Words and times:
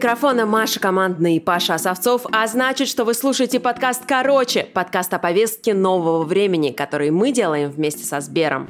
Микрофона 0.00 0.46
Маша 0.46 0.80
Командный 0.80 1.36
и 1.36 1.40
Паша 1.40 1.74
Осовцов, 1.74 2.22
а 2.32 2.46
значит, 2.46 2.88
что 2.88 3.04
вы 3.04 3.12
слушаете 3.12 3.60
подкаст 3.60 4.06
«Короче», 4.06 4.64
подкаст 4.64 5.12
о 5.12 5.18
повестке 5.18 5.74
нового 5.74 6.24
времени, 6.24 6.70
который 6.70 7.10
мы 7.10 7.32
делаем 7.32 7.70
вместе 7.70 8.02
со 8.04 8.20
Сбером. 8.20 8.66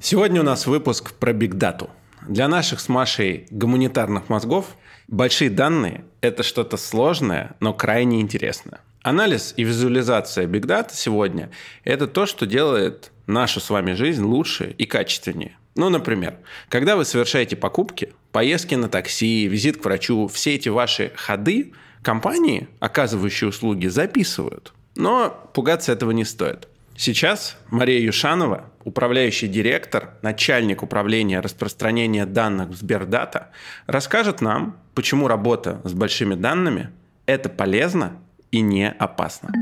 Сегодня 0.00 0.42
у 0.42 0.44
нас 0.44 0.66
выпуск 0.66 1.14
про 1.14 1.32
бигдату. 1.32 1.88
Для 2.28 2.46
наших 2.46 2.80
с 2.80 2.90
Машей 2.90 3.46
гуманитарных 3.50 4.28
мозгов 4.28 4.76
большие 5.08 5.48
данные– 5.48 6.04
это 6.20 6.42
что-то 6.42 6.76
сложное, 6.76 7.56
но 7.60 7.72
крайне 7.72 8.20
интересное. 8.20 8.80
Анализ 9.02 9.54
и 9.56 9.64
визуализация 9.64 10.44
бигдата 10.44 10.94
сегодня– 10.94 11.50
это 11.84 12.06
то, 12.06 12.26
что 12.26 12.44
делает 12.44 13.12
нашу 13.26 13.60
с 13.60 13.70
вами 13.70 13.94
жизнь 13.94 14.22
лучше 14.22 14.74
и 14.76 14.84
качественнее. 14.84 15.56
Ну, 15.74 15.88
например, 15.88 16.36
когда 16.68 16.96
вы 16.96 17.04
совершаете 17.04 17.56
покупки, 17.56 18.12
поездки 18.30 18.74
на 18.74 18.88
такси, 18.88 19.46
визит 19.46 19.78
к 19.78 19.84
врачу, 19.84 20.28
все 20.28 20.54
эти 20.54 20.68
ваши 20.68 21.12
ходы 21.16 21.72
компании, 22.02 22.68
оказывающие 22.80 23.48
услуги, 23.48 23.86
записывают. 23.86 24.72
Но 24.96 25.30
пугаться 25.54 25.92
этого 25.92 26.10
не 26.10 26.24
стоит. 26.24 26.68
Сейчас 26.94 27.56
Мария 27.70 28.00
Юшанова, 28.00 28.70
управляющий 28.84 29.48
директор, 29.48 30.14
начальник 30.20 30.82
управления 30.82 31.40
распространения 31.40 32.26
данных 32.26 32.68
в 32.68 32.74
Сбердата, 32.74 33.50
расскажет 33.86 34.40
нам, 34.42 34.76
почему 34.94 35.26
работа 35.26 35.80
с 35.84 35.94
большими 35.94 36.34
данными– 36.34 36.90
это 37.26 37.48
полезно 37.48 38.18
и 38.50 38.60
не 38.60 38.90
опасно. 38.90 39.52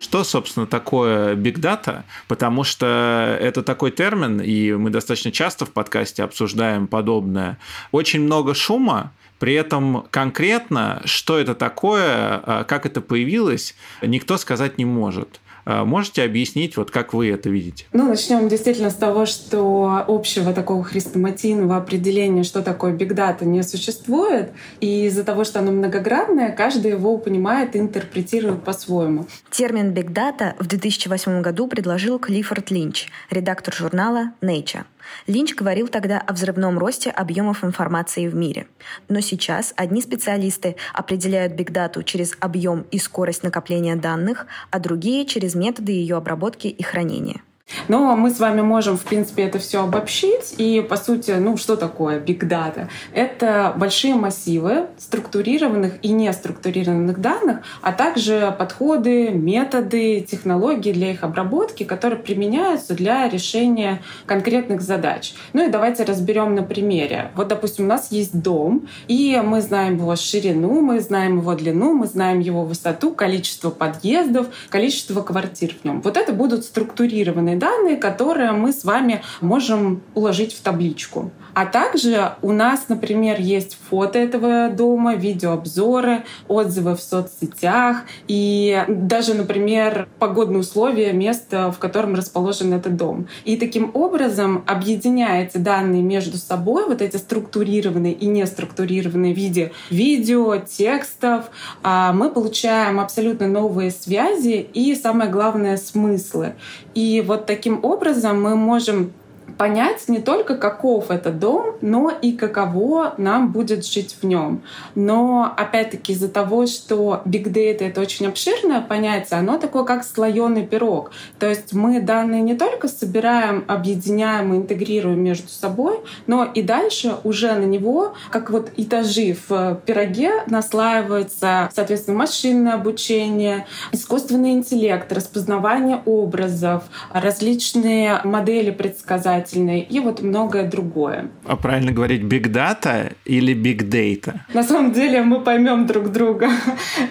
Что, 0.00 0.22
собственно, 0.22 0.66
такое 0.66 1.34
Big 1.34 1.56
Data? 1.56 2.04
Потому 2.28 2.64
что 2.64 3.36
это 3.40 3.62
такой 3.62 3.90
термин, 3.90 4.40
и 4.40 4.72
мы 4.72 4.90
достаточно 4.90 5.32
часто 5.32 5.66
в 5.66 5.70
подкасте 5.70 6.22
обсуждаем 6.22 6.86
подобное. 6.86 7.58
Очень 7.90 8.22
много 8.22 8.54
шума, 8.54 9.12
при 9.38 9.54
этом 9.54 10.06
конкретно, 10.10 11.02
что 11.04 11.38
это 11.38 11.54
такое, 11.54 12.40
а, 12.44 12.64
как 12.64 12.86
это 12.86 13.00
появилось, 13.00 13.74
никто 14.02 14.36
сказать 14.36 14.78
не 14.78 14.84
может. 14.84 15.40
А, 15.70 15.84
можете 15.84 16.22
объяснить, 16.22 16.78
вот 16.78 16.90
как 16.90 17.12
вы 17.12 17.28
это 17.28 17.50
видите? 17.50 17.84
Ну, 17.92 18.08
начнем 18.08 18.48
действительно 18.48 18.88
с 18.88 18.94
того, 18.94 19.26
что 19.26 20.02
общего 20.08 20.54
такого 20.54 20.82
хрестоматийного 20.82 21.76
определения, 21.76 22.42
что 22.42 22.62
такое 22.62 22.94
бигдата, 22.94 23.44
не 23.44 23.62
существует. 23.62 24.50
И 24.80 25.04
из-за 25.04 25.24
того, 25.24 25.44
что 25.44 25.58
оно 25.58 25.70
многогранное, 25.70 26.52
каждый 26.52 26.92
его 26.92 27.18
понимает 27.18 27.76
и 27.76 27.80
интерпретирует 27.80 28.64
по-своему. 28.64 29.26
Термин 29.50 29.90
бигдата 29.90 30.56
в 30.58 30.66
2008 30.66 31.42
году 31.42 31.68
предложил 31.68 32.18
Клиффорд 32.18 32.70
Линч, 32.70 33.08
редактор 33.28 33.74
журнала 33.74 34.32
Nature. 34.40 34.84
Линч 35.26 35.54
говорил 35.54 35.88
тогда 35.88 36.18
о 36.18 36.32
взрывном 36.32 36.78
росте 36.78 37.10
объемов 37.10 37.64
информации 37.64 38.28
в 38.28 38.34
мире. 38.34 38.66
Но 39.08 39.20
сейчас 39.20 39.72
одни 39.76 40.00
специалисты 40.00 40.76
определяют 40.92 41.54
бигдату 41.54 42.02
через 42.02 42.36
объем 42.40 42.86
и 42.90 42.98
скорость 42.98 43.42
накопления 43.42 43.96
данных, 43.96 44.46
а 44.70 44.78
другие 44.78 45.26
через 45.26 45.54
методы 45.54 45.92
ее 45.92 46.16
обработки 46.16 46.68
и 46.68 46.82
хранения. 46.82 47.42
Но 47.88 48.16
мы 48.16 48.30
с 48.30 48.38
вами 48.38 48.60
можем, 48.60 48.96
в 48.96 49.02
принципе, 49.02 49.44
это 49.44 49.58
все 49.58 49.82
обобщить. 49.82 50.54
И, 50.58 50.80
по 50.80 50.96
сути, 50.96 51.32
ну 51.32 51.56
что 51.56 51.76
такое 51.76 52.20
Big 52.20 52.40
Data? 52.40 52.88
Это 53.12 53.74
большие 53.76 54.14
массивы 54.14 54.86
структурированных 54.98 55.94
и 56.02 56.08
неструктурированных 56.08 57.20
данных, 57.20 57.58
а 57.82 57.92
также 57.92 58.54
подходы, 58.58 59.30
методы, 59.30 60.20
технологии 60.20 60.92
для 60.92 61.12
их 61.12 61.22
обработки, 61.22 61.84
которые 61.84 62.18
применяются 62.18 62.94
для 62.94 63.28
решения 63.28 64.02
конкретных 64.26 64.80
задач. 64.80 65.34
Ну 65.52 65.66
и 65.66 65.70
давайте 65.70 66.04
разберем 66.04 66.54
на 66.54 66.62
примере. 66.62 67.30
Вот, 67.34 67.48
допустим, 67.48 67.84
у 67.84 67.88
нас 67.88 68.10
есть 68.10 68.40
дом, 68.40 68.88
и 69.06 69.40
мы 69.44 69.60
знаем 69.60 69.96
его 69.96 70.16
ширину, 70.16 70.80
мы 70.80 71.00
знаем 71.00 71.38
его 71.38 71.54
длину, 71.54 71.94
мы 71.94 72.06
знаем 72.06 72.40
его 72.40 72.64
высоту, 72.64 73.12
количество 73.12 73.70
подъездов, 73.70 74.46
количество 74.70 75.22
квартир 75.22 75.74
в 75.80 75.84
нем. 75.84 76.00
Вот 76.00 76.16
это 76.16 76.32
будут 76.32 76.64
структурированные 76.64 77.57
данные, 77.58 77.96
которые 77.96 78.52
мы 78.52 78.72
с 78.72 78.84
вами 78.84 79.22
можем 79.40 80.02
уложить 80.14 80.54
в 80.54 80.60
табличку. 80.60 81.30
А 81.58 81.66
также 81.66 82.34
у 82.40 82.52
нас, 82.52 82.84
например, 82.88 83.40
есть 83.40 83.76
фото 83.90 84.16
этого 84.16 84.68
дома, 84.68 85.16
видеообзоры, 85.16 86.22
отзывы 86.46 86.94
в 86.94 87.00
соцсетях 87.00 88.02
и 88.28 88.84
даже, 88.86 89.34
например, 89.34 90.06
погодные 90.20 90.60
условия 90.60 91.12
места, 91.12 91.72
в 91.72 91.78
котором 91.78 92.14
расположен 92.14 92.72
этот 92.74 92.94
дом. 92.94 93.26
И 93.44 93.56
таким 93.56 93.90
образом, 93.94 94.62
объединяя 94.68 95.42
эти 95.42 95.58
данные 95.58 96.00
между 96.00 96.36
собой, 96.36 96.86
вот 96.86 97.02
эти 97.02 97.16
структурированные 97.16 98.12
и 98.12 98.26
неструктурированные 98.26 99.34
в 99.34 99.36
виде 99.36 99.72
видео, 99.90 100.58
текстов, 100.58 101.46
а, 101.82 102.12
мы 102.12 102.30
получаем 102.30 103.00
абсолютно 103.00 103.48
новые 103.48 103.90
связи 103.90 104.64
и, 104.72 104.94
самое 104.94 105.28
главное, 105.28 105.76
смыслы. 105.76 106.54
И 106.94 107.20
вот 107.26 107.46
таким 107.48 107.82
образом 107.82 108.42
мы 108.42 108.56
можем 108.56 109.12
понять 109.56 110.08
не 110.08 110.20
только, 110.20 110.56
каков 110.56 111.10
это 111.10 111.30
дом, 111.30 111.76
но 111.80 112.10
и 112.10 112.32
каково 112.32 113.14
нам 113.16 113.52
будет 113.52 113.86
жить 113.86 114.16
в 114.20 114.26
нем. 114.26 114.62
Но, 114.94 115.52
опять-таки, 115.56 116.12
из-за 116.12 116.28
того, 116.28 116.66
что 116.66 117.22
big 117.24 117.44
data— 117.44 117.78
это 117.88 118.00
очень 118.00 118.26
обширное 118.26 118.80
понятие, 118.80 119.38
оно 119.38 119.58
такое, 119.58 119.84
как 119.84 120.04
слоеный 120.04 120.66
пирог. 120.66 121.10
То 121.38 121.48
есть 121.48 121.72
мы 121.72 122.00
данные 122.00 122.42
не 122.42 122.54
только 122.54 122.88
собираем, 122.88 123.64
объединяем 123.68 124.52
и 124.52 124.56
интегрируем 124.58 125.22
между 125.22 125.48
собой, 125.48 126.00
но 126.26 126.44
и 126.44 126.62
дальше 126.62 127.16
уже 127.24 127.52
на 127.52 127.64
него, 127.64 128.14
как 128.30 128.50
вот 128.50 128.70
этажи 128.76 129.36
в 129.48 129.80
пироге, 129.86 130.32
наслаивается, 130.46 131.70
соответственно, 131.74 132.18
машинное 132.18 132.74
обучение, 132.74 133.66
искусственный 133.92 134.52
интеллект, 134.52 135.12
распознавание 135.12 136.02
образов, 136.04 136.84
различные 137.12 138.20
модели 138.24 138.70
предсказать 138.70 139.37
образовательной 139.38 139.80
и 139.80 140.00
вот 140.00 140.20
многое 140.20 140.68
другое. 140.68 141.30
А 141.46 141.56
правильно 141.56 141.92
говорить 141.92 142.22
big 142.22 142.52
data 142.52 143.12
или 143.24 143.54
big 143.54 143.88
data? 143.88 144.40
На 144.54 144.62
самом 144.62 144.92
деле 144.92 145.22
мы 145.22 145.40
поймем 145.40 145.86
друг 145.86 146.10
друга, 146.10 146.50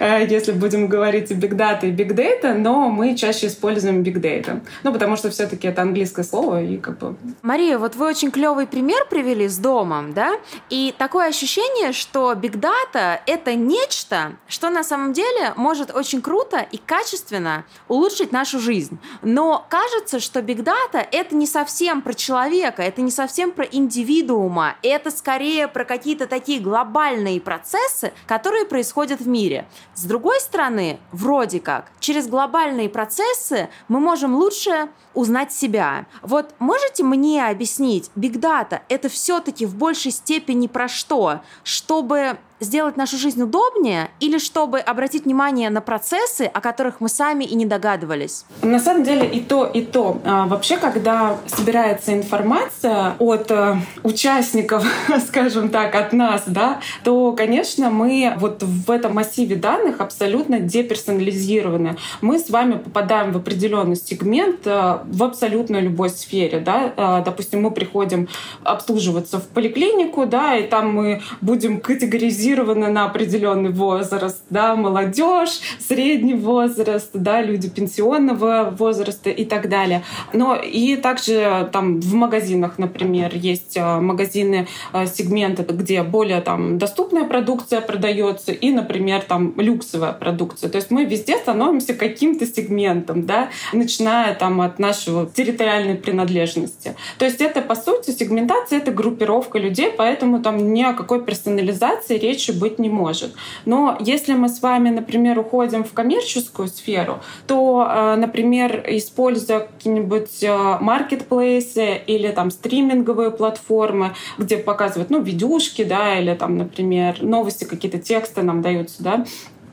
если 0.28 0.52
будем 0.52 0.88
говорить 0.88 1.30
big 1.30 1.56
data, 1.56 1.84
и 1.84 1.92
big 1.92 2.14
data, 2.14 2.54
но 2.54 2.88
мы 2.88 3.16
чаще 3.16 3.46
используем 3.46 4.02
big 4.02 4.20
data. 4.20 4.60
Ну, 4.84 4.92
потому 4.92 5.16
что 5.16 5.30
все-таки 5.30 5.68
это 5.68 5.82
английское 5.82 6.24
слово 6.24 6.62
и 6.62 6.76
как 6.76 6.98
бы... 6.98 7.16
Мария, 7.42 7.78
вот 7.78 7.96
вы 7.96 8.06
очень 8.06 8.30
клевый 8.30 8.66
пример 8.66 9.06
привели 9.10 9.48
с 9.48 9.58
домом, 9.58 10.12
да? 10.12 10.34
И 10.70 10.94
такое 10.98 11.28
ощущение, 11.28 11.92
что 11.92 12.32
big 12.32 12.60
data— 12.60 13.18
это 13.26 13.54
нечто, 13.54 14.32
что 14.48 14.70
на 14.70 14.84
самом 14.84 15.12
деле 15.12 15.52
может 15.56 15.94
очень 15.94 16.20
круто 16.22 16.58
и 16.58 16.78
качественно 16.78 17.64
улучшить 17.88 18.32
нашу 18.32 18.58
жизнь. 18.58 18.98
Но 19.22 19.66
кажется, 19.68 20.20
что 20.20 20.40
big 20.40 20.64
data— 20.64 21.06
это 21.12 21.34
не 21.34 21.46
совсем 21.46 22.02
про 22.02 22.14
человека, 22.18 22.82
это 22.82 23.00
не 23.00 23.10
совсем 23.10 23.52
про 23.52 23.64
индивидуума, 23.64 24.76
это 24.82 25.10
скорее 25.10 25.68
про 25.68 25.84
какие-то 25.84 26.26
такие 26.26 26.60
глобальные 26.60 27.40
процессы, 27.40 28.12
которые 28.26 28.64
происходят 28.64 29.20
в 29.20 29.28
мире. 29.28 29.66
С 29.94 30.04
другой 30.04 30.40
стороны, 30.40 30.98
вроде 31.12 31.60
как, 31.60 31.90
через 32.00 32.26
глобальные 32.26 32.88
процессы 32.88 33.68
мы 33.88 34.00
можем 34.00 34.34
лучше 34.34 34.88
узнать 35.14 35.52
себя. 35.52 36.06
Вот 36.22 36.54
можете 36.58 37.02
мне 37.02 37.46
объяснить, 37.46 38.10
Data 38.14 38.80
это 38.88 39.08
все-таки 39.08 39.66
в 39.66 39.74
большей 39.76 40.12
степени 40.12 40.66
про 40.66 40.88
что? 40.88 41.40
Чтобы 41.64 42.38
сделать 42.60 42.96
нашу 42.96 43.16
жизнь 43.16 43.42
удобнее 43.42 44.10
или 44.20 44.38
чтобы 44.38 44.80
обратить 44.80 45.24
внимание 45.24 45.70
на 45.70 45.80
процессы, 45.80 46.42
о 46.42 46.60
которых 46.60 47.00
мы 47.00 47.08
сами 47.08 47.44
и 47.44 47.54
не 47.54 47.66
догадывались? 47.66 48.44
На 48.62 48.80
самом 48.80 49.04
деле 49.04 49.26
и 49.26 49.40
то, 49.40 49.64
и 49.64 49.82
то. 49.82 50.20
А, 50.24 50.46
вообще, 50.46 50.76
когда 50.76 51.36
собирается 51.46 52.12
информация 52.12 53.14
от 53.18 53.50
э, 53.50 53.76
участников, 54.02 54.84
скажем 55.28 55.68
так, 55.68 55.94
от 55.94 56.12
нас, 56.12 56.44
да, 56.46 56.80
то, 57.04 57.32
конечно, 57.32 57.90
мы 57.90 58.34
вот 58.38 58.62
в 58.62 58.90
этом 58.90 59.14
массиве 59.14 59.56
данных 59.56 60.00
абсолютно 60.00 60.58
деперсонализированы. 60.60 61.96
Мы 62.20 62.38
с 62.38 62.50
вами 62.50 62.78
попадаем 62.78 63.32
в 63.32 63.36
определенный 63.36 63.96
сегмент 63.96 64.66
э, 64.66 64.98
в 65.04 65.22
абсолютно 65.22 65.80
любой 65.80 66.10
сфере. 66.10 66.60
Да? 66.60 66.92
Э, 66.96 67.22
допустим, 67.24 67.62
мы 67.62 67.70
приходим 67.70 68.28
обслуживаться 68.64 69.38
в 69.38 69.46
поликлинику, 69.48 70.26
да, 70.26 70.56
и 70.56 70.66
там 70.66 70.92
мы 70.92 71.22
будем 71.40 71.80
категоризировать 71.80 72.47
кодировано 72.48 72.88
на 72.88 73.04
определенный 73.04 73.70
возраст, 73.70 74.42
да, 74.48 74.74
молодежь, 74.74 75.60
средний 75.86 76.34
возраст, 76.34 77.10
да, 77.12 77.42
люди 77.42 77.68
пенсионного 77.68 78.74
возраста 78.78 79.28
и 79.28 79.44
так 79.44 79.68
далее. 79.68 80.02
Но 80.32 80.56
и 80.56 80.96
также 80.96 81.68
там 81.72 82.00
в 82.00 82.14
магазинах, 82.14 82.78
например, 82.78 83.32
есть 83.34 83.76
э, 83.76 84.00
магазины 84.00 84.66
э, 84.94 85.06
сегменты, 85.06 85.62
где 85.62 86.02
более 86.02 86.40
там 86.40 86.78
доступная 86.78 87.24
продукция 87.24 87.82
продается 87.82 88.52
и, 88.52 88.70
например, 88.70 89.22
там 89.28 89.52
люксовая 89.58 90.12
продукция. 90.12 90.70
То 90.70 90.76
есть 90.76 90.90
мы 90.90 91.04
везде 91.04 91.36
становимся 91.36 91.92
каким-то 91.94 92.46
сегментом, 92.46 93.26
да, 93.26 93.50
начиная 93.74 94.34
там 94.34 94.60
от 94.62 94.78
нашего 94.78 95.26
территориальной 95.26 95.96
принадлежности. 95.96 96.94
То 97.18 97.26
есть 97.26 97.42
это, 97.42 97.60
по 97.60 97.74
сути, 97.74 98.10
сегментация— 98.10 98.78
это 98.80 98.90
группировка 98.90 99.58
людей, 99.58 99.92
поэтому 99.94 100.40
там 100.40 100.72
ни 100.72 100.82
о 100.82 100.94
какой 100.94 101.22
персонализации 101.22 102.16
речи 102.38 102.52
быть 102.52 102.78
не 102.78 102.88
может. 102.88 103.34
Но 103.64 103.96
если 104.00 104.34
мы 104.34 104.48
с 104.48 104.62
вами, 104.62 104.90
например, 104.90 105.38
уходим 105.38 105.84
в 105.84 105.92
коммерческую 105.92 106.68
сферу, 106.68 107.18
то, 107.46 107.86
э, 107.88 108.16
например, 108.16 108.84
используя 108.86 109.60
какие-нибудь 109.60 110.44
маркетплейсы 110.80 112.00
или 112.06 112.28
там 112.28 112.50
стриминговые 112.50 113.30
платформы, 113.30 114.14
где 114.38 114.56
показывают, 114.56 115.10
ну, 115.10 115.20
видюшки, 115.20 115.84
да, 115.84 116.18
или 116.18 116.34
там, 116.34 116.56
например, 116.56 117.22
новости, 117.22 117.64
какие-то 117.64 117.98
тексты 117.98 118.42
нам 118.42 118.62
даются, 118.62 119.02
да, 119.02 119.24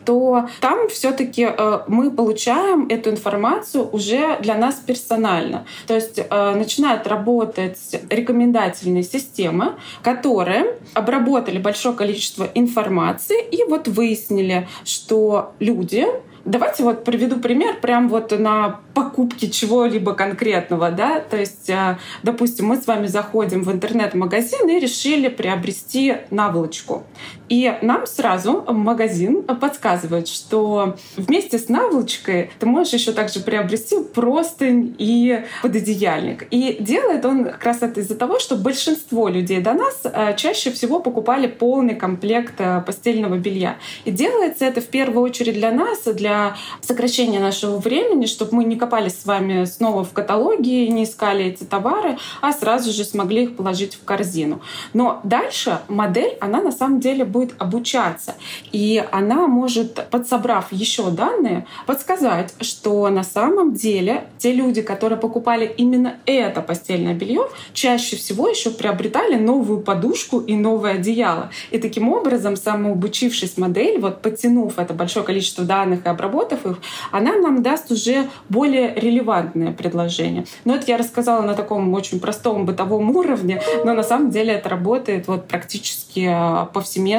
то 0.06 0.48
там 0.62 0.90
все-таки 0.90 1.48
э, 1.50 1.80
мы 1.88 2.12
получаем 2.12 2.88
эту 2.90 3.10
информацию 3.10 3.90
уже 3.92 4.38
для 4.42 4.56
нас 4.56 4.76
персонально. 4.76 5.66
То 5.88 5.96
есть 5.96 6.20
э, 6.20 6.56
начинают 6.56 7.08
работать 7.08 7.80
рекомендательные 8.10 9.04
системы, 9.04 9.74
которые 10.02 10.78
обработали 10.94 11.58
большое 11.58 11.96
количество 11.96 12.48
информации 12.54 13.44
и 13.44 13.64
вот 13.64 13.88
выяснили, 13.88 14.68
что 14.84 15.54
люди 15.60 16.06
Давайте 16.46 16.84
вот 16.84 17.04
приведу 17.04 17.40
пример 17.40 17.80
прям 17.82 18.08
вот 18.08 18.32
на 18.38 18.80
покупке 18.94 19.50
чего-либо 19.50 20.14
конкретного, 20.14 20.92
да, 20.92 21.20
то 21.20 21.38
есть, 21.38 21.72
э, 21.72 21.98
допустим, 22.22 22.68
мы 22.68 22.78
с 22.78 22.86
вами 22.86 23.08
заходим 23.08 23.64
в 23.64 23.72
интернет-магазин 23.72 24.70
и 24.70 24.80
решили 24.80 25.28
приобрести 25.30 26.18
наволочку. 26.30 27.04
И 27.50 27.78
нам 27.82 28.08
сразу 28.08 28.64
магазин 28.68 29.44
подсказывает, 29.44 30.28
что 30.28 30.96
вместе 31.16 31.60
с 31.60 31.70
наволочкой 31.70 32.52
ты 32.60 32.66
можешь 32.66 32.94
еще 32.94 33.12
также 33.12 33.40
приобрести 33.40 33.98
простынь 34.04 34.96
и 34.98 35.44
пододеяльник. 35.62 36.48
И 36.52 36.78
делает 36.80 37.26
он 37.26 37.46
как 37.46 37.64
раз 37.64 37.82
это 37.82 38.00
из-за 38.00 38.16
того, 38.16 38.40
что 38.40 38.56
большинство 38.56 39.28
людей 39.28 39.62
до 39.62 39.74
нас 39.74 40.02
э, 40.04 40.36
чаще 40.38 40.72
всего 40.72 41.00
покупали 41.00 41.48
полный 41.48 41.96
комплект 41.96 42.56
э, 42.58 42.82
постельного 42.82 43.38
белья. 43.38 43.78
И 44.06 44.12
делается 44.12 44.66
это 44.66 44.82
в 44.82 44.88
первую 44.88 45.24
очередь 45.24 45.56
для 45.56 45.72
нас, 45.72 46.04
для 46.04 46.56
сокращения 46.82 47.40
нашего 47.40 47.78
времени, 47.78 48.26
чтобы 48.26 48.56
мы 48.56 48.64
не 48.64 48.76
копались 48.76 49.20
с 49.22 49.26
вами 49.26 49.66
снова 49.66 50.04
в 50.04 50.14
каталоге, 50.14 50.88
не 50.88 51.04
искали 51.04 51.46
эти 51.46 51.64
товары, 51.64 52.18
а 52.42 52.54
сразу 52.54 52.92
же 52.92 53.04
смогли 53.04 53.44
их 53.44 53.56
положить 53.56 53.96
в 53.96 54.04
корзину. 54.04 54.62
Но 54.94 55.20
дальше 55.24 55.80
модель, 55.88 56.38
она 56.40 56.62
на 56.62 56.72
самом 56.72 57.00
деле 57.00 57.26
будет 57.36 57.54
обучаться. 57.58 58.36
И 58.72 59.04
она 59.12 59.48
может, 59.48 60.08
подсобрав 60.10 60.72
еще 60.72 61.12
данные, 61.12 61.66
подсказать, 61.86 62.54
что 62.62 63.10
на 63.10 63.24
самом 63.24 63.74
деле 63.74 64.24
те 64.38 64.54
люди, 64.54 64.82
которые 64.82 65.20
покупали 65.20 65.66
именно 65.66 66.16
это 66.26 66.62
постельное 66.62 67.14
белье, 67.14 67.50
чаще 67.74 68.16
всего 68.16 68.48
еще 68.48 68.70
приобретали 68.70 69.36
новую 69.36 69.82
подушку 69.82 70.40
и 70.40 70.56
новое 70.56 70.94
одеяло. 70.94 71.50
И 71.72 71.78
таким 71.78 72.08
образом, 72.08 72.56
самообучившись 72.56 73.58
модель, 73.58 74.00
вот 74.00 74.22
потянув 74.22 74.80
это 74.80 74.94
большое 74.94 75.26
количество 75.26 75.66
данных 75.66 76.06
и 76.06 76.10
обработав, 76.10 76.66
их, 76.66 76.78
она 77.12 77.36
нам 77.36 77.62
даст 77.62 77.92
уже 77.92 78.30
более 78.48 78.96
релевантное 78.96 79.74
предложение. 79.74 80.46
Но 80.64 80.76
это 80.76 80.86
я 80.88 80.98
рассказала 80.98 81.42
на 81.42 81.54
таком 81.54 81.94
очень 81.94 82.22
простом 82.22 82.66
бытовом 82.66 83.14
уровне, 83.14 83.62
но 83.84 83.94
на 83.94 84.04
самом 84.04 84.30
деле 84.30 84.54
это 84.54 84.70
работает 84.70 85.28
вот 85.28 85.50
практически 85.50 86.30
а, 86.32 86.66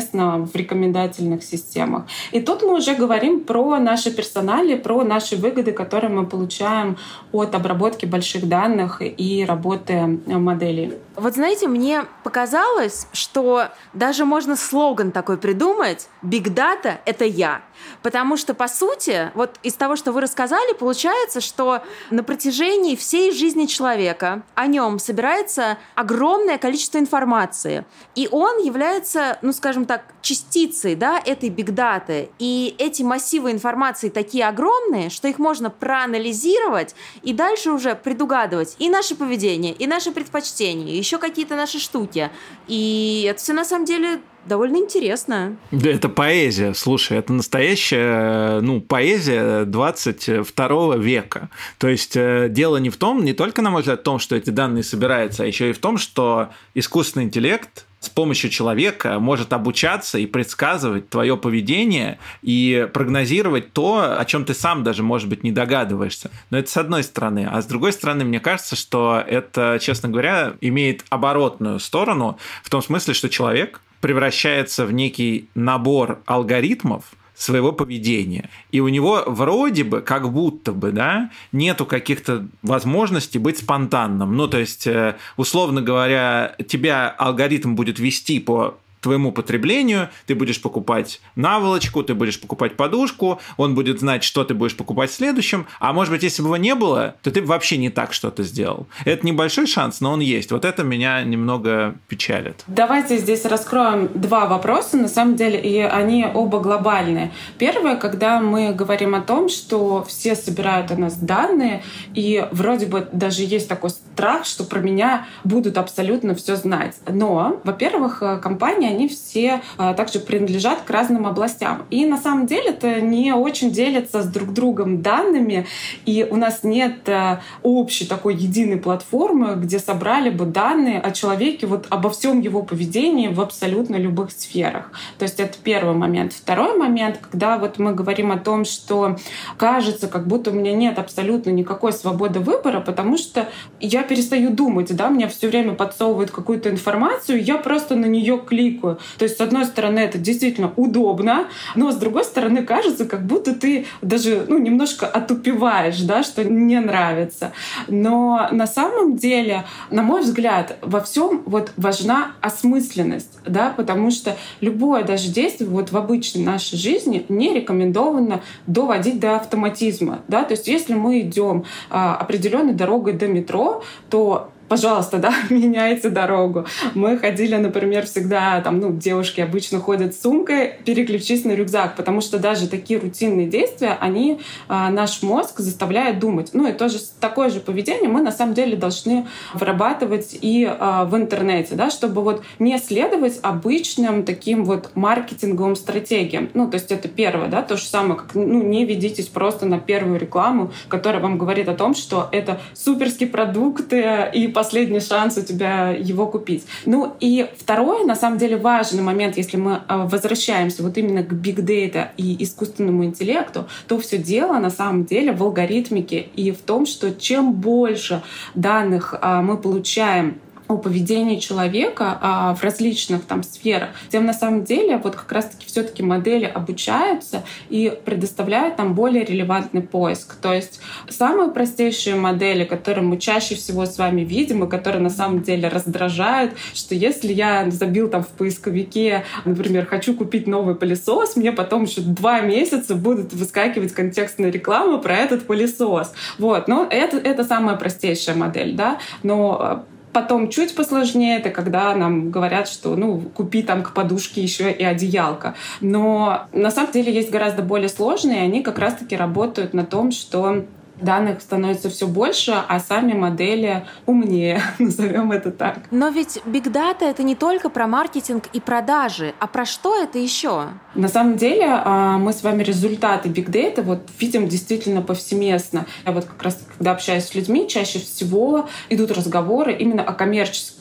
повсеместно 0.06 0.46
в 0.46 0.56
рекомендательных 0.56 1.42
системах. 1.42 2.02
И 2.34 2.40
тут 2.40 2.62
мы 2.62 2.76
уже 2.76 2.94
говорим 2.94 3.40
про 3.40 3.78
наши 3.78 4.10
персонали, 4.10 4.76
про 4.76 5.04
наши 5.04 5.36
выгоды, 5.36 5.72
которые 5.72 6.10
мы 6.10 6.26
получаем 6.26 6.96
от 7.32 7.54
обработки 7.54 8.06
больших 8.06 8.48
данных 8.48 9.02
и 9.02 9.44
работы 9.48 10.20
моделей. 10.26 10.92
Вот 11.16 11.34
знаете, 11.34 11.66
мне 11.66 12.04
показалось, 12.24 13.06
что 13.12 13.68
даже 13.94 14.26
можно 14.26 14.54
слоган 14.54 15.12
такой 15.12 15.38
придумать 15.38 16.08
«Big 16.22 16.54
Data— 16.54 16.98
это 17.06 17.24
я». 17.24 17.62
Потому 18.02 18.36
что, 18.36 18.54
по 18.54 18.68
сути, 18.68 19.30
вот 19.34 19.58
из 19.62 19.74
того, 19.74 19.96
что 19.96 20.12
вы 20.12 20.20
рассказали, 20.20 20.74
получается, 20.74 21.40
что 21.40 21.82
на 22.10 22.22
протяжении 22.22 22.96
всей 22.96 23.32
жизни 23.32 23.66
человека 23.66 24.42
о 24.54 24.66
нем 24.66 24.98
собирается 24.98 25.78
огромное 25.94 26.58
количество 26.58 26.98
информации. 26.98 27.84
И 28.14 28.28
он 28.30 28.58
является, 28.58 29.38
ну, 29.42 29.52
скажем 29.52 29.86
так, 29.86 30.04
частицей 30.22 30.94
да, 30.94 31.20
этой 31.24 31.48
бигдаты. 31.48 32.30
И 32.38 32.74
эти 32.78 33.02
массивы 33.02 33.50
информации 33.50 34.08
такие 34.08 34.46
огромные, 34.46 35.10
что 35.10 35.28
их 35.28 35.38
можно 35.38 35.70
проанализировать 35.70 36.94
и 37.22 37.32
дальше 37.32 37.70
уже 37.70 37.94
предугадывать 37.94 38.76
и 38.78 38.88
наше 38.88 39.16
поведение, 39.16 39.72
и 39.72 39.86
наши 39.86 40.12
предпочтения, 40.12 40.98
еще 41.06 41.18
какие-то 41.18 41.56
наши 41.56 41.78
штуки. 41.78 42.30
И 42.66 43.26
это 43.30 43.40
все 43.40 43.52
на 43.52 43.64
самом 43.64 43.84
деле 43.84 44.20
довольно 44.44 44.76
интересно. 44.76 45.56
Да, 45.70 45.90
это 45.90 46.08
поэзия. 46.08 46.74
Слушай, 46.74 47.18
это 47.18 47.32
настоящая 47.32 48.60
ну, 48.60 48.80
поэзия 48.80 49.64
22 49.64 50.96
века. 50.96 51.48
То 51.78 51.88
есть 51.88 52.16
э, 52.16 52.48
дело 52.50 52.76
не 52.78 52.90
в 52.90 52.96
том, 52.96 53.24
не 53.24 53.32
только, 53.32 53.62
на 53.62 53.70
мой 53.70 53.82
взгляд, 53.82 54.00
в 54.00 54.02
том, 54.02 54.18
что 54.18 54.36
эти 54.36 54.50
данные 54.50 54.82
собираются, 54.82 55.44
а 55.44 55.46
еще 55.46 55.70
и 55.70 55.72
в 55.72 55.78
том, 55.78 55.98
что 55.98 56.50
искусственный 56.74 57.26
интеллект 57.26 57.86
с 58.06 58.08
помощью 58.08 58.50
человека 58.50 59.18
может 59.18 59.52
обучаться 59.52 60.18
и 60.18 60.26
предсказывать 60.26 61.10
твое 61.10 61.36
поведение 61.36 62.18
и 62.42 62.88
прогнозировать 62.92 63.72
то, 63.72 64.16
о 64.18 64.24
чем 64.24 64.44
ты 64.44 64.54
сам 64.54 64.84
даже, 64.84 65.02
может 65.02 65.28
быть, 65.28 65.42
не 65.44 65.52
догадываешься. 65.52 66.30
Но 66.50 66.58
это 66.58 66.70
с 66.70 66.76
одной 66.76 67.02
стороны. 67.02 67.48
А 67.50 67.60
с 67.60 67.66
другой 67.66 67.92
стороны, 67.92 68.24
мне 68.24 68.40
кажется, 68.40 68.76
что 68.76 69.22
это, 69.26 69.78
честно 69.80 70.08
говоря, 70.08 70.54
имеет 70.60 71.04
оборотную 71.10 71.80
сторону 71.80 72.38
в 72.62 72.70
том 72.70 72.82
смысле, 72.82 73.14
что 73.14 73.28
человек 73.28 73.80
превращается 74.00 74.86
в 74.86 74.92
некий 74.92 75.48
набор 75.54 76.20
алгоритмов, 76.26 77.04
своего 77.36 77.72
поведения. 77.72 78.48
И 78.72 78.80
у 78.80 78.88
него 78.88 79.22
вроде 79.26 79.84
бы, 79.84 80.00
как 80.00 80.32
будто 80.32 80.72
бы, 80.72 80.90
да, 80.90 81.30
нету 81.52 81.84
каких-то 81.86 82.46
возможностей 82.62 83.38
быть 83.38 83.58
спонтанным. 83.58 84.34
Ну, 84.36 84.48
то 84.48 84.58
есть, 84.58 84.86
э, 84.86 85.16
условно 85.36 85.82
говоря, 85.82 86.56
тебя 86.66 87.08
алгоритм 87.10 87.74
будет 87.74 87.98
вести 87.98 88.40
по 88.40 88.78
твоему 89.00 89.32
потреблению, 89.32 90.08
ты 90.26 90.34
будешь 90.34 90.60
покупать 90.60 91.20
наволочку, 91.34 92.02
ты 92.02 92.14
будешь 92.14 92.40
покупать 92.40 92.76
подушку, 92.76 93.40
он 93.56 93.74
будет 93.74 94.00
знать, 94.00 94.24
что 94.24 94.44
ты 94.44 94.54
будешь 94.54 94.76
покупать 94.76 95.10
в 95.10 95.14
следующем, 95.14 95.66
а 95.78 95.92
может 95.92 96.12
быть, 96.12 96.22
если 96.22 96.42
бы 96.42 96.48
его 96.48 96.56
не 96.56 96.74
было, 96.74 97.14
то 97.22 97.30
ты 97.30 97.42
вообще 97.42 97.76
не 97.76 97.90
так 97.90 98.12
что-то 98.12 98.42
сделал. 98.42 98.86
Это 99.04 99.26
небольшой 99.26 99.66
шанс, 99.66 100.00
но 100.00 100.12
он 100.12 100.20
есть. 100.20 100.50
Вот 100.52 100.64
это 100.64 100.82
меня 100.82 101.22
немного 101.22 101.94
печалит. 102.08 102.64
Давайте 102.66 103.18
здесь 103.18 103.44
раскроем 103.44 104.08
два 104.14 104.46
вопроса, 104.46 104.96
на 104.96 105.08
самом 105.08 105.36
деле, 105.36 105.60
и 105.60 105.78
они 105.80 106.26
оба 106.32 106.60
глобальные. 106.60 107.32
Первое, 107.58 107.96
когда 107.96 108.40
мы 108.40 108.72
говорим 108.72 109.14
о 109.14 109.20
том, 109.20 109.48
что 109.48 110.04
все 110.04 110.34
собирают 110.34 110.90
у 110.90 110.96
нас 110.96 111.16
данные, 111.16 111.82
и 112.14 112.46
вроде 112.52 112.86
бы 112.86 113.08
даже 113.12 113.42
есть 113.42 113.68
такой 113.68 113.90
страх, 113.90 114.44
что 114.44 114.64
про 114.64 114.80
меня 114.80 115.26
будут 115.44 115.78
абсолютно 115.78 116.34
все 116.34 116.56
знать. 116.56 116.96
Но, 117.08 117.60
во-первых, 117.64 118.22
компания 118.42 118.85
они 118.88 119.08
все 119.08 119.60
а, 119.76 119.94
также 119.94 120.20
принадлежат 120.20 120.82
к 120.82 120.90
разным 120.90 121.26
областям. 121.26 121.86
И 121.90 122.06
на 122.06 122.18
самом 122.18 122.46
деле 122.46 122.70
это 122.70 123.00
не 123.00 123.32
очень 123.32 123.70
делятся 123.70 124.22
с 124.22 124.26
друг 124.26 124.52
другом 124.52 125.02
данными, 125.02 125.66
и 126.04 126.26
у 126.28 126.36
нас 126.36 126.62
нет 126.62 127.08
а, 127.08 127.40
общей 127.62 128.06
такой 128.06 128.34
единой 128.34 128.76
платформы, 128.76 129.54
где 129.56 129.78
собрали 129.78 130.30
бы 130.30 130.44
данные 130.44 131.00
о 131.00 131.10
человеке, 131.10 131.66
вот 131.66 131.86
обо 131.90 132.10
всем 132.10 132.40
его 132.40 132.62
поведении 132.62 133.28
в 133.28 133.40
абсолютно 133.40 133.96
любых 133.96 134.30
сферах. 134.30 134.90
То 135.18 135.24
есть 135.24 135.40
это 135.40 135.56
первый 135.62 135.94
момент. 135.94 136.32
Второй 136.32 136.76
момент, 136.76 137.18
когда 137.18 137.58
вот 137.58 137.78
мы 137.78 137.94
говорим 137.94 138.32
о 138.32 138.38
том, 138.38 138.64
что 138.64 139.16
кажется, 139.56 140.08
как 140.08 140.26
будто 140.26 140.50
у 140.50 140.54
меня 140.54 140.72
нет 140.72 140.98
абсолютно 140.98 141.50
никакой 141.50 141.92
свободы 141.92 142.40
выбора, 142.40 142.80
потому 142.80 143.16
что 143.16 143.48
я 143.80 144.02
перестаю 144.02 144.50
думать, 144.50 144.94
да, 144.94 145.08
мне 145.10 145.28
все 145.28 145.48
время 145.48 145.74
подсовывают 145.74 146.30
какую-то 146.30 146.70
информацию, 146.70 147.42
я 147.42 147.56
просто 147.58 147.96
на 147.96 148.06
нее 148.06 148.40
кликаю 148.44 148.75
великую. 148.76 148.98
То 149.18 149.24
есть, 149.24 149.36
с 149.36 149.40
одной 149.40 149.64
стороны, 149.64 150.00
это 150.00 150.18
действительно 150.18 150.72
удобно, 150.76 151.46
но 151.74 151.90
с 151.90 151.96
другой 151.96 152.24
стороны, 152.24 152.64
кажется, 152.64 153.06
как 153.06 153.26
будто 153.26 153.54
ты 153.54 153.86
даже 154.02 154.44
ну, 154.48 154.58
немножко 154.58 155.06
отупеваешь, 155.06 156.00
да, 156.00 156.22
что 156.22 156.44
не 156.44 156.80
нравится. 156.80 157.52
Но 157.88 158.48
на 158.50 158.66
самом 158.66 159.16
деле, 159.16 159.64
на 159.90 160.02
мой 160.02 160.22
взгляд, 160.22 160.76
во 160.82 161.00
всем 161.00 161.42
вот 161.46 161.72
важна 161.76 162.32
осмысленность, 162.40 163.38
да, 163.46 163.72
потому 163.76 164.10
что 164.10 164.36
любое 164.60 165.04
даже 165.04 165.28
действие 165.28 165.68
вот 165.68 165.92
в 165.92 165.96
обычной 165.96 166.44
нашей 166.44 166.76
жизни 166.76 167.24
не 167.28 167.54
рекомендовано 167.54 168.42
доводить 168.66 169.20
до 169.20 169.36
автоматизма, 169.36 170.20
да, 170.28 170.44
то 170.44 170.52
есть 170.52 170.68
если 170.68 170.94
мы 170.94 171.20
идем 171.20 171.64
а, 171.90 172.16
определенной 172.16 172.74
дорогой 172.74 173.12
до 173.12 173.26
метро, 173.26 173.82
то 174.10 174.50
пожалуйста, 174.68 175.18
да, 175.26 175.34
меняйте 175.50 176.08
дорогу. 176.08 176.66
Мы 176.94 177.18
ходили, 177.18 177.56
например, 177.56 178.06
всегда, 178.06 178.60
там, 178.60 178.80
ну, 178.80 178.92
девушки 178.92 179.40
обычно 179.40 179.80
ходят 179.80 180.14
с 180.14 180.22
сумкой, 180.22 180.74
переключись 180.84 181.44
на 181.44 181.52
рюкзак, 181.52 181.96
потому 181.96 182.20
что 182.20 182.38
даже 182.38 182.68
такие 182.68 182.98
рутинные 183.00 183.46
действия, 183.46 183.96
они 184.00 184.40
а, 184.68 184.90
наш 184.90 185.22
мозг 185.22 185.60
заставляют 185.60 186.18
думать. 186.18 186.50
Ну, 186.52 186.68
и 186.68 186.72
тоже 186.72 186.98
такое 187.20 187.50
же 187.50 187.60
поведение 187.60 188.08
мы 188.08 188.20
на 188.20 188.32
самом 188.32 188.54
деле 188.54 188.76
должны 188.76 189.26
вырабатывать 189.54 190.36
и 190.40 190.66
а, 190.68 191.04
в 191.04 191.16
интернете, 191.16 191.74
да, 191.74 191.90
чтобы 191.90 192.22
вот 192.22 192.42
не 192.58 192.78
следовать 192.78 193.38
обычным 193.42 194.24
таким 194.24 194.64
вот 194.64 194.90
маркетинговым 194.94 195.76
стратегиям. 195.76 196.50
Ну, 196.54 196.68
то 196.68 196.76
есть 196.76 196.90
это 196.92 197.08
первое, 197.08 197.48
да, 197.48 197.62
то 197.62 197.76
же 197.76 197.84
самое, 197.84 198.16
как, 198.20 198.34
ну, 198.34 198.62
не 198.62 198.84
ведитесь 198.84 199.28
просто 199.28 199.66
на 199.66 199.78
первую 199.78 200.18
рекламу, 200.18 200.72
которая 200.88 201.22
вам 201.22 201.38
говорит 201.38 201.68
о 201.68 201.74
том, 201.74 201.94
что 201.94 202.28
это 202.32 202.60
суперский 202.74 203.26
продукт 203.26 203.92
и 203.92 204.48
последний 204.56 205.00
шанс 205.00 205.36
у 205.36 205.42
тебя 205.42 205.90
его 205.90 206.26
купить. 206.26 206.64
Ну 206.86 207.14
и 207.20 207.46
второе, 207.58 208.06
на 208.06 208.16
самом 208.16 208.38
деле, 208.38 208.56
важный 208.56 209.02
момент, 209.02 209.36
если 209.36 209.58
мы 209.58 209.82
а, 209.86 210.06
возвращаемся 210.06 210.82
вот 210.82 210.96
именно 210.96 211.22
к 211.22 211.30
big 211.30 211.56
data 211.56 212.08
и 212.16 212.42
искусственному 212.42 213.04
интеллекту, 213.04 213.68
то 213.86 213.98
все 213.98 214.16
дело 214.16 214.58
на 214.58 214.70
самом 214.70 215.04
деле 215.04 215.32
в 215.32 215.42
алгоритмике 215.42 216.20
и 216.20 216.52
в 216.52 216.62
том, 216.62 216.86
что 216.86 217.12
чем 217.12 217.52
больше 217.52 218.22
данных 218.54 219.14
а, 219.20 219.42
мы 219.42 219.58
получаем 219.58 220.40
о 220.68 220.76
поведении 220.76 221.38
человека 221.38 222.18
а, 222.20 222.54
в 222.54 222.62
различных 222.62 223.24
там 223.24 223.42
сферах, 223.42 223.90
тем 224.10 224.26
на 224.26 224.32
самом 224.32 224.64
деле 224.64 224.96
вот 224.96 225.14
как 225.14 225.30
раз-таки 225.30 225.66
все-таки 225.66 226.02
модели 226.02 226.44
обучаются 226.44 227.44
и 227.68 227.96
предоставляют 228.04 228.76
там 228.76 228.94
более 228.94 229.24
релевантный 229.24 229.82
поиск. 229.82 230.34
То 230.36 230.52
есть 230.52 230.80
самые 231.08 231.50
простейшие 231.50 232.16
модели, 232.16 232.64
которые 232.64 233.04
мы 233.04 233.18
чаще 233.18 233.54
всего 233.54 233.86
с 233.86 233.98
вами 233.98 234.22
видим 234.22 234.64
и 234.64 234.68
которые 234.68 235.02
на 235.02 235.10
самом 235.10 235.42
деле 235.42 235.68
раздражают, 235.68 236.54
что 236.74 236.94
если 236.94 237.32
я 237.32 237.70
забил 237.70 238.08
там 238.08 238.22
в 238.22 238.28
поисковике, 238.28 239.24
например, 239.44 239.86
хочу 239.86 240.14
купить 240.14 240.46
новый 240.46 240.74
пылесос, 240.74 241.36
мне 241.36 241.52
потом 241.52 241.84
еще 241.84 242.00
два 242.00 242.40
месяца 242.40 242.94
будут 242.94 243.32
выскакивать 243.32 243.92
контекстная 243.92 244.50
реклама 244.50 244.98
про 244.98 245.16
этот 245.16 245.46
пылесос. 245.46 246.12
Вот, 246.38 246.68
но 246.68 246.86
это, 246.90 247.16
это 247.18 247.44
самая 247.44 247.76
простейшая 247.76 248.36
модель, 248.36 248.74
да, 248.74 248.98
но 249.22 249.84
Потом 250.16 250.48
чуть 250.48 250.74
посложнее, 250.74 251.40
это 251.40 251.50
когда 251.50 251.94
нам 251.94 252.30
говорят, 252.30 252.68
что 252.68 252.96
ну, 252.96 253.20
купи 253.34 253.62
там 253.62 253.82
к 253.82 253.92
подушке 253.92 254.40
еще 254.40 254.72
и 254.72 254.82
одеялко. 254.82 255.54
Но 255.82 256.46
на 256.54 256.70
самом 256.70 256.90
деле 256.92 257.12
есть 257.12 257.30
гораздо 257.30 257.60
более 257.60 257.90
сложные, 257.90 258.40
они 258.40 258.62
как 258.62 258.78
раз-таки 258.78 259.14
работают 259.14 259.74
на 259.74 259.84
том, 259.84 260.12
что 260.12 260.64
данных 261.00 261.40
становится 261.40 261.90
все 261.90 262.06
больше, 262.06 262.52
а 262.68 262.80
сами 262.80 263.12
модели 263.12 263.86
умнее, 264.06 264.62
назовем 264.78 265.32
это 265.32 265.50
так. 265.50 265.80
Но 265.90 266.08
ведь 266.08 266.38
Big 266.46 266.70
Data 266.72 267.04
это 267.04 267.22
не 267.22 267.34
только 267.34 267.70
про 267.70 267.86
маркетинг 267.86 268.44
и 268.52 268.60
продажи, 268.60 269.34
а 269.38 269.46
про 269.46 269.64
что 269.64 270.00
это 270.00 270.18
еще? 270.18 270.68
На 270.94 271.08
самом 271.08 271.36
деле 271.36 271.66
а, 271.68 272.18
мы 272.18 272.32
с 272.32 272.42
вами 272.42 272.62
результаты 272.62 273.28
Big 273.28 273.50
Data 273.50 273.82
вот 273.82 274.00
видим 274.18 274.48
действительно 274.48 275.02
повсеместно. 275.02 275.86
Я 276.04 276.12
вот 276.12 276.24
как 276.24 276.42
раз, 276.42 276.58
когда 276.76 276.92
общаюсь 276.92 277.24
с 277.24 277.34
людьми, 277.34 277.68
чаще 277.68 277.98
всего 277.98 278.68
идут 278.88 279.10
разговоры 279.10 279.74
именно 279.74 280.02
о 280.02 280.12
коммерческих 280.12 280.76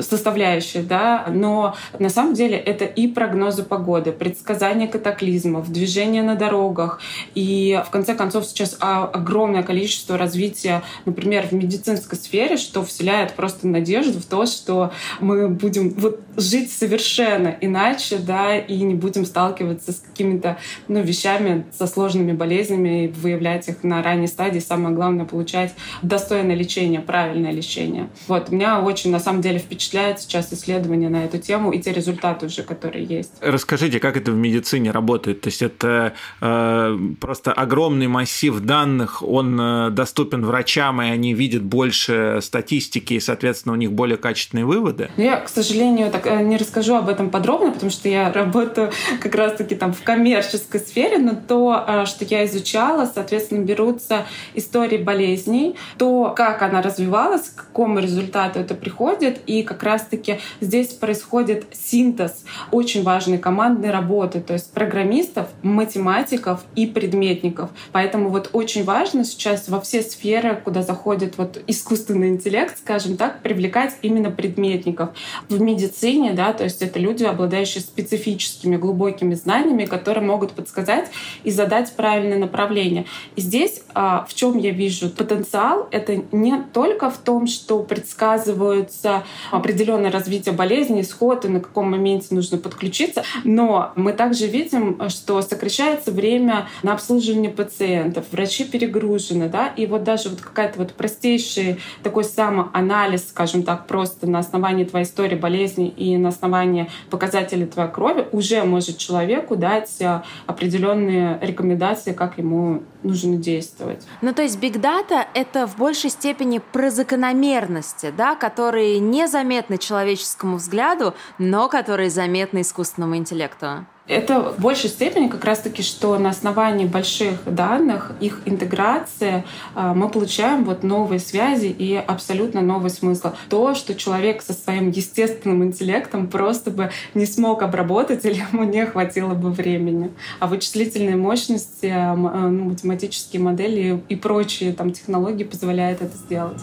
составляющая, 0.00 0.82
да, 0.82 1.26
но 1.28 1.74
на 1.98 2.08
самом 2.08 2.34
деле 2.34 2.56
это 2.56 2.84
и 2.84 3.08
прогнозы 3.08 3.62
погоды, 3.62 4.12
предсказания 4.12 4.86
катаклизмов, 4.86 5.70
движение 5.70 6.22
на 6.22 6.34
дорогах, 6.34 7.00
и 7.34 7.82
в 7.86 7.90
конце 7.90 8.14
концов 8.14 8.44
сейчас 8.46 8.76
огромное 9.08 9.62
количество 9.62 10.16
развития, 10.16 10.82
например, 11.04 11.46
в 11.48 11.52
медицинской 11.52 12.18
сфере, 12.18 12.56
что 12.56 12.84
вселяет 12.84 13.34
просто 13.34 13.66
надежду 13.66 14.20
в 14.20 14.24
то, 14.24 14.46
что 14.46 14.92
мы 15.20 15.48
будем 15.48 15.90
вот 15.90 16.20
жить 16.36 16.70
совершенно 16.70 17.56
иначе, 17.60 18.18
да, 18.18 18.56
и 18.56 18.80
не 18.82 18.94
будем 18.94 19.24
сталкиваться 19.24 19.92
с 19.92 20.00
какими-то 20.00 20.58
ну, 20.86 21.02
вещами, 21.02 21.66
со 21.76 21.86
сложными 21.86 22.32
болезнями, 22.32 23.04
и 23.04 23.08
выявлять 23.08 23.68
их 23.68 23.82
на 23.82 24.02
ранней 24.02 24.28
стадии. 24.28 24.60
Самое 24.60 24.94
главное— 24.94 25.24
получать 25.26 25.74
достойное 26.02 26.54
лечение, 26.54 27.00
правильное 27.00 27.52
лечение. 27.52 28.08
Вот, 28.26 28.50
меня 28.50 28.80
очень 28.80 29.10
на 29.10 29.20
самом 29.20 29.42
деле, 29.42 29.58
впечатляет 29.58 30.20
сейчас 30.20 30.52
исследования 30.52 31.08
на 31.08 31.24
эту 31.24 31.38
тему 31.38 31.72
и 31.72 31.78
те 31.80 31.92
результаты 31.92 32.46
уже, 32.46 32.62
которые 32.62 33.04
есть. 33.04 33.32
Расскажите, 33.40 34.00
как 34.00 34.16
это 34.16 34.32
в 34.32 34.36
медицине 34.36 34.90
работает? 34.90 35.40
То 35.40 35.48
есть 35.48 35.62
это 35.62 36.14
э, 36.40 36.98
просто 37.20 37.52
огромный 37.52 38.06
массив 38.06 38.58
данных, 38.60 38.97
он 39.20 39.60
э, 39.60 39.90
доступен 39.90 40.44
врачам, 40.44 41.02
и 41.02 41.06
они 41.06 41.34
видят 41.34 41.62
больше 41.62 42.40
статистики, 42.42 43.14
и, 43.14 43.20
соответственно, 43.20 43.74
у 43.74 43.76
них 43.76 43.92
более 43.92 44.16
качественные 44.16 44.64
выводы? 44.64 45.10
Я, 45.16 45.36
к 45.36 45.48
сожалению, 45.48 46.10
так 46.10 46.26
э, 46.26 46.42
не 46.42 46.56
расскажу 46.56 46.94
об 46.94 47.08
этом 47.08 47.30
подробно, 47.30 47.72
потому 47.72 47.90
что 47.90 48.08
я 48.08 48.32
работаю 48.32 48.90
как 49.20 49.34
раз-таки 49.34 49.74
там 49.74 49.92
в 49.92 50.02
коммерческой 50.02 50.80
сфере, 50.80 51.18
но 51.18 51.34
то, 51.34 51.84
э, 51.86 52.06
что 52.06 52.24
я 52.24 52.46
изучала, 52.46 53.10
соответственно, 53.12 53.64
берутся 53.64 54.26
истории 54.54 54.98
болезней, 54.98 55.76
то, 55.96 56.32
как 56.36 56.62
она 56.62 56.82
развивалась, 56.82 57.48
к 57.48 57.66
какому 57.66 57.98
результату 57.98 58.58
это 58.60 58.74
приходит, 58.74 59.40
и 59.46 59.62
как 59.62 59.82
раз-таки 59.82 60.40
здесь 60.60 60.88
происходит 60.88 61.66
синтез 61.72 62.44
очень 62.70 63.02
важной 63.02 63.38
командной 63.38 63.90
работы, 63.90 64.40
то 64.40 64.52
есть 64.54 64.72
программистов, 64.72 65.48
математиков 65.62 66.60
и 66.74 66.86
предметников. 66.86 67.70
Поэтому 67.92 68.30
вот 68.30 68.50
очень 68.52 68.84
важно 68.88 69.24
сейчас 69.24 69.68
во 69.68 69.80
все 69.80 70.02
сферы, 70.02 70.60
куда 70.64 70.82
заходит 70.82 71.38
вот 71.38 71.62
искусственный 71.66 72.30
интеллект, 72.30 72.76
скажем 72.78 73.16
так, 73.16 73.42
привлекать 73.42 73.94
именно 74.02 74.30
предметников. 74.30 75.10
В 75.48 75.60
медицине, 75.60 76.32
да, 76.32 76.52
то 76.52 76.64
есть 76.64 76.82
это 76.82 76.98
люди, 76.98 77.24
обладающие 77.24 77.82
специфическими 77.82 78.76
глубокими 78.76 79.34
знаниями, 79.34 79.84
которые 79.84 80.24
могут 80.24 80.52
подсказать 80.52 81.08
и 81.44 81.50
задать 81.50 81.92
правильное 81.92 82.38
направление. 82.38 83.04
И 83.36 83.40
здесь 83.42 83.82
а, 83.94 84.26
в 84.28 84.34
чем 84.34 84.58
я 84.58 84.70
вижу 84.70 85.08
потенциал, 85.10 85.86
это 85.92 86.24
не 86.32 86.58
только 86.72 87.10
в 87.10 87.18
том, 87.18 87.46
что 87.46 87.82
предсказывают 87.82 88.88
планируется 88.88 89.24
определенное 89.50 90.10
развитие 90.10 90.54
болезни, 90.54 91.00
исход 91.00 91.44
и 91.44 91.48
на 91.48 91.60
каком 91.60 91.90
моменте 91.90 92.28
нужно 92.30 92.58
подключиться. 92.58 93.22
Но 93.44 93.92
мы 93.96 94.12
также 94.12 94.46
видим, 94.46 95.00
что 95.08 95.40
сокращается 95.42 96.10
время 96.10 96.68
на 96.82 96.94
обслуживание 96.94 97.50
пациентов, 97.50 98.24
врачи 98.32 98.64
перегружены, 98.78 99.48
да, 99.48 99.68
и 99.68 99.86
вот 99.86 100.04
даже 100.04 100.28
вот 100.28 100.40
какая-то 100.40 100.78
вот 100.78 100.92
простейший 100.92 101.80
такой 102.02 102.24
самоанализ, 102.24 103.28
скажем 103.28 103.62
так, 103.62 103.86
просто 103.86 104.28
на 104.28 104.38
основании 104.38 104.84
твоей 104.84 105.04
истории 105.04 105.36
болезни 105.36 105.88
и 105.88 106.16
на 106.16 106.28
основании 106.28 106.88
показателей 107.10 107.66
твоей 107.66 107.90
крови 107.90 108.26
уже 108.32 108.62
может 108.62 108.98
человеку 108.98 109.56
дать 109.56 110.00
э, 110.00 110.22
определенные 110.46 111.38
рекомендации, 111.42 112.12
как 112.12 112.38
ему 112.38 112.82
нужно 113.02 113.36
действовать. 113.36 114.06
Ну, 114.22 114.32
то 114.32 114.42
есть 114.42 114.58
Data— 114.58 115.24
это 115.34 115.66
в 115.66 115.76
большей 115.76 116.10
степени 116.10 116.60
про 116.72 116.90
закономерности, 116.90 118.12
да, 118.16 118.34
которые 118.34 119.00
незаметны 119.00 119.78
человеческому 119.78 120.56
взгляду, 120.56 121.14
но 121.38 121.68
которые 121.68 122.10
заметны 122.10 122.60
искусственному 122.60 123.16
интеллекту? 123.16 123.86
Это 124.08 124.40
в 124.40 124.60
большей 124.60 124.88
степени 124.88 125.28
как 125.28 125.44
раз-таки, 125.44 125.82
что 125.82 126.18
на 126.18 126.30
основании 126.30 126.86
больших 126.86 127.44
данных, 127.44 128.12
их 128.20 128.40
интеграции, 128.46 129.44
а, 129.74 129.92
мы 129.92 130.08
получаем 130.08 130.64
вот 130.64 130.82
новые 130.82 131.20
связи 131.20 131.66
и 131.66 131.94
абсолютно 131.94 132.62
новый 132.62 132.90
смысл. 132.90 133.32
То, 133.50 133.74
что 133.74 133.94
человек 133.94 134.40
со 134.40 134.54
своим 134.54 134.90
естественным 134.90 135.62
интеллектом 135.62 136.26
просто 136.26 136.70
бы 136.70 136.90
не 137.12 137.26
смог 137.26 137.62
обработать 137.62 138.24
или 138.24 138.42
ему 138.52 138.64
не 138.64 138.86
хватило 138.86 139.34
бы 139.34 139.50
времени. 139.50 140.10
А 140.40 140.46
вычислительные 140.46 141.16
мощности, 141.16 141.92
а, 141.94 142.14
ну, 142.14 142.64
математические 142.64 143.42
модели 143.42 144.02
и 144.08 144.16
прочие 144.16 144.72
там 144.72 144.92
технологии 144.92 145.44
позволяют 145.44 146.00
это 146.00 146.16
сделать. 146.16 146.62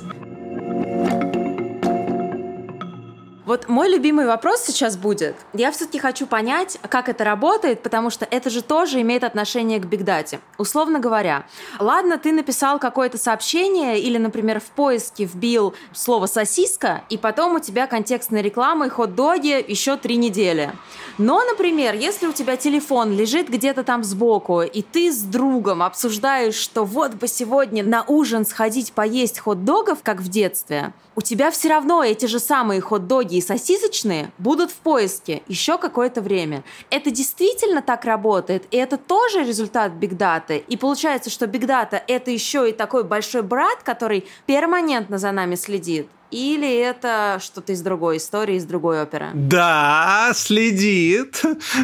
Вот 3.56 3.70
мой 3.70 3.88
любимый 3.88 4.26
вопрос 4.26 4.66
сейчас 4.66 4.98
будет. 4.98 5.34
Я 5.54 5.72
все-таки 5.72 5.98
хочу 5.98 6.28
понять, 6.28 6.78
как 6.90 7.08
это 7.08 7.24
работает, 7.24 7.82
потому 7.82 8.10
что 8.10 8.28
это 8.30 8.50
же 8.50 8.62
тоже 8.62 9.00
имеет 9.00 9.24
отношение 9.24 9.80
к 9.80 9.86
бигдате. 9.86 10.42
Условно 10.58 11.00
говоря, 11.00 11.46
ладно, 11.80 12.18
ты 12.18 12.34
написал 12.34 12.80
какое-то 12.80 13.18
сообщение 13.18 13.98
или, 13.98 14.18
например, 14.18 14.60
в 14.60 14.66
поиске 14.66 15.24
вбил 15.24 15.74
слово 15.94 16.26
«сосиска», 16.26 17.04
и 17.10 17.18
потом 17.18 17.56
у 17.56 17.60
тебя 17.60 17.88
контекстная 17.88 18.42
реклама 18.42 18.88
и 18.88 18.90
хот-доги 18.90 19.64
еще 19.66 19.96
три 19.96 20.18
недели. 20.18 20.74
Но, 21.18 21.42
например, 21.46 21.96
если 21.96 22.28
у 22.28 22.34
тебя 22.34 22.58
телефон 22.58 23.16
лежит 23.16 23.48
где-то 23.48 23.86
там 23.86 24.04
сбоку, 24.04 24.64
и 24.64 24.82
ты 24.82 25.14
с 25.14 25.22
другом 25.22 25.82
обсуждаешь, 25.82 26.56
что 26.56 26.84
вот 26.84 27.14
бы 27.14 27.30
сегодня 27.30 27.86
на 27.86 28.04
ужин 28.04 28.46
сходить 28.46 28.92
поесть 28.92 29.40
хот-догов, 29.40 30.00
как 30.04 30.20
в 30.20 30.28
детстве, 30.28 30.92
у 31.16 31.22
тебя 31.22 31.50
все 31.52 31.70
равно 31.70 32.04
эти 32.04 32.26
же 32.26 32.40
самые 32.40 32.82
хот-доги 32.82 33.36
и 33.36 33.42
сосисочные 33.42 34.32
будут 34.38 34.72
в 34.72 34.76
поиске 34.76 35.44
еще 35.48 35.78
какое-то 35.78 36.22
время. 36.22 36.64
Это 36.90 37.10
действительно 37.12 37.82
так 37.82 38.06
работает, 38.06 38.66
и 38.72 38.78
это 38.78 38.98
тоже 38.98 39.44
результат 39.44 39.94
бигдаты. 39.94 40.58
И 40.68 40.78
получается, 40.78 41.30
что 41.30 41.48
бигдата— 41.48 42.02
это 42.08 42.32
еще 42.32 42.70
и 42.70 42.74
такой 42.74 43.04
большой 43.04 43.44
брат, 43.44 43.84
который 43.84 44.28
перманентно 44.46 45.18
за 45.18 45.32
нами 45.32 45.56
следит. 45.56 46.08
Или 46.32 46.80
это 46.80 47.40
что-то 47.40 47.72
из 47.72 47.82
другой 47.82 48.18
истории, 48.18 48.56
из 48.56 48.66
другой 48.66 49.02
оперы? 49.02 49.28
Да, 49.34 50.32
следит. 50.34 51.42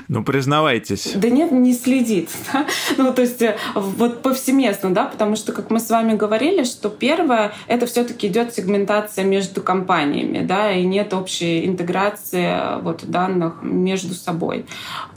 Ну, 0.08 0.24
признавайтесь. 0.24 1.14
Да 1.16 1.30
нет, 1.30 1.52
не 1.52 1.74
следит. 1.74 2.30
Да? 2.52 2.66
Ну, 2.98 3.14
то 3.14 3.22
есть 3.22 3.42
э, 3.42 3.58
вот 3.76 4.22
повсеместно, 4.22 4.94
да, 4.94 5.06
потому 5.06 5.36
что, 5.36 5.54
как 5.54 5.70
мы 5.70 5.80
с 5.80 5.90
вами 5.90 6.16
говорили, 6.16 6.64
что 6.64 6.90
первое, 6.90 7.54
это 7.68 7.86
все 7.86 8.04
таки 8.04 8.28
идет 8.28 8.54
сегментация 8.54 9.24
между 9.24 9.62
компаниями, 9.62 10.46
да, 10.46 10.72
и 10.72 10.84
нет 10.84 11.14
общей 11.14 11.66
интеграции 11.66 12.78
э, 12.78 12.82
вот 12.82 13.06
данных 13.06 13.62
между 13.62 14.14
собой. 14.14 14.66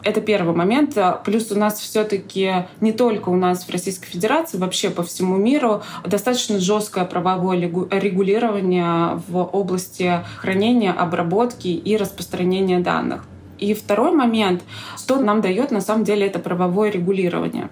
Это 0.03 0.21
первый 0.21 0.55
момент. 0.55 0.97
Плюс 1.25 1.51
у 1.51 1.59
нас 1.59 1.81
все 1.81 2.05
таки 2.05 2.67
не 2.81 2.93
только 2.93 3.31
у 3.31 3.37
нас 3.37 3.65
в 3.65 3.71
Российской 3.71 4.07
Федерации, 4.07 4.59
вообще 4.59 4.91
по 4.91 5.03
всему 5.03 5.37
миру 5.37 5.83
достаточно 6.05 6.61
жесткое 6.61 7.05
правовое 7.05 7.59
регулирование 7.59 9.14
в 9.15 9.43
области 9.43 10.25
хранения, 10.39 10.93
обработки 10.93 11.69
и 11.69 11.97
распространения 11.97 12.81
данных. 12.81 13.25
И 13.59 13.75
второй 13.75 14.13
момент, 14.13 14.63
что 14.97 15.19
нам 15.21 15.41
дает 15.41 15.71
на 15.71 15.81
самом 15.81 16.05
деле 16.05 16.27
это 16.27 16.39
правовое 16.39 16.91
регулирование. 16.91 17.69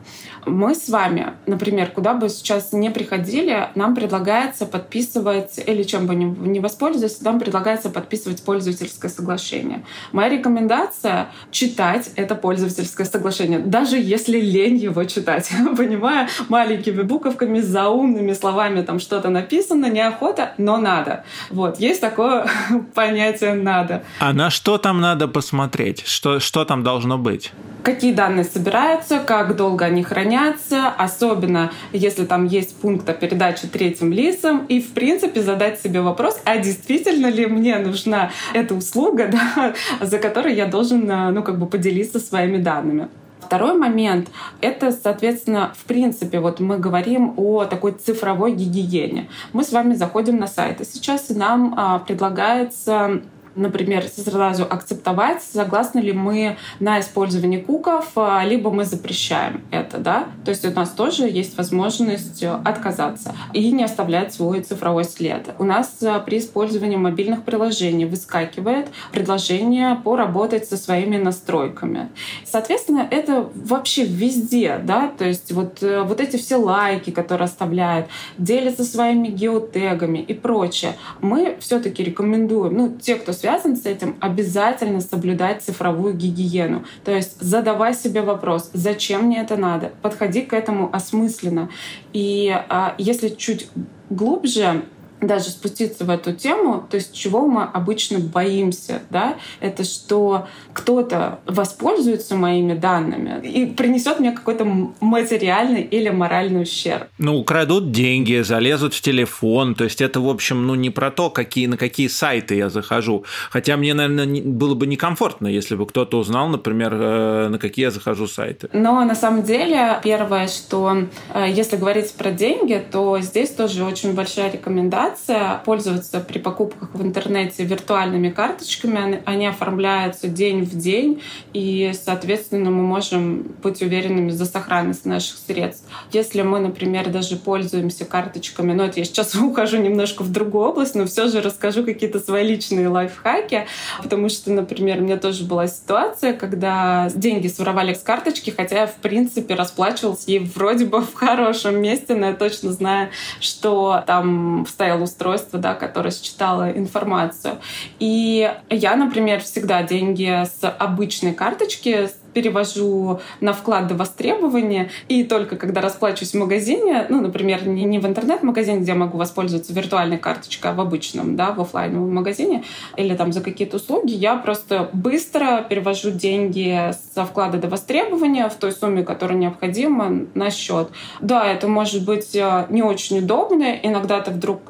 Мы 0.47 0.75
с 0.75 0.89
вами, 0.89 1.35
например, 1.47 1.91
куда 1.91 2.15
бы 2.15 2.29
сейчас 2.29 2.73
не 2.73 2.91
приходили, 2.91 3.69
нам 3.75 3.95
предлагается 3.95 4.67
подписывать, 4.67 5.59
или 5.65 5.83
чем 5.83 6.07
бы 6.07 6.15
не 6.15 6.61
воспользоваться, 6.61 7.25
нам 7.25 7.41
предлагается 7.41 7.91
подписывать 7.91 8.43
пользовательское 8.43 9.11
соглашение. 9.11 9.85
Моя 10.13 10.31
рекомендация— 10.31 11.29
читать 11.51 12.11
это 12.17 12.35
пользовательское 12.35 13.07
соглашение, 13.07 13.59
даже 13.59 13.99
если 13.99 14.41
лень 14.41 14.77
его 14.77 15.05
читать. 15.05 15.51
Понимаю, 15.77 16.29
маленькими 16.49 17.03
буковками, 17.03 17.61
заумными 17.61 18.33
словами 18.33 18.83
там 18.83 18.99
что-то 18.99 19.31
написано, 19.31 19.87
неохота, 19.91 20.53
но 20.59 20.77
надо. 20.77 21.25
Вот, 21.51 21.79
есть 21.81 22.01
такое 22.01 22.47
понятие 22.95 23.55
«надо». 23.55 24.03
А 24.19 24.33
на 24.33 24.51
что 24.51 24.79
там 24.79 25.01
надо 25.01 25.29
посмотреть? 25.29 25.72
Что, 26.07 26.41
что 26.41 26.65
там 26.65 26.83
должно 26.83 27.19
быть? 27.19 27.53
какие 27.83 28.13
данные 28.13 28.45
собираются, 28.45 29.19
как 29.19 29.57
долго 29.57 29.85
они 29.85 30.03
хранятся, 30.03 30.89
особенно 30.89 31.73
если 31.93 32.25
там 32.25 32.47
есть 32.47 32.77
пункт 32.77 33.09
о 33.09 33.13
передаче 33.13 33.67
третьим 33.67 34.13
лицам, 34.13 34.67
и 34.67 34.81
в 34.81 34.93
принципе 34.93 35.43
задать 35.43 35.81
себе 35.81 36.01
вопрос, 36.01 36.41
а 36.45 36.59
действительно 36.59 37.27
ли 37.27 37.47
мне 37.47 37.77
нужна 37.79 38.31
эта 38.55 38.75
услуга, 38.75 39.29
да, 39.33 39.75
за 40.01 40.19
которой 40.19 40.55
я 40.55 40.67
должен 40.67 41.07
ну, 41.07 41.43
как 41.43 41.59
бы 41.59 41.67
поделиться 41.67 42.21
своими 42.21 42.59
данными. 42.59 43.09
Второй 43.41 43.77
момент— 43.77 44.29
это, 44.63 44.93
соответственно, 44.93 45.75
в 45.77 45.85
принципе, 45.85 46.41
вот 46.41 46.59
мы 46.59 46.79
говорим 46.79 47.35
о 47.37 47.65
такой 47.65 47.93
цифровой 47.93 48.53
гигиене. 48.53 49.29
Мы 49.53 49.65
с 49.65 49.73
вами 49.73 49.95
заходим 49.95 50.39
на 50.39 50.47
сайт, 50.47 50.81
и 50.81 50.85
сейчас 50.85 51.29
нам 51.29 51.75
а, 51.77 51.99
предлагается 51.99 53.21
например, 53.55 54.05
сразу 54.09 54.65
акцептовать, 54.65 55.43
согласны 55.43 56.01
ли 56.01 56.13
мы 56.13 56.57
на 56.81 57.01
использование 57.01 57.61
куков, 57.61 58.13
а, 58.17 58.45
либо 58.45 58.71
мы 58.71 58.85
запрещаем 58.85 59.63
это, 59.71 59.99
да. 59.99 60.27
То 60.45 60.51
есть 60.51 60.65
у 60.65 60.71
нас 60.71 60.91
тоже 60.91 61.29
есть 61.29 61.57
возможность 61.57 62.43
отказаться 62.43 63.35
и 63.53 63.71
не 63.73 63.85
оставлять 63.85 64.33
свой 64.33 64.61
цифровой 64.63 65.05
след. 65.05 65.51
У 65.59 65.65
нас 65.65 66.03
а, 66.03 66.21
при 66.21 66.39
использовании 66.39 66.97
мобильных 66.97 67.45
приложений 67.45 68.07
выскакивает 68.07 68.89
предложение 69.13 69.97
поработать 69.97 70.67
со 70.69 70.77
своими 70.77 71.17
настройками. 71.17 72.09
Соответственно, 72.45 73.07
это 73.11 73.49
вообще 73.55 74.05
везде, 74.05 74.81
да, 74.83 75.13
то 75.17 75.25
есть 75.25 75.53
вот, 75.53 75.83
э, 75.83 76.03
вот 76.03 76.21
эти 76.21 76.37
все 76.37 76.57
лайки, 76.57 77.11
которые 77.11 77.47
оставляют, 77.47 78.07
делятся 78.39 78.85
своими 78.85 79.29
геотегами 79.29 80.19
и 80.19 80.35
прочее. 80.35 80.95
Мы 81.21 81.57
все-таки 81.61 82.03
рекомендуем, 82.03 82.75
ну, 82.75 82.97
те, 83.01 83.17
кто 83.17 83.33
связан 83.43 83.77
с 83.77 83.87
этим, 83.87 84.17
обязательно 84.21 85.01
соблюдать 85.01 85.63
цифровую 85.63 86.15
гигиену. 86.15 86.85
То 87.05 87.11
есть 87.11 87.41
задавай 87.41 87.93
себе 87.93 88.23
вопрос, 88.23 88.71
зачем 88.73 89.25
мне 89.25 89.41
это 89.41 89.57
надо? 89.57 89.91
Подходи 90.01 90.43
к 90.43 90.53
этому 90.53 90.89
осмысленно. 90.95 91.69
И 92.13 92.55
а, 92.69 92.95
если 92.99 93.31
чуть 93.31 93.69
глубже 94.11 94.85
даже 95.23 95.51
спуститься 95.51 96.05
в 96.05 96.11
эту 96.11 96.33
тему, 96.33 96.85
то 96.91 96.97
есть 96.97 97.15
чего 97.15 97.47
мы 97.47 97.65
обычно 97.65 98.19
боимся, 98.19 99.03
да, 99.11 99.37
это 99.61 99.85
что 99.85 100.49
кто-то 100.73 101.39
воспользуется 101.47 102.37
моими 102.37 102.75
данными 102.75 103.47
и 103.47 103.67
принесет 103.67 104.21
мне 104.21 104.33
какой-то 104.33 104.65
материальный 105.01 105.83
или 105.83 106.09
моральный 106.11 106.63
ущерб. 106.63 107.09
Ну, 107.19 107.39
украдут 107.39 107.93
деньги, 107.93 108.43
залезут 108.43 108.95
в 108.95 109.01
телефон, 109.01 109.75
то 109.75 109.85
есть 109.85 110.01
это, 110.01 110.21
в 110.21 110.29
общем, 110.29 110.67
ну, 110.67 110.75
не 110.75 110.91
про 110.91 111.11
то, 111.11 111.31
какие, 111.31 111.67
на 111.67 111.77
какие 111.77 112.09
сайты 112.09 112.57
я 112.57 112.69
захожу. 112.69 113.25
Хотя 113.51 113.77
мне, 113.77 113.95
наверное, 113.95 114.43
было 114.43 114.75
бы 114.75 114.87
некомфортно, 114.87 115.47
если 115.47 115.77
бы 115.77 115.87
кто-то 115.87 116.19
узнал, 116.19 116.49
например, 116.49 116.93
э, 116.95 117.49
на 117.49 117.59
какие 117.59 117.85
я 117.85 117.91
захожу 117.91 118.27
сайты. 118.27 118.69
Но 118.73 119.05
на 119.05 119.15
самом 119.15 119.43
деле, 119.43 120.01
первое, 120.03 120.49
что 120.49 121.05
э, 121.33 121.47
если 121.51 121.77
говорить 121.77 122.13
про 122.15 122.31
деньги, 122.31 122.83
то 122.91 123.21
здесь 123.21 123.51
тоже 123.51 123.85
очень 123.85 124.15
большая 124.15 124.51
рекомендация 124.51 125.12
рекомендация 125.13 125.61
пользоваться 125.65 126.21
при 126.21 126.39
покупках 126.39 126.91
в 126.95 127.03
интернете 127.03 127.65
виртуальными 127.65 128.31
карточками. 128.31 129.23
Они 129.25 129.47
оформляются 129.47 130.29
день 130.29 130.65
в 130.65 130.77
день, 130.77 131.23
и, 131.53 131.93
соответственно, 131.95 132.71
мы 132.71 132.83
можем 132.83 133.43
быть 133.63 133.83
уверенными 133.83 134.31
за 134.31 134.47
сохранность 134.47 135.05
наших 135.05 135.37
средств. 135.39 135.89
Если 136.13 136.43
мы, 136.43 136.61
например, 136.61 137.11
даже 137.11 137.37
пользуемся 137.37 138.05
карточками, 138.05 138.73
ну, 138.73 138.85
это 138.85 139.01
я 139.01 139.05
сейчас 139.05 139.35
ухожу 139.37 139.79
немножко 139.79 140.23
в 140.23 140.31
другую 140.31 140.69
область, 140.69 140.95
но 140.95 141.07
все 141.07 141.29
же 141.29 141.41
расскажу 141.41 141.85
какие-то 141.85 142.19
свои 142.21 142.47
личные 142.47 142.89
лайфхаки, 142.89 143.67
потому 144.03 144.29
что, 144.29 144.51
например, 144.51 144.99
у 144.99 145.03
меня 145.03 145.17
тоже 145.17 145.45
была 145.45 145.67
ситуация, 145.67 146.33
когда 146.33 147.11
деньги 147.15 147.49
своровали 147.49 147.95
с 147.95 148.01
карточки, 148.01 148.51
хотя 148.51 148.81
я, 148.81 148.87
в 148.87 148.97
принципе, 148.97 149.55
расплачивалась 149.55 150.25
ей 150.27 150.39
вроде 150.55 150.85
бы 150.87 151.01
в 151.01 151.15
хорошем 151.15 151.81
месте, 151.81 152.15
но 152.15 152.27
я 152.27 152.35
точно 152.35 152.73
знаю, 152.73 153.11
что 153.41 154.03
там 154.07 154.67
стоял 154.69 155.02
устройство, 155.03 155.59
да, 155.59 155.75
которое 155.75 156.11
считало 156.11 156.71
информацию. 156.71 157.59
И 157.99 158.51
я, 158.71 158.97
например, 158.97 159.41
всегда 159.41 159.83
деньги 159.83 160.45
с 160.45 160.69
обычной 160.79 161.35
карточки 161.35 162.09
перевожу 162.33 163.21
на 163.41 163.53
вклад 163.53 163.87
до 163.87 163.95
востребования, 163.95 164.91
и 165.09 165.25
только 165.25 165.57
когда 165.57 165.81
расплачиваюсь 165.81 166.33
в 166.33 166.39
магазине, 166.39 167.07
ну, 167.09 167.21
например, 167.21 167.67
не, 167.67 167.85
не 167.85 167.99
в 167.99 168.07
интернет-магазине, 168.07 168.81
где 168.81 168.93
я 168.93 168.99
могу 168.99 169.19
воспользоваться 169.19 169.73
виртуальной 169.73 170.19
карточкой, 170.19 170.71
а 170.71 170.75
в 170.75 170.81
обычном, 170.81 171.37
да, 171.37 171.53
в 171.53 171.61
офлайновом 171.61 172.15
магазине, 172.15 172.65
или 172.97 173.15
там 173.15 173.33
за 173.33 173.41
какие-то 173.41 173.77
услуги, 173.77 174.13
я 174.13 174.37
просто 174.37 174.91
быстро 174.93 175.65
перевожу 175.69 176.11
деньги 176.11 176.93
со 177.15 177.25
вклада 177.25 177.59
до 177.59 177.69
востребования 177.69 178.49
в 178.49 178.55
той 178.55 178.73
сумме, 178.73 179.03
которая 179.03 179.39
необходима, 179.39 180.27
на 180.35 180.51
счет. 180.51 180.89
Да, 181.21 181.47
это 181.47 181.69
может 181.69 182.05
быть 182.05 182.35
э, 182.35 182.67
не 182.71 182.83
очень 182.83 183.19
удобно, 183.19 183.75
иногда 183.83 184.21
ты 184.21 184.31
вдруг 184.31 184.61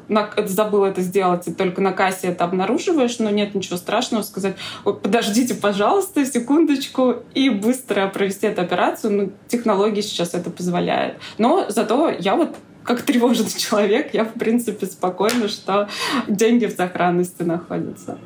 забыл 0.45 0.85
это 0.85 1.01
сделать, 1.01 1.47
и 1.47 1.53
только 1.53 1.81
на 1.81 1.91
кассе 1.91 2.27
это 2.27 2.43
обнаруживаешь, 2.43 3.19
но 3.19 3.29
нет 3.29 3.55
ничего 3.55 3.77
страшного 3.77 4.23
сказать, 4.23 4.55
подождите, 4.83 5.53
пожалуйста, 5.53 6.25
секундочку, 6.25 7.15
и 7.33 7.49
быстро 7.53 8.07
провести 8.07 8.47
эту 8.47 8.61
операцию. 8.61 9.13
Ну, 9.13 9.31
технологии 9.47 10.01
сейчас 10.01 10.33
это 10.33 10.49
позволяют. 10.49 11.17
Но 11.37 11.65
зато 11.69 12.09
я 12.09 12.35
вот 12.35 12.55
как 12.83 13.01
тревожный 13.01 13.49
человек, 13.57 14.13
я, 14.13 14.25
в 14.25 14.33
принципе, 14.33 14.85
спокойна, 14.85 15.47
что 15.47 15.87
деньги 16.27 16.65
в 16.65 16.71
сохранности 16.71 17.43
находятся. 17.43 18.17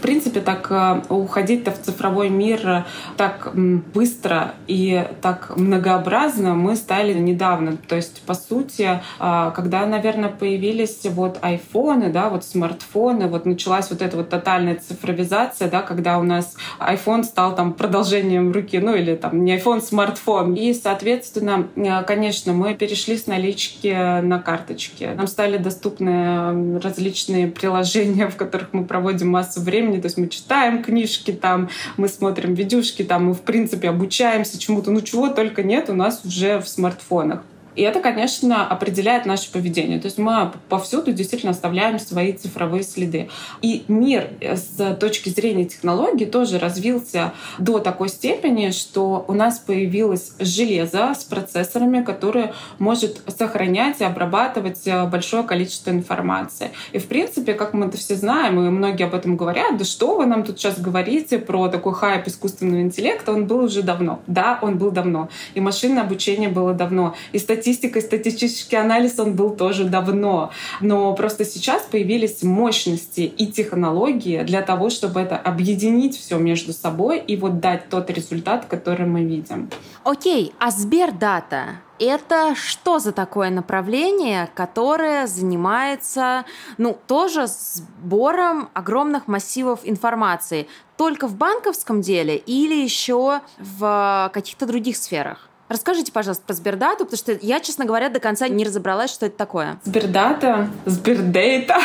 В 0.00 0.02
принципе, 0.02 0.40
так 0.40 0.66
э, 0.70 1.02
уходить-то 1.10 1.72
в 1.72 1.80
цифровой 1.82 2.30
мир 2.30 2.86
так 3.18 3.52
быстро 3.54 4.54
и 4.66 5.06
так 5.20 5.52
многообразно 5.56 6.54
мы 6.54 6.74
стали 6.74 7.12
недавно. 7.12 7.76
То 7.76 7.96
есть, 7.96 8.22
по 8.22 8.32
сути, 8.32 9.02
а, 9.18 9.50
когда, 9.50 9.84
наверное, 9.84 10.30
появились 10.30 11.00
вот 11.04 11.38
айфоны, 11.42 12.10
да, 12.10 12.30
вот 12.30 12.44
смартфоны, 12.44 13.26
вот 13.26 13.44
началась 13.44 13.90
вот 13.90 14.00
эта 14.00 14.16
вот 14.16 14.30
тотальная 14.30 14.76
цифровизация, 14.76 15.68
да, 15.68 15.82
когда 15.82 16.18
у 16.18 16.22
нас 16.22 16.56
iPhone 16.78 17.24
стал 17.24 17.54
там 17.54 17.74
продолжением 17.74 18.52
руки, 18.52 18.78
ну 18.78 18.94
или 18.94 19.14
там 19.16 19.44
не 19.44 19.56
iPhone, 19.58 19.82
смартфон. 19.82 20.54
И, 20.54 20.72
соответственно, 20.72 21.68
э, 21.76 22.02
конечно, 22.04 22.54
мы 22.54 22.74
перешли 22.74 23.18
с 23.18 23.26
налички 23.26 24.20
на 24.22 24.38
карточки. 24.38 25.10
Нам 25.14 25.26
стали 25.26 25.58
доступны 25.58 26.80
различные 26.80 27.48
приложения, 27.48 28.28
в 28.30 28.36
которых 28.36 28.72
мы 28.72 28.84
проводим 28.84 29.28
массу 29.28 29.60
времени. 29.60 29.89
То 29.98 30.06
есть 30.06 30.18
мы 30.18 30.28
читаем 30.28 30.82
книжки 30.82 31.32
там, 31.32 31.68
мы 31.96 32.08
смотрим 32.08 32.54
видюшки 32.54 33.02
там, 33.02 33.26
мы, 33.26 33.34
в 33.34 33.40
принципе, 33.40 33.88
обучаемся 33.88 34.58
чему-то. 34.58 34.90
Ну, 34.90 35.00
чего 35.00 35.28
только 35.28 35.62
нет 35.62 35.90
у 35.90 35.94
нас 35.94 36.22
уже 36.24 36.60
в 36.60 36.68
смартфонах. 36.68 37.42
И 37.76 37.82
это, 37.82 38.00
конечно, 38.00 38.66
определяет 38.66 39.26
наше 39.26 39.52
поведение. 39.52 40.00
То 40.00 40.06
есть 40.06 40.18
мы 40.18 40.52
повсюду 40.68 41.12
действительно 41.12 41.52
оставляем 41.52 41.98
свои 41.98 42.32
цифровые 42.32 42.82
следы. 42.82 43.28
И 43.62 43.84
мир 43.88 44.30
с 44.40 44.96
точки 44.96 45.28
зрения 45.28 45.64
технологий 45.64 46.26
тоже 46.26 46.58
развился 46.58 47.32
до 47.58 47.78
такой 47.78 48.08
степени, 48.08 48.70
что 48.70 49.24
у 49.28 49.32
нас 49.32 49.58
появилось 49.58 50.32
железо 50.38 51.14
с 51.14 51.24
процессорами, 51.24 52.02
которое 52.02 52.52
может 52.78 53.22
сохранять 53.38 54.00
и 54.00 54.04
обрабатывать 54.04 54.88
большое 55.10 55.44
количество 55.44 55.90
информации. 55.90 56.70
И, 56.92 56.98
в 56.98 57.06
принципе, 57.06 57.54
как 57.54 57.72
мы 57.72 57.86
это 57.86 57.96
все 57.96 58.16
знаем, 58.16 58.58
и 58.60 58.70
многие 58.70 59.04
об 59.04 59.14
этом 59.14 59.36
говорят, 59.36 59.78
да 59.78 59.84
что 59.84 60.16
вы 60.16 60.26
нам 60.26 60.42
тут 60.42 60.58
сейчас 60.58 60.80
говорите 60.80 61.38
про 61.38 61.68
такой 61.68 61.94
хайп 61.94 62.26
искусственного 62.26 62.80
интеллекта, 62.80 63.32
он 63.32 63.46
был 63.46 63.64
уже 63.64 63.82
давно. 63.82 64.20
Да, 64.26 64.58
он 64.60 64.76
был 64.76 64.90
давно. 64.90 65.28
И 65.54 65.60
машинное 65.60 66.02
обучение 66.02 66.48
было 66.48 66.74
давно. 66.74 67.14
И 67.32 67.38
статистика 67.38 67.59
статистика 67.60 67.98
и 67.98 68.02
статистический 68.02 68.76
анализ, 68.76 69.18
он 69.18 69.34
был 69.34 69.50
тоже 69.50 69.84
давно. 69.84 70.50
Но 70.80 71.14
просто 71.14 71.44
сейчас 71.44 71.82
появились 71.82 72.42
мощности 72.42 73.20
и 73.20 73.46
технологии 73.46 74.42
для 74.44 74.62
того, 74.62 74.88
чтобы 74.88 75.20
это 75.20 75.36
объединить 75.36 76.16
все 76.16 76.38
между 76.38 76.72
собой 76.72 77.18
и 77.18 77.36
вот 77.36 77.60
дать 77.60 77.90
тот 77.90 78.10
результат, 78.10 78.64
который 78.64 79.06
мы 79.06 79.24
видим. 79.24 79.68
Окей, 80.04 80.52
а 80.58 80.70
Сбердата 80.70 81.80
это 81.98 82.54
что 82.54 82.98
за 82.98 83.12
такое 83.12 83.50
направление, 83.50 84.48
которое 84.54 85.26
занимается, 85.26 86.46
ну, 86.78 86.96
тоже 87.06 87.46
сбором 87.46 88.70
огромных 88.72 89.28
массивов 89.28 89.80
информации? 89.84 90.66
Только 90.96 91.28
в 91.28 91.36
банковском 91.36 92.00
деле 92.00 92.36
или 92.36 92.74
еще 92.74 93.42
в 93.58 94.30
каких-то 94.32 94.64
других 94.64 94.96
сферах? 94.96 95.49
Расскажите, 95.70 96.10
пожалуйста, 96.10 96.42
про 96.44 96.54
Сбердату, 96.54 97.04
потому 97.04 97.16
что 97.16 97.38
я, 97.40 97.60
честно 97.60 97.84
говоря, 97.84 98.08
до 98.08 98.18
конца 98.18 98.48
не 98.48 98.64
разобралась, 98.64 99.12
что 99.12 99.26
это 99.26 99.38
такое. 99.38 99.78
Сбердата, 99.84 100.68
Сбердейта 100.84 101.76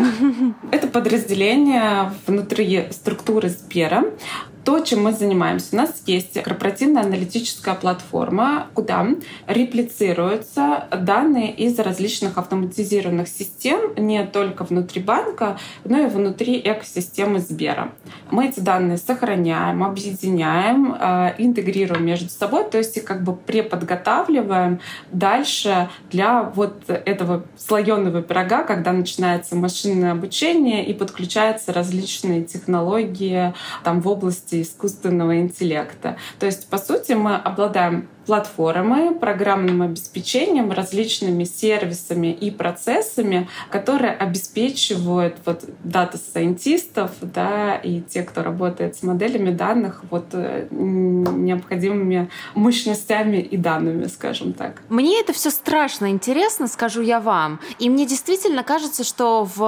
—это 0.72 0.86
подразделение 0.86 2.10
внутри 2.26 2.88
структуры 2.90 3.50
Сбера, 3.50 4.04
то, 4.64 4.80
чем 4.80 5.04
мы 5.04 5.12
занимаемся. 5.12 5.68
У 5.72 5.76
нас 5.76 6.02
есть 6.06 6.40
корпоративная 6.42 7.02
аналитическая 7.02 7.74
платформа, 7.74 8.68
куда 8.74 9.06
реплицируются 9.46 10.86
данные 10.90 11.52
из 11.52 11.78
различных 11.78 12.38
автоматизированных 12.38 13.28
систем 13.28 13.94
не 13.96 14.24
только 14.24 14.64
внутри 14.64 15.02
банка, 15.02 15.58
но 15.84 15.98
и 15.98 16.06
внутри 16.06 16.60
экосистемы 16.64 17.40
Сбера. 17.40 17.92
Мы 18.30 18.48
эти 18.48 18.60
данные 18.60 18.96
сохраняем, 18.96 19.84
объединяем, 19.84 20.96
э, 20.98 21.34
интегрируем 21.38 22.06
между 22.06 22.30
собой, 22.30 22.64
то 22.64 22.78
есть 22.78 23.02
как 23.04 23.22
бы 23.22 23.36
преподготавливаем 23.36 24.80
дальше 25.12 25.90
для 26.10 26.42
вот 26.42 26.84
этого 26.88 27.44
слоеного 27.56 28.22
пирога, 28.22 28.62
когда 28.62 28.92
начинается 28.92 29.56
машинное 29.56 30.12
обучение 30.12 30.86
и 30.86 30.94
подключаются 30.94 31.72
различные 31.72 32.44
технологии 32.44 33.52
там 33.82 34.00
в 34.00 34.08
области 34.08 34.53
области 34.54 34.62
искусственного 34.62 35.40
интеллекта. 35.40 36.16
То 36.38 36.46
есть, 36.46 36.68
по 36.68 36.78
сути, 36.78 37.12
мы 37.12 37.36
обладаем 37.36 38.08
платформой, 38.26 39.14
программным 39.14 39.82
обеспечением, 39.82 40.72
различными 40.72 41.44
сервисами 41.44 42.32
и 42.32 42.50
процессами, 42.50 43.48
которые 43.70 44.12
обеспечивают 44.12 45.36
вот 45.44 45.64
дата-сайентистов 45.82 47.12
да, 47.20 47.76
и 47.76 48.00
те, 48.00 48.22
кто 48.22 48.42
работает 48.42 48.96
с 48.96 49.02
моделями 49.02 49.50
данных, 49.50 50.02
вот 50.10 50.26
э, 50.32 50.66
необходимыми 50.70 52.30
мощностями 52.54 53.38
и 53.38 53.56
данными, 53.56 54.06
скажем 54.06 54.52
так. 54.52 54.82
Мне 54.88 55.20
это 55.20 55.32
все 55.32 55.50
страшно 55.50 56.10
интересно, 56.10 56.68
скажу 56.68 57.02
я 57.02 57.20
вам. 57.20 57.60
И 57.78 57.88
мне 57.90 58.06
действительно 58.06 58.62
кажется, 58.62 59.04
что 59.04 59.44
в 59.44 59.60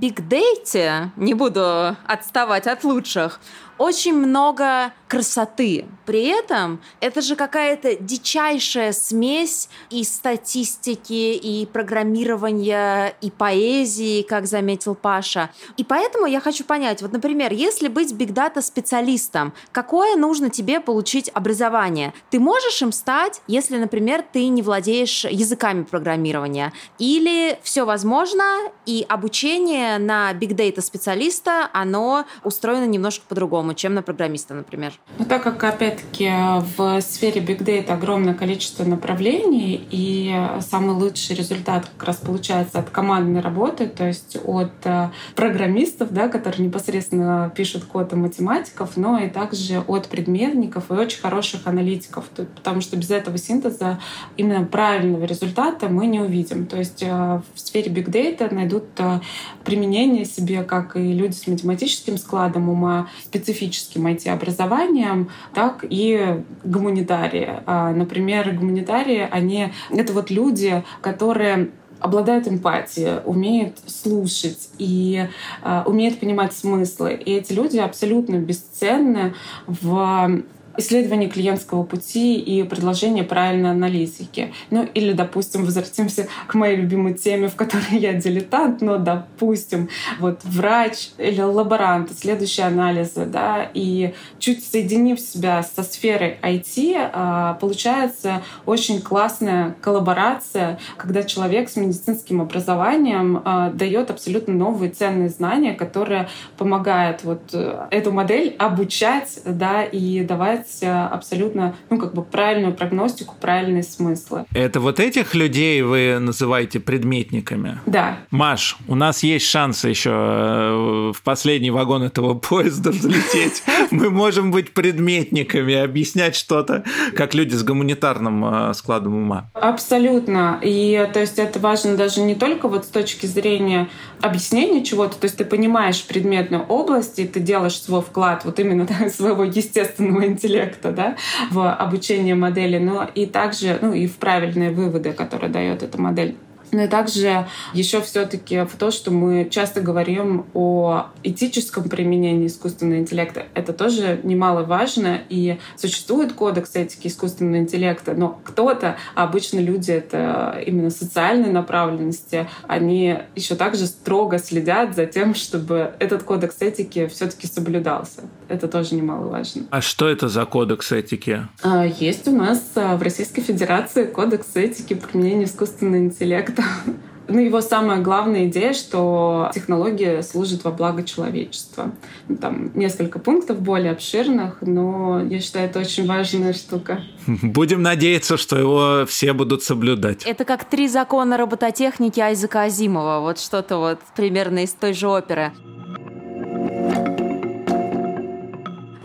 Data, 0.00 1.08
не 1.16 1.34
буду 1.34 1.96
отставать 2.06 2.66
от 2.66 2.84
лучших, 2.84 3.40
очень 3.78 4.14
много 4.14 4.92
красоты. 5.08 5.86
При 6.06 6.26
этом 6.26 6.80
это 7.00 7.20
же 7.20 7.36
какая-то 7.36 7.95
дичайшая 8.00 8.92
смесь 8.92 9.68
и 9.90 10.04
статистики, 10.04 11.34
и 11.34 11.66
программирования, 11.66 13.14
и 13.20 13.30
поэзии, 13.30 14.22
как 14.22 14.46
заметил 14.46 14.94
Паша. 14.94 15.50
И 15.76 15.84
поэтому 15.84 16.26
я 16.26 16.40
хочу 16.40 16.64
понять, 16.64 17.02
вот, 17.02 17.12
например, 17.12 17.52
если 17.52 17.88
быть 17.88 18.12
бигдата 18.12 18.62
специалистом, 18.62 19.52
какое 19.72 20.16
нужно 20.16 20.50
тебе 20.50 20.80
получить 20.80 21.30
образование? 21.34 22.12
Ты 22.30 22.40
можешь 22.40 22.80
им 22.82 22.92
стать, 22.92 23.40
если, 23.46 23.78
например, 23.78 24.24
ты 24.32 24.48
не 24.48 24.62
владеешь 24.62 25.24
языками 25.24 25.82
программирования? 25.82 26.72
Или 26.98 27.58
все 27.62 27.84
возможно, 27.84 28.44
и 28.86 29.04
обучение 29.08 29.98
на 29.98 30.32
бигдата 30.32 30.80
специалиста, 30.80 31.68
оно 31.72 32.24
устроено 32.44 32.86
немножко 32.86 33.24
по-другому, 33.28 33.74
чем 33.74 33.94
на 33.94 34.02
программиста, 34.02 34.54
например? 34.54 34.92
Ну, 35.18 35.24
так 35.24 35.42
как, 35.42 35.62
опять-таки, 35.62 36.30
в 36.76 37.00
сфере 37.00 37.40
Big 37.40 37.58
Data 37.86 37.92
огромное 37.92 38.34
количество 38.34 38.84
направлений, 38.84 39.86
и 39.90 40.34
самый 40.60 40.94
лучший 40.94 41.36
результат 41.36 41.88
как 41.96 42.08
раз 42.08 42.16
получается 42.16 42.78
от 42.78 42.90
командной 42.90 43.40
работы, 43.40 43.86
то 43.86 44.06
есть 44.06 44.36
от 44.44 44.72
э, 44.84 45.10
программистов, 45.34 46.12
да, 46.12 46.28
которые 46.28 46.66
непосредственно 46.66 47.52
пишут 47.54 47.84
код 47.84 48.12
и 48.12 48.16
математиков, 48.16 48.96
но 48.96 49.18
и 49.18 49.28
также 49.28 49.80
от 49.86 50.08
предметников 50.08 50.90
и 50.90 50.94
очень 50.94 51.20
хороших 51.20 51.66
аналитиков, 51.66 52.24
потому 52.56 52.80
что 52.80 52.96
без 52.96 53.10
этого 53.10 53.38
синтеза 53.38 53.98
именно 54.36 54.64
правильного 54.64 55.24
результата 55.24 55.88
мы 55.88 56.06
не 56.06 56.20
увидим. 56.20 56.66
То 56.66 56.76
есть 56.78 57.02
э, 57.02 57.40
в 57.54 57.60
сфере 57.60 57.90
Big 57.90 58.10
Data 58.10 58.52
найдут 58.52 58.84
э, 58.98 59.20
применение 59.64 60.24
себе 60.24 60.62
как 60.62 60.96
и 60.96 61.12
люди 61.12 61.34
с 61.34 61.46
математическим 61.46 62.18
складом 62.18 62.68
ума, 62.68 63.08
специфическим 63.24 64.06
IT-образованием, 64.06 65.30
так 65.54 65.84
и 65.88 66.42
гуманитарии. 66.64 67.60
А, 67.76 67.92
например, 67.92 68.52
гуманитарии, 68.52 69.28
они— 69.30 69.70
это 69.90 70.14
вот 70.14 70.30
люди, 70.30 70.82
которые 71.02 71.70
обладают 72.00 72.48
эмпатией, 72.48 73.20
умеют 73.24 73.78
слушать 73.86 74.70
и 74.78 75.28
э, 75.62 75.82
умеют 75.84 76.18
понимать 76.18 76.54
смыслы. 76.54 77.14
И 77.14 77.32
эти 77.34 77.52
люди 77.52 77.76
абсолютно 77.78 78.36
бесценны 78.36 79.34
в 79.66 80.42
исследование 80.78 81.28
клиентского 81.28 81.82
пути 81.82 82.38
и 82.38 82.62
предложение 82.62 83.24
правильной 83.24 83.70
аналитики. 83.70 84.52
Ну 84.70 84.88
или, 84.94 85.12
допустим, 85.12 85.64
возвратимся 85.64 86.28
к 86.46 86.54
моей 86.54 86.76
любимой 86.76 87.14
теме, 87.14 87.48
в 87.48 87.56
которой 87.56 87.98
я 87.98 88.12
дилетант, 88.14 88.80
но, 88.80 88.98
допустим, 88.98 89.88
вот 90.18 90.40
врач 90.44 91.10
или 91.18 91.40
лаборант, 91.40 92.10
следующие 92.16 92.66
анализы, 92.66 93.26
да, 93.26 93.70
и 93.74 94.14
чуть 94.38 94.64
соединив 94.64 95.20
себя 95.20 95.62
со 95.62 95.82
сферой 95.82 96.38
IT, 96.42 97.10
а, 97.12 97.54
получается 97.54 98.42
очень 98.64 99.00
классная 99.00 99.74
коллаборация, 99.80 100.78
когда 100.96 101.22
человек 101.22 101.68
с 101.68 101.76
медицинским 101.76 102.40
образованием 102.40 103.42
а, 103.44 103.70
дает 103.70 104.10
абсолютно 104.10 104.54
новые 104.54 104.90
ценные 104.90 105.28
знания, 105.28 105.74
которые 105.74 106.28
помогают 106.56 107.24
вот 107.24 107.42
э, 107.52 107.86
эту 107.90 108.12
модель 108.12 108.54
обучать, 108.58 109.40
да, 109.44 109.82
и 109.84 110.22
давать 110.24 110.65
дать 110.66 110.82
э, 110.82 110.90
абсолютно, 110.90 111.76
ну, 111.90 111.98
как 111.98 112.14
бы 112.14 112.22
правильную 112.22 112.74
прогностику, 112.74 113.34
правильные 113.40 113.82
смыслы. 113.82 114.46
Это 114.52 114.80
вот 114.80 115.00
этих 115.00 115.34
людей 115.34 115.82
вы 115.82 116.18
называете 116.18 116.80
предметниками? 116.80 117.80
Да. 117.86 118.18
Маш, 118.30 118.76
у 118.88 118.94
нас 118.94 119.22
есть 119.22 119.46
шансы 119.46 119.88
еще 119.88 120.10
э, 120.12 121.12
в 121.14 121.22
последний 121.22 121.70
вагон 121.70 122.02
этого 122.02 122.34
поезда 122.34 122.92
залететь. 122.92 123.62
Мы 123.90 124.10
можем 124.10 124.50
быть 124.50 124.72
предметниками, 124.72 125.74
объяснять 125.74 126.36
что-то, 126.36 126.84
как 127.14 127.34
люди 127.34 127.54
с 127.54 127.62
гуманитарным 127.62 128.70
э, 128.70 128.74
складом 128.74 129.14
ума. 129.14 129.50
Абсолютно. 129.54 130.58
И 130.62 131.08
то 131.12 131.20
есть 131.20 131.38
это 131.38 131.58
важно 131.58 131.96
даже 131.96 132.20
не 132.20 132.34
только 132.34 132.68
вот 132.68 132.84
с 132.84 132.88
точки 132.88 133.26
зрения 133.26 133.88
объяснения 134.20 134.84
чего-то, 134.84 135.16
то 135.16 135.26
есть 135.26 135.36
ты 135.36 135.44
понимаешь 135.44 136.04
предметную 136.04 136.64
область, 136.64 137.18
и 137.18 137.26
ты 137.26 137.40
делаешь 137.40 137.80
свой 137.80 138.02
вклад 138.02 138.44
вот 138.44 138.58
именно 138.58 138.86
своего 139.10 139.44
естественного 139.44 140.26
интеллекта 140.26 140.55
да, 140.92 141.16
в 141.50 141.72
обучение 141.72 142.34
модели, 142.34 142.78
но 142.78 143.08
и 143.14 143.26
также 143.26 143.78
ну, 143.80 143.92
и 143.92 144.06
в 144.06 144.16
правильные 144.16 144.70
выводы, 144.70 145.12
которые 145.12 145.50
дает 145.50 145.82
эта 145.82 146.00
модель. 146.00 146.36
Но 146.76 146.82
и 146.82 146.88
также 146.88 147.46
еще 147.72 148.02
все-таки 148.02 148.66
в 148.66 148.76
то, 148.76 148.90
что 148.90 149.10
мы 149.10 149.48
часто 149.50 149.80
говорим 149.80 150.44
о 150.52 151.06
этическом 151.22 151.88
применении 151.88 152.48
искусственного 152.48 152.98
интеллекта. 152.98 153.46
Это 153.54 153.72
тоже 153.72 154.20
немаловажно. 154.22 155.22
И 155.30 155.58
существует 155.76 156.34
кодекс 156.34 156.76
этики 156.76 157.06
искусственного 157.08 157.60
интеллекта, 157.62 158.12
но 158.12 158.38
кто-то, 158.44 158.98
а 159.14 159.24
обычно 159.24 159.58
люди 159.58 159.90
это 159.90 160.62
именно 160.66 160.90
социальной 160.90 161.50
направленности, 161.50 162.46
они 162.68 163.20
еще 163.34 163.54
также 163.54 163.86
строго 163.86 164.38
следят 164.38 164.94
за 164.94 165.06
тем, 165.06 165.34
чтобы 165.34 165.92
этот 165.98 166.24
кодекс 166.24 166.60
этики 166.60 167.06
все-таки 167.06 167.46
соблюдался. 167.46 168.20
Это 168.48 168.68
тоже 168.68 168.96
немаловажно. 168.96 169.62
А 169.70 169.80
что 169.80 170.10
это 170.10 170.28
за 170.28 170.44
кодекс 170.44 170.92
этики? 170.92 171.48
А, 171.62 171.86
есть 171.86 172.28
у 172.28 172.32
нас 172.32 172.62
а, 172.74 172.98
в 172.98 173.02
Российской 173.02 173.40
Федерации 173.40 174.04
кодекс 174.04 174.48
этики 174.54 174.92
применения 174.92 175.44
искусственного 175.44 175.96
интеллекта. 175.96 176.62
Ну, 177.28 177.40
его 177.40 177.60
самая 177.60 178.00
главная 178.00 178.46
идея, 178.46 178.72
что 178.72 179.50
технология 179.52 180.22
служит 180.22 180.62
во 180.62 180.70
благо 180.70 181.02
человечества. 181.02 181.90
Ну, 182.28 182.36
там 182.36 182.70
несколько 182.74 183.18
пунктов 183.18 183.60
более 183.60 183.90
обширных, 183.92 184.58
но 184.60 185.20
я 185.20 185.40
считаю, 185.40 185.68
это 185.68 185.80
очень 185.80 186.06
важная 186.06 186.52
штука. 186.52 187.00
Будем 187.26 187.82
надеяться, 187.82 188.36
что 188.36 188.56
его 188.56 189.06
все 189.06 189.32
будут 189.32 189.62
соблюдать. 189.64 190.22
Это 190.24 190.44
как 190.44 190.64
три 190.64 190.86
закона 190.86 191.36
робототехники 191.36 192.20
Айзека 192.20 192.62
Азимова. 192.62 193.20
Вот 193.20 193.40
что-то 193.40 193.78
вот 193.78 193.98
примерно 194.14 194.62
из 194.62 194.72
той 194.72 194.92
же 194.92 195.08
оперы. 195.08 195.52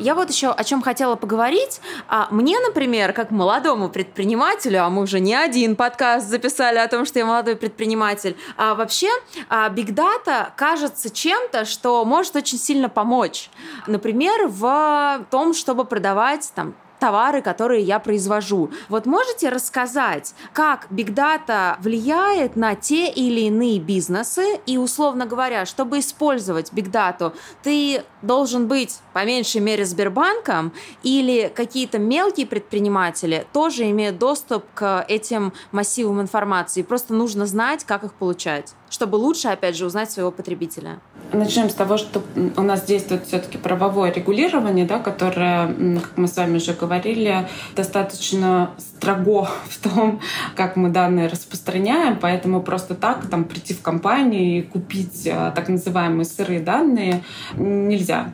Я 0.02 0.16
вот 0.16 0.32
еще 0.32 0.50
о 0.50 0.64
чем 0.64 0.82
хотела 0.82 1.16
поговорить. 1.16 1.80
А 2.08 2.28
мне, 2.32 2.60
например, 2.60 3.14
как 3.14 3.30
молодому 3.30 3.88
предпринимателю, 3.88 4.84
а 4.84 4.90
мы 4.90 5.04
уже 5.04 5.20
не 5.20 5.36
один 5.36 5.76
подкаст 5.76 6.28
записали 6.28 6.80
о 6.80 6.88
том, 6.88 7.06
что 7.06 7.20
я 7.20 7.26
молодой 7.26 7.56
предприниматель, 7.56 8.36
а 8.58 8.74
вообще 8.74 9.10
Data 9.50 10.50
кажется 10.56 11.12
чем-то, 11.12 11.66
что 11.66 12.04
может 12.04 12.36
очень 12.36 12.58
сильно 12.58 12.90
помочь. 12.90 13.52
Например, 13.86 14.48
в 14.48 15.26
том, 15.30 15.54
чтобы 15.54 15.86
продавать 15.86 16.52
там 16.56 16.74
товары, 17.02 17.42
которые 17.42 17.82
я 17.82 17.98
произвожу. 17.98 18.70
Вот 18.88 19.08
можете 19.08 19.50
рассказать, 19.50 20.36
как 20.54 20.86
Big 20.92 21.16
Data 21.16 21.76
влияет 21.82 22.56
на 22.56 22.76
те 22.76 23.10
или 23.10 23.42
иные 23.42 23.80
бизнесы, 23.80 24.60
и, 24.68 24.78
условно 24.78 25.26
говоря, 25.26 25.66
чтобы 25.66 25.98
использовать 25.98 26.72
Big 26.72 26.92
Data, 26.92 27.34
ты 27.64 28.04
должен 28.22 28.68
быть, 28.68 29.00
по 29.14 29.26
меньшей 29.26 29.62
мере, 29.62 29.84
Сбербанком, 29.84 30.74
или 31.02 31.52
какие-то 31.54 31.98
мелкие 31.98 32.46
предприниматели 32.46 33.48
тоже 33.52 33.90
имеют 33.90 34.20
доступ 34.20 34.64
к 34.76 35.04
этим 35.08 35.54
массивам 35.72 36.22
информации, 36.22 36.84
просто 36.84 37.16
нужно 37.16 37.48
знать, 37.48 37.84
как 37.84 38.04
их 38.04 38.14
получать 38.14 38.76
чтобы 38.92 39.16
лучше, 39.16 39.48
опять 39.48 39.76
же, 39.76 39.86
узнать 39.86 40.12
своего 40.12 40.32
потребителя? 40.32 41.00
Начнем 41.34 41.70
с 41.70 41.74
того, 41.74 41.98
что 41.98 42.22
у 42.58 42.62
нас 42.62 42.84
действует 42.84 43.26
все-таки 43.26 43.58
правовое 43.58 44.12
регулирование, 44.12 44.86
да, 44.86 45.00
которое, 45.00 45.67
как 46.00 46.17
мы 46.17 46.28
с 46.28 46.36
вами 46.36 46.58
уже 46.58 46.74
говорили, 46.74 47.48
достаточно 47.76 48.72
строго 48.78 49.50
в 49.70 49.78
том, 49.78 50.20
как 50.56 50.76
мы 50.76 50.89
данные 50.89 51.28
распространяем, 51.28 52.17
поэтому 52.20 52.62
просто 52.62 52.96
так 52.96 53.28
там 53.30 53.46
прийти 53.46 53.74
в 53.74 53.82
компанию 53.82 54.60
и 54.60 54.62
купить 54.62 55.28
а, 55.32 55.52
так 55.52 55.70
называемые 55.70 56.26
сырые 56.26 56.60
данные 56.60 57.24
нельзя. 57.56 58.32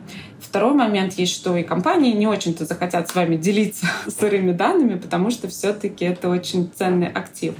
Второй 0.48 0.72
момент 0.72 1.12
есть, 1.14 1.34
что 1.34 1.58
и 1.58 1.62
компании 1.62 2.14
не 2.14 2.26
очень-то 2.26 2.64
захотят 2.64 3.06
с 3.06 3.14
вами 3.14 3.36
делиться 3.36 3.86
сырыми 4.06 4.52
данными, 4.52 4.98
потому 4.98 5.30
что 5.30 5.46
все-таки 5.48 6.06
это 6.06 6.30
очень 6.30 6.70
ценный 6.74 7.08
актив. 7.08 7.54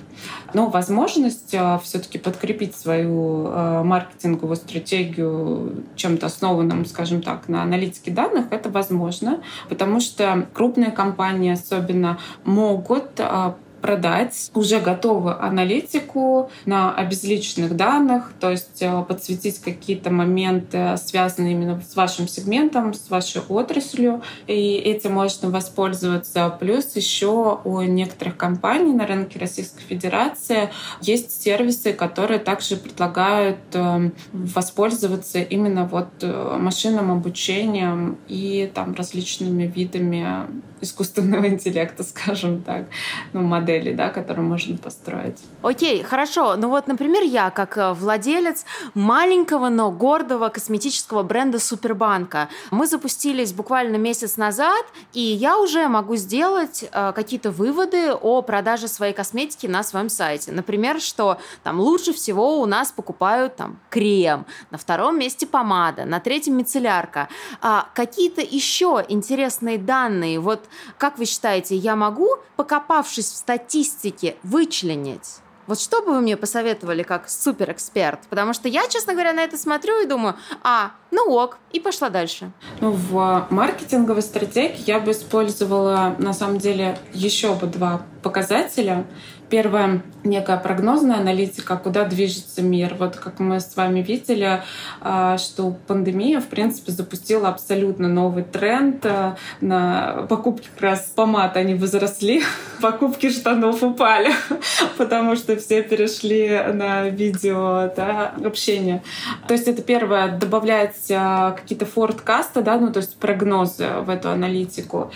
Но 0.54 0.70
возможность 0.70 1.54
а, 1.54 1.78
все-таки 1.80 2.16
подкрепить 2.18 2.74
свою 2.74 3.48
а, 3.48 3.82
маркетинговую 3.84 4.56
стратегию 4.56 5.84
чем-то 5.96 6.26
основанным, 6.26 6.86
скажем 6.86 7.20
так, 7.20 7.46
на 7.48 7.62
аналитике 7.62 8.10
данных, 8.10 8.46
это 8.52 8.70
возможно, 8.70 9.42
потому 9.68 10.00
что 10.00 10.46
крупные 10.54 10.90
компании 10.90 11.52
особенно 11.52 12.18
могут 12.44 13.20
а, 13.20 13.56
продать 13.88 14.50
уже 14.52 14.80
готовую 14.80 15.42
аналитику 15.42 16.50
на 16.66 16.94
обезличенных 16.94 17.74
данных, 17.74 18.32
то 18.38 18.50
есть 18.50 18.82
э, 18.82 19.04
подсветить 19.08 19.60
какие-то 19.60 20.10
моменты, 20.10 20.94
связанные 20.98 21.52
именно 21.52 21.80
с 21.80 21.96
вашим 21.96 22.28
сегментом, 22.28 22.92
с 22.92 23.08
вашей 23.08 23.40
отраслью, 23.48 24.22
и 24.46 24.74
этим 24.74 25.14
можно 25.14 25.48
воспользоваться. 25.48 26.54
Плюс 26.60 26.96
еще 26.96 27.60
у 27.64 27.80
некоторых 27.80 28.36
компаний 28.36 28.92
на 28.92 29.06
рынке 29.06 29.38
Российской 29.38 29.80
Федерации 29.80 30.68
есть 31.00 31.42
сервисы, 31.42 31.94
которые 31.94 32.40
также 32.40 32.76
предлагают 32.76 33.56
э, 33.72 34.10
воспользоваться 34.34 35.38
именно 35.38 35.86
вот 35.86 36.10
э, 36.20 36.58
машинным 36.60 37.10
обучением 37.10 38.18
и 38.28 38.70
там 38.74 38.92
различными 38.94 39.62
видами 39.62 40.46
искусственного 40.80 41.48
интеллекта, 41.48 42.02
скажем 42.04 42.62
так, 42.62 42.86
ну, 43.32 43.42
модели, 43.42 43.92
да, 43.92 44.08
которые 44.10 44.44
можно 44.44 44.76
построить. 44.76 45.38
Окей, 45.62 46.02
хорошо. 46.02 46.56
Ну 46.56 46.68
вот, 46.68 46.86
например, 46.86 47.22
я 47.22 47.50
как 47.50 47.76
э, 47.76 47.92
владелец 47.92 48.64
маленького, 48.94 49.68
но 49.68 49.90
гордого 49.90 50.48
косметического 50.48 51.22
бренда 51.22 51.58
Супербанка. 51.58 52.48
Мы 52.70 52.86
запустились 52.86 53.52
буквально 53.52 53.96
месяц 53.96 54.36
назад, 54.36 54.84
и 55.12 55.20
я 55.20 55.58
уже 55.58 55.88
могу 55.88 56.16
сделать 56.16 56.84
э, 56.90 57.12
какие-то 57.14 57.50
выводы 57.50 58.12
о 58.12 58.42
продаже 58.42 58.88
своей 58.88 59.12
косметики 59.12 59.66
на 59.66 59.82
своем 59.82 60.08
сайте. 60.08 60.52
Например, 60.52 61.00
что 61.00 61.38
там 61.62 61.80
лучше 61.80 62.12
всего 62.12 62.60
у 62.60 62.66
нас 62.66 62.92
покупают 62.92 63.56
там 63.56 63.78
крем, 63.90 64.46
на 64.70 64.78
втором 64.78 65.18
месте 65.18 65.46
помада, 65.46 66.04
на 66.04 66.20
третьем 66.20 66.56
мицеллярка. 66.56 67.28
А 67.60 67.88
какие-то 67.94 68.40
еще 68.40 69.04
интересные 69.08 69.78
данные, 69.78 70.38
вот 70.40 70.67
как 70.98 71.18
вы 71.18 71.24
считаете, 71.24 71.76
я 71.76 71.96
могу, 71.96 72.28
покопавшись 72.56 73.30
в 73.30 73.36
статистике, 73.36 74.36
вычленить? 74.42 75.40
Вот 75.68 75.78
что 75.78 76.00
бы 76.00 76.14
вы 76.14 76.20
мне 76.22 76.38
посоветовали 76.38 77.02
как 77.02 77.28
суперэксперт? 77.28 78.20
Потому 78.30 78.54
что 78.54 78.68
я, 78.68 78.88
честно 78.88 79.12
говоря, 79.12 79.34
на 79.34 79.40
это 79.40 79.58
смотрю 79.58 80.00
и 80.00 80.06
думаю, 80.06 80.34
а, 80.62 80.92
ну 81.10 81.30
ок, 81.30 81.58
и 81.72 81.78
пошла 81.78 82.08
дальше. 82.08 82.50
Ну, 82.80 82.92
в 82.92 83.46
маркетинговой 83.50 84.22
стратегии 84.22 84.82
я 84.86 84.98
бы 84.98 85.10
использовала, 85.10 86.16
на 86.18 86.32
самом 86.32 86.56
деле, 86.56 86.98
еще 87.12 87.54
бы 87.54 87.66
два 87.66 88.00
показателя. 88.22 89.06
Первое— 89.50 90.02
некая 90.24 90.58
прогнозная 90.58 91.16
аналитика, 91.16 91.76
куда 91.76 92.04
движется 92.04 92.60
мир. 92.60 92.94
Вот 92.98 93.16
как 93.16 93.40
мы 93.40 93.60
с 93.60 93.76
вами 93.76 94.00
видели, 94.00 94.62
а, 95.00 95.38
что 95.38 95.76
пандемия, 95.86 96.40
в 96.40 96.48
принципе, 96.48 96.92
запустила 96.92 97.48
абсолютно 97.48 98.08
новый 98.08 98.44
тренд. 98.44 99.04
А, 99.06 99.36
на 99.60 100.26
покупки 100.28 100.68
как 100.74 100.82
раз 100.82 101.12
помад 101.14 101.56
они 101.56 101.74
возросли, 101.74 102.42
покупки 102.82 103.30
штанов 103.30 103.82
упали, 103.82 104.32
потому 104.98 105.34
что 105.36 105.56
все 105.56 105.82
перешли 105.82 106.60
на 106.74 107.08
видео 107.08 107.90
да, 107.96 108.34
общение. 108.44 109.02
То 109.46 109.54
есть 109.54 109.66
это 109.66 109.82
первое, 109.82 110.36
добавлять 110.36 111.10
а, 111.10 111.52
какие-то 111.52 111.86
форткасты, 111.86 112.60
да, 112.60 112.78
ну 112.78 112.92
то 112.92 112.98
есть 112.98 113.16
прогнозы 113.16 113.88
в 114.02 114.10
эту 114.10 114.30
аналитику. 114.30 115.10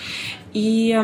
И 0.55 0.99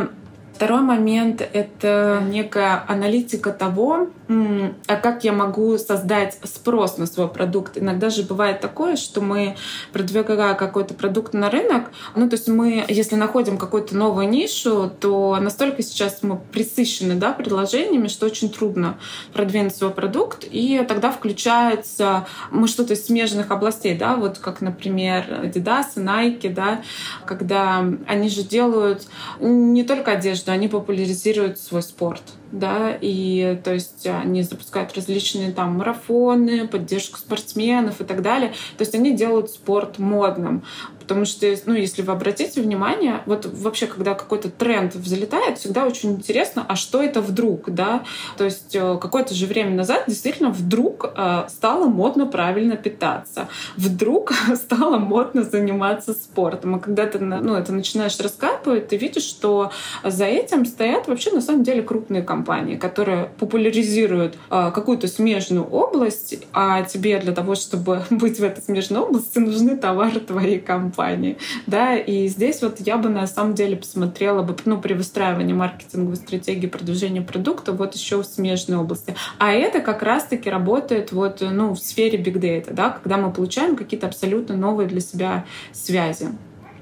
Второй 0.59 0.81
момент— 0.81 1.41
это 1.53 2.21
некая 2.27 2.83
аналитика 2.89 3.53
того, 3.53 4.09
а 4.29 4.97
как 4.97 5.25
я 5.25 5.33
могу 5.33 5.79
создать 5.79 6.39
спрос 6.45 6.99
на 6.99 7.07
свой 7.07 7.29
продукт. 7.29 7.79
Иногда 7.79 8.11
же 8.11 8.23
бывает 8.23 8.61
такое, 8.61 8.97
что 8.97 9.21
мы, 9.21 9.57
продвигая 9.93 10.55
какой-то 10.55 10.95
продукт 10.95 11.33
на 11.33 11.49
рынок, 11.49 11.91
ну, 12.15 12.29
то 12.29 12.37
есть 12.37 12.49
мы, 12.49 12.85
если 12.89 13.17
находим 13.17 13.57
какую-то 13.57 13.97
новую 13.97 14.29
нишу, 14.29 14.91
то 15.01 15.39
настолько 15.41 15.83
сейчас 15.83 16.23
мы 16.23 16.39
присыщены 16.53 17.15
да, 17.15 17.33
предложениями, 17.33 18.09
что 18.09 18.27
очень 18.27 18.51
трудно 18.51 18.99
продвинуть 19.33 19.75
свой 19.75 19.91
продукт, 19.91 20.45
и 20.51 20.85
тогда 20.87 21.11
включается 21.11 22.27
мы 22.51 22.69
что-то 22.69 22.95
из 22.95 23.07
смежных 23.07 23.51
областей, 23.51 23.97
да, 23.97 24.17
вот 24.17 24.39
как, 24.39 24.61
например, 24.61 25.25
Adidas, 25.45 25.97
Nike, 25.97 26.53
да, 26.53 26.83
когда 27.25 27.85
они 28.07 28.29
же 28.29 28.43
делают 28.43 29.07
не 29.41 29.85
только 29.85 30.13
одежду, 30.13 30.53
они 30.53 30.69
популяризируют 30.69 31.59
свой 31.59 31.83
спорт 31.83 32.23
да, 32.53 32.97
и 33.01 33.59
то 33.63 33.75
есть 33.75 34.07
они 34.07 34.43
запускают 34.43 34.95
различные 34.95 35.53
там 35.53 35.77
марафоны, 35.79 36.67
поддержку 36.67 37.19
спортсменов 37.19 38.01
и 38.01 38.05
так 38.05 38.23
далее. 38.23 38.51
То 38.77 38.83
есть 38.83 38.95
они 38.95 39.15
делают 39.15 39.51
спорт 39.51 39.99
модным. 39.99 40.63
Потому 41.09 41.25
что, 41.25 41.47
ну, 41.65 41.73
если 41.73 42.03
вы 42.03 42.13
обратите 42.13 42.61
внимание, 42.61 43.23
вот 43.25 43.47
вообще, 43.47 43.87
когда 43.87 44.13
какой-то 44.15 44.51
тренд 44.51 44.95
взлетает, 44.95 45.57
всегда 45.57 45.87
очень 45.87 46.13
интересно, 46.13 46.67
а 46.69 46.77
что 46.77 47.03
это 47.03 47.23
вдруг, 47.23 47.71
да? 47.71 48.05
То 48.37 48.45
есть 48.45 48.77
э, 48.77 48.99
какое-то 49.01 49.33
же 49.33 49.47
время 49.47 49.75
назад 49.75 50.05
действительно 50.07 50.51
вдруг 50.51 51.11
э, 51.17 51.45
стало 51.49 51.87
модно 51.87 52.27
правильно 52.27 52.77
питаться. 52.77 53.49
Вдруг 53.79 54.35
стало 54.55 54.99
модно 54.99 55.45
заниматься 55.45 56.13
спортом. 56.13 56.77
И 56.77 56.81
когда 56.81 57.07
ты, 57.07 57.19
ну, 57.19 57.55
это 57.55 57.73
начинаешь 57.73 58.21
раскапывать, 58.21 58.89
ты 58.89 58.99
видишь, 58.99 59.25
что 59.25 59.73
за 60.05 60.27
этим 60.27 60.67
стоят 60.67 61.09
вообще 61.09 61.33
на 61.33 61.41
самом 61.41 61.63
деле 61.63 61.81
крупные 61.81 62.23
компании, 62.23 62.77
которые 62.77 63.31
популяризируют 63.39 64.37
э, 64.51 64.71
какую-то 64.75 65.09
смежную 65.09 65.65
область, 65.65 66.45
а 66.53 66.83
тебе 66.83 67.19
для 67.19 67.33
того, 67.33 67.55
чтобы 67.55 68.03
быть 68.11 68.39
в 68.39 68.45
этой 68.45 68.63
смежной 68.63 69.01
области, 69.01 69.39
нужны 69.39 69.75
товары 69.79 70.21
твоей 70.21 70.61
компании 70.61 70.98
компании, 70.99 71.39
да, 71.67 71.97
и 71.97 72.27
здесь 72.29 72.61
вот 72.61 72.81
я 72.81 72.99
бы 72.99 73.09
на 73.09 73.27
самом 73.27 73.55
деле 73.55 73.77
посмотрела 73.77 74.43
бы, 74.43 74.57
ну, 74.65 74.81
при 74.81 74.95
выстраивании 74.95 75.55
маркетинговой 75.55 76.17
стратегии 76.17 76.67
продвижения 76.67 77.23
продукта 77.23 77.73
вот 77.73 77.95
еще 77.95 78.23
в 78.23 78.25
смежной 78.25 78.79
области. 78.79 79.15
А 79.39 79.53
это 79.53 79.81
как 79.81 80.03
раз-таки 80.03 80.51
работает 80.51 81.13
вот, 81.13 81.41
ну, 81.41 81.75
в 81.75 81.79
сфере 81.79 82.19
big 82.19 82.41
data, 82.41 82.73
да, 82.73 82.91
когда 82.91 83.17
мы 83.17 83.33
получаем 83.33 83.77
какие-то 83.77 84.09
абсолютно 84.09 84.57
новые 84.57 84.89
для 84.89 85.01
себя 85.01 85.45
связи 85.73 86.29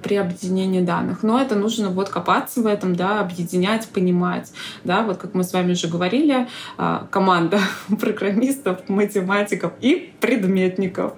при 0.02 0.16
объединении 0.16 0.80
данных. 0.80 1.22
Но 1.22 1.40
это 1.40 1.56
нужно 1.56 1.88
вот 1.90 2.08
копаться 2.08 2.62
в 2.62 2.66
этом, 2.66 2.94
да, 2.94 3.20
объединять, 3.20 3.88
понимать. 3.88 4.52
Да, 4.84 5.02
вот 5.02 5.18
как 5.18 5.34
мы 5.34 5.42
с 5.42 5.52
вами 5.52 5.72
уже 5.72 5.88
говорили, 5.88 6.46
а, 6.78 7.06
команда 7.10 7.58
программистов, 8.00 8.88
математиков 8.88 9.72
и 9.80 10.12
предметников. 10.20 11.14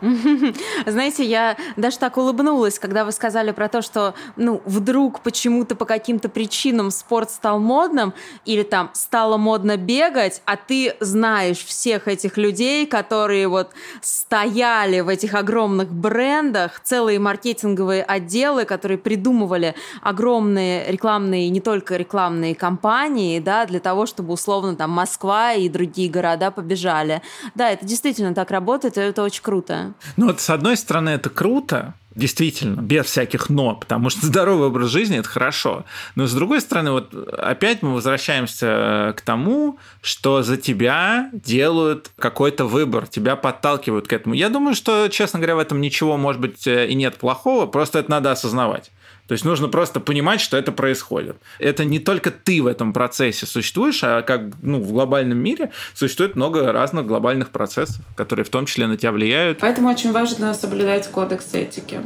Знаете, 0.86 1.24
я 1.24 1.56
даже 1.76 1.98
так 1.98 2.16
улыбнулась, 2.16 2.78
когда 2.78 3.04
вы 3.04 3.12
сказали 3.12 3.52
про 3.52 3.68
то, 3.68 3.82
что, 3.82 4.14
ну, 4.36 4.62
вдруг 4.64 5.20
почему-то 5.20 5.74
по 5.76 5.84
каким-то 5.84 6.28
причинам 6.28 6.90
спорт 6.90 7.30
стал 7.30 7.60
модным, 7.60 8.14
или 8.44 8.62
там 8.62 8.90
стало 8.94 9.36
модно 9.36 9.76
бегать, 9.76 10.42
а 10.46 10.56
ты 10.56 10.96
знаешь 11.00 11.58
всех 11.58 12.08
этих 12.08 12.38
людей, 12.38 12.86
которые 12.86 13.48
вот 13.48 13.70
стояли 14.00 15.00
в 15.00 15.08
этих 15.08 15.34
огромных 15.34 15.92
брендах, 15.92 16.80
целые 16.80 17.18
маркетинговые 17.18 18.02
отделы, 18.02 18.64
которые 18.64 18.98
придумывали 18.98 19.74
огромные 20.02 20.90
рекламные, 20.90 21.50
не 21.50 21.60
только 21.60 21.96
рекламные 21.96 22.54
кампании, 22.54 23.38
да, 23.38 23.66
для 23.66 23.80
того, 23.80 24.06
чтобы 24.06 24.32
условно 24.32 24.76
там 24.76 24.90
Москва 24.90 25.52
и 25.52 25.68
другие 25.68 26.10
города 26.10 26.50
побежали. 26.50 27.22
Да, 27.54 27.70
это 27.70 27.84
действительно 27.84 28.34
так 28.34 28.50
работает, 28.50 28.96
и 28.96 29.00
это 29.00 29.22
очень 29.22 29.42
круто. 29.42 29.89
Ну 30.16 30.26
вот 30.26 30.40
с 30.40 30.50
одной 30.50 30.76
стороны 30.76 31.10
это 31.10 31.30
круто, 31.30 31.94
Действительно, 32.16 32.80
без 32.80 33.06
всяких 33.06 33.50
«но», 33.50 33.76
потому 33.76 34.10
что 34.10 34.26
здоровый 34.26 34.66
образ 34.66 34.90
жизни– 34.90 35.18
это 35.20 35.28
хорошо. 35.28 35.84
Но, 36.16 36.26
с 36.26 36.34
другой 36.34 36.60
стороны, 36.60 36.90
вот 36.90 37.14
опять 37.14 37.82
мы 37.82 37.94
возвращаемся 37.94 39.14
к 39.16 39.20
тому, 39.20 39.78
что 40.02 40.42
за 40.42 40.56
тебя 40.56 41.30
делают 41.32 42.10
какой-то 42.18 42.64
выбор, 42.64 43.06
тебя 43.06 43.36
подталкивают 43.36 44.08
к 44.08 44.12
этому. 44.12 44.34
Я 44.34 44.48
думаю, 44.48 44.74
что, 44.74 45.06
честно 45.06 45.38
говоря, 45.38 45.54
в 45.54 45.60
этом 45.60 45.80
ничего, 45.80 46.16
может 46.16 46.40
быть, 46.40 46.66
и 46.66 46.94
нет 46.96 47.16
плохого, 47.16 47.66
просто 47.66 48.00
это 48.00 48.10
надо 48.10 48.32
осознавать. 48.32 48.90
То 49.30 49.34
есть 49.34 49.44
нужно 49.44 49.68
просто 49.68 50.00
понимать, 50.00 50.40
что 50.40 50.56
это 50.56 50.72
происходит. 50.72 51.36
Это 51.60 51.84
не 51.84 52.00
только 52.00 52.32
ты 52.32 52.60
в 52.60 52.66
этом 52.66 52.92
процессе 52.92 53.46
существуешь, 53.46 54.02
а 54.02 54.22
как 54.22 54.40
ну, 54.60 54.80
в 54.80 54.90
глобальном 54.90 55.38
мире 55.38 55.70
существует 55.94 56.34
много 56.34 56.72
разных 56.72 57.06
глобальных 57.06 57.50
процессов, 57.50 58.04
которые 58.16 58.44
в 58.44 58.48
том 58.48 58.66
числе 58.66 58.88
на 58.88 58.96
тебя 58.96 59.12
влияют. 59.12 59.58
Поэтому 59.60 59.88
очень 59.88 60.10
важно 60.10 60.52
соблюдать 60.52 61.08
кодекс 61.12 61.54
этики, 61.54 62.00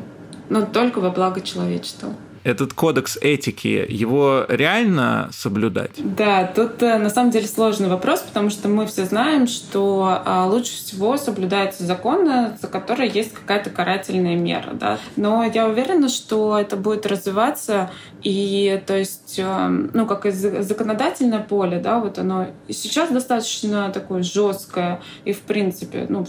но 0.51 0.67
только 0.67 0.99
во 0.99 1.09
благо 1.09 1.41
человечества 1.41 2.15
этот 2.45 2.75
кодекс 2.75 3.17
этики, 3.21 3.85
его 3.89 4.45
реально 4.49 5.31
соблюдать? 5.33 5.93
Да, 5.97 6.47
тут 6.47 6.83
э, 6.83 6.99
на 6.99 7.09
самом 7.09 7.31
деле 7.31 7.47
сложный 7.47 7.89
вопрос, 7.89 8.21
потому 8.21 8.51
что 8.51 8.69
мы 8.69 8.87
все 8.87 9.07
знаем, 9.07 9.47
что 9.47 10.23
а, 10.25 10.47
лучше 10.47 10.73
всего 10.73 11.17
соблюдаются 11.17 11.85
законы, 11.85 12.57
за 12.61 12.69
которые 12.69 13.11
есть 13.11 13.33
какая-то 13.33 13.71
карательная 13.71 14.37
мера. 14.37 14.75
Да? 14.75 14.99
Но 15.17 15.43
я 15.43 15.67
уверена, 15.67 16.11
что 16.11 16.59
это 16.59 16.77
будет 16.77 17.07
развиваться, 17.07 17.91
и 18.23 18.83
то 18.87 18.97
есть, 18.97 19.37
э, 19.39 19.69
ну, 19.95 20.07
как 20.07 20.27
и 20.27 20.31
законодательное 20.31 21.41
поле, 21.41 21.79
да, 21.79 21.99
вот 21.99 22.19
оно 22.19 22.49
сейчас 22.69 23.11
достаточно 23.11 23.91
такое 23.91 24.23
жесткое, 24.23 25.01
и 25.25 25.33
в 25.33 25.41
принципе, 25.41 26.07
ну, 26.11 26.27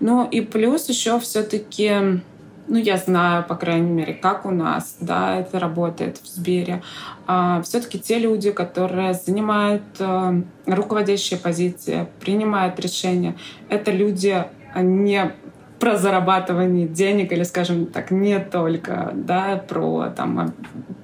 но 0.00 0.26
и 0.30 0.40
плюс 0.40 0.88
еще 0.88 1.20
все-таки 1.20 2.22
ну, 2.70 2.78
я 2.78 2.96
знаю, 2.96 3.44
по 3.44 3.56
крайней 3.56 3.90
мере, 3.90 4.14
как 4.14 4.46
у 4.46 4.52
нас, 4.52 4.96
да, 5.00 5.36
это 5.40 5.58
работает 5.58 6.18
в 6.18 6.26
Сбере. 6.26 6.82
А, 7.26 7.60
все-таки 7.62 7.98
те 7.98 8.20
люди, 8.20 8.52
которые 8.52 9.12
занимают 9.14 9.82
а, 9.98 10.40
руководящие 10.66 11.40
позиции, 11.40 12.06
принимают 12.20 12.78
решения, 12.78 13.34
это 13.68 13.90
люди 13.90 14.44
не 14.76 15.32
про 15.80 15.96
зарабатывание 15.96 16.86
денег 16.86 17.32
или, 17.32 17.42
скажем 17.42 17.86
так, 17.86 18.12
не 18.12 18.38
только 18.38 19.10
да, 19.14 19.56
про 19.56 20.10
там, 20.10 20.54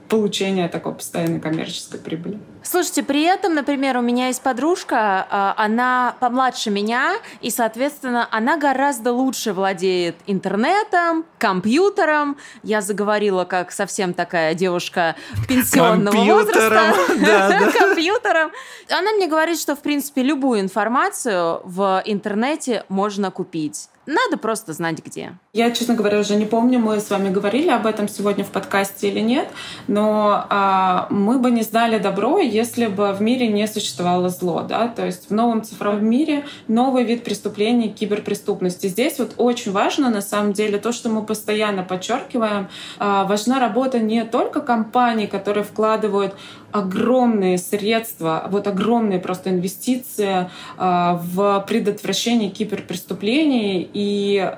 получение 0.09 0.69
такой 0.69 0.95
постоянной 0.95 1.41
коммерческой 1.41 1.99
прибыли. 1.99 2.39
Слушайте, 2.63 3.03
при 3.03 3.23
этом, 3.23 3.55
например, 3.55 3.97
у 3.97 4.01
меня 4.01 4.27
есть 4.27 4.43
подружка, 4.43 5.27
а, 5.31 5.55
она 5.57 6.17
помладше 6.21 6.71
меня, 6.71 7.15
и, 7.41 7.51
соответственно, 7.51 8.29
она 8.31 8.57
гораздо 8.57 9.13
лучше 9.13 9.53
владеет 9.53 10.17
интернетом, 10.27 11.25
компьютером. 11.39 12.37
Я 12.63 12.81
заговорила 12.81 13.45
как 13.45 13.71
совсем 13.71 14.15
такая 14.15 14.55
девушка 14.55 15.17
пенсионного 15.49 16.25
возраста. 16.25 16.93
Компьютером. 17.79 18.51
Она 18.91 19.13
мне 19.13 19.29
говорит, 19.29 19.61
что, 19.61 19.77
в 19.77 19.81
принципе, 19.81 20.23
любую 20.23 20.61
информацию 20.61 21.61
в 21.65 22.03
интернете 22.05 22.85
можно 22.89 23.31
купить. 23.31 23.89
Надо 24.07 24.39
просто 24.39 24.73
знать, 24.73 25.05
где. 25.05 25.33
Я, 25.53 25.71
честно 25.73 25.95
говоря, 25.95 26.21
уже 26.21 26.37
не 26.37 26.47
помню, 26.47 26.79
мы 26.79 27.01
с 27.01 27.11
вами 27.11 27.31
говорили 27.31 27.71
об 27.71 27.87
этом 27.87 28.09
сегодня 28.09 28.45
в 28.45 28.51
подкасте 28.51 29.09
или 29.09 29.21
нет, 29.21 29.49
но 29.89 30.47
а, 30.49 31.09
мы 31.11 31.39
бы 31.41 31.51
не 31.51 31.63
знали 31.63 31.99
добро, 31.99 32.39
если 32.39 32.87
бы 32.87 33.13
в 33.13 33.21
мире 33.21 33.49
не 33.49 33.67
существовало 33.67 34.29
зло. 34.29 34.63
Да? 34.63 34.87
То 34.89 35.05
есть 35.05 35.29
в 35.29 35.35
новом 35.35 35.65
цифровом 35.65 36.09
мире 36.09 36.45
новый 36.69 37.03
вид 37.03 37.25
преступлений 37.25 37.89
киберпреступности. 37.91 38.87
Здесь 38.87 39.19
вот 39.19 39.35
очень 39.39 39.73
важно, 39.73 40.09
на 40.09 40.23
самом 40.23 40.53
деле, 40.53 40.79
то, 40.79 40.93
что 40.93 41.09
мы 41.09 41.25
постоянно 41.25 41.83
подчеркиваем, 41.83 42.69
а, 42.99 43.25
важна 43.25 43.59
работа 43.59 43.99
не 43.99 44.25
только 44.25 44.61
компаний, 44.61 45.27
которые 45.27 45.65
вкладывают 45.65 46.35
огромные 46.73 47.59
средства, 47.59 48.47
вот 48.51 48.67
огромные 48.67 49.19
просто 49.19 49.51
инвестиции 49.51 50.51
а, 50.77 51.21
в 51.23 51.65
предотвращение 51.67 52.51
киберпреступлений. 52.51 53.89
И 53.93 54.53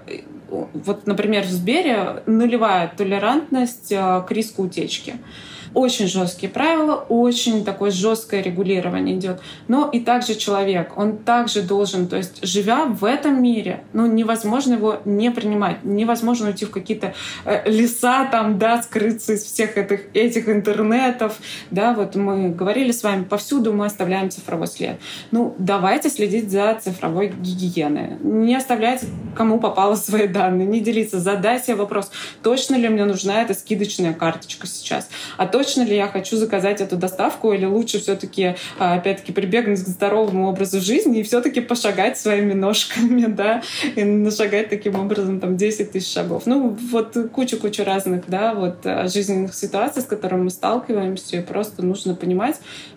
вот, 0.49 1.07
например, 1.07 1.45
в 1.45 1.51
Сбере 1.51 2.23
нулевая 2.27 2.93
толерантность 2.97 3.93
а, 3.93 4.21
к 4.23 4.33
риску 4.33 4.65
утечки 4.65 5.17
очень 5.79 6.09
жесткие 6.09 6.51
правила, 6.51 7.07
очень 7.09 7.65
такое 7.65 7.93
жесткое 7.93 8.43
регулирование 8.43 9.17
идет. 9.17 9.41
Но 9.69 9.89
и 9.89 10.01
также 10.01 10.35
человек, 10.35 10.93
он 10.97 11.19
также 11.19 11.63
должен, 11.63 12.09
то 12.09 12.17
есть 12.17 12.45
живя 12.45 12.85
в 12.87 13.05
этом 13.05 13.41
мире, 13.41 13.85
ну 13.93 14.07
невозможно 14.07 14.75
его 14.75 15.01
не 15.05 15.31
принимать, 15.31 15.85
невозможно 15.85 16.49
уйти 16.49 16.65
в 16.65 16.71
какие-то 16.71 17.15
э, 17.45 17.71
леса 17.71 18.25
там, 18.25 18.59
да, 18.59 18.83
скрыться 18.83 19.35
из 19.35 19.45
всех 19.45 19.77
этих, 19.77 20.07
этих 20.15 20.49
интернетов, 20.49 21.39
да, 21.71 21.95
вот 21.95 22.17
мы 22.17 22.49
говорили 22.49 22.91
с 22.91 23.05
вами, 23.05 23.23
повсюду 23.23 23.73
мы 23.73 23.87
оставляем 23.87 24.31
цифровой 24.31 24.67
след. 24.67 24.99
Ну, 25.31 25.55
давайте 25.59 26.11
следить 26.11 26.51
за 26.51 26.77
цифровой 26.83 27.29
гигиеной. 27.29 28.17
Не 28.21 28.57
оставлять, 28.57 29.05
кому 29.37 29.61
попало 29.61 29.95
свои 30.09 30.27
данные, 30.27 30.67
не 30.67 30.81
делиться, 30.81 31.21
задать 31.21 31.67
себе 31.67 31.77
вопрос, 31.77 32.11
точно 32.43 32.75
ли 32.75 32.89
мне 32.89 33.05
нужна 33.05 33.43
эта 33.43 33.55
скидочная 33.55 34.13
карточка 34.13 34.67
сейчас, 34.67 35.09
а 35.37 35.47
точно 35.47 35.68
точно 35.69 35.83
ли 35.83 35.97
я 35.97 36.09
хочу 36.09 36.39
заказать 36.39 36.81
эту 36.81 36.97
доставку 36.97 37.53
или 37.53 37.67
лучше 37.67 37.99
все-таки, 38.01 38.55
а, 38.79 38.95
опять-таки, 38.95 39.33
прибегнуть 39.33 39.85
к 39.85 39.87
здоровому 39.87 40.49
образу 40.49 40.81
жизни 40.81 41.21
и 41.21 41.23
все-таки 41.23 41.61
пошагать 41.61 42.19
своими 42.19 42.55
ножками, 42.55 43.27
да, 43.29 43.61
и 43.95 44.03
нашагать 44.03 44.71
таким 44.71 44.99
образом 44.99 45.41
там 45.41 45.59
10 45.59 45.93
тысяч 45.93 46.11
шагов. 46.11 46.45
Ну, 46.47 46.75
вот 46.91 47.15
куча-куча 47.35 47.85
разных, 47.85 48.25
да, 48.29 48.55
вот 48.55 48.79
а, 48.85 49.09
жизненных 49.09 49.55
ситуаций, 49.55 50.01
с 50.01 50.07
которыми 50.07 50.45
мы 50.45 50.51
сталкиваемся, 50.51 51.37
и 51.37 51.43
просто 51.43 51.85
нужно 51.85 52.15
понимать, 52.15 52.57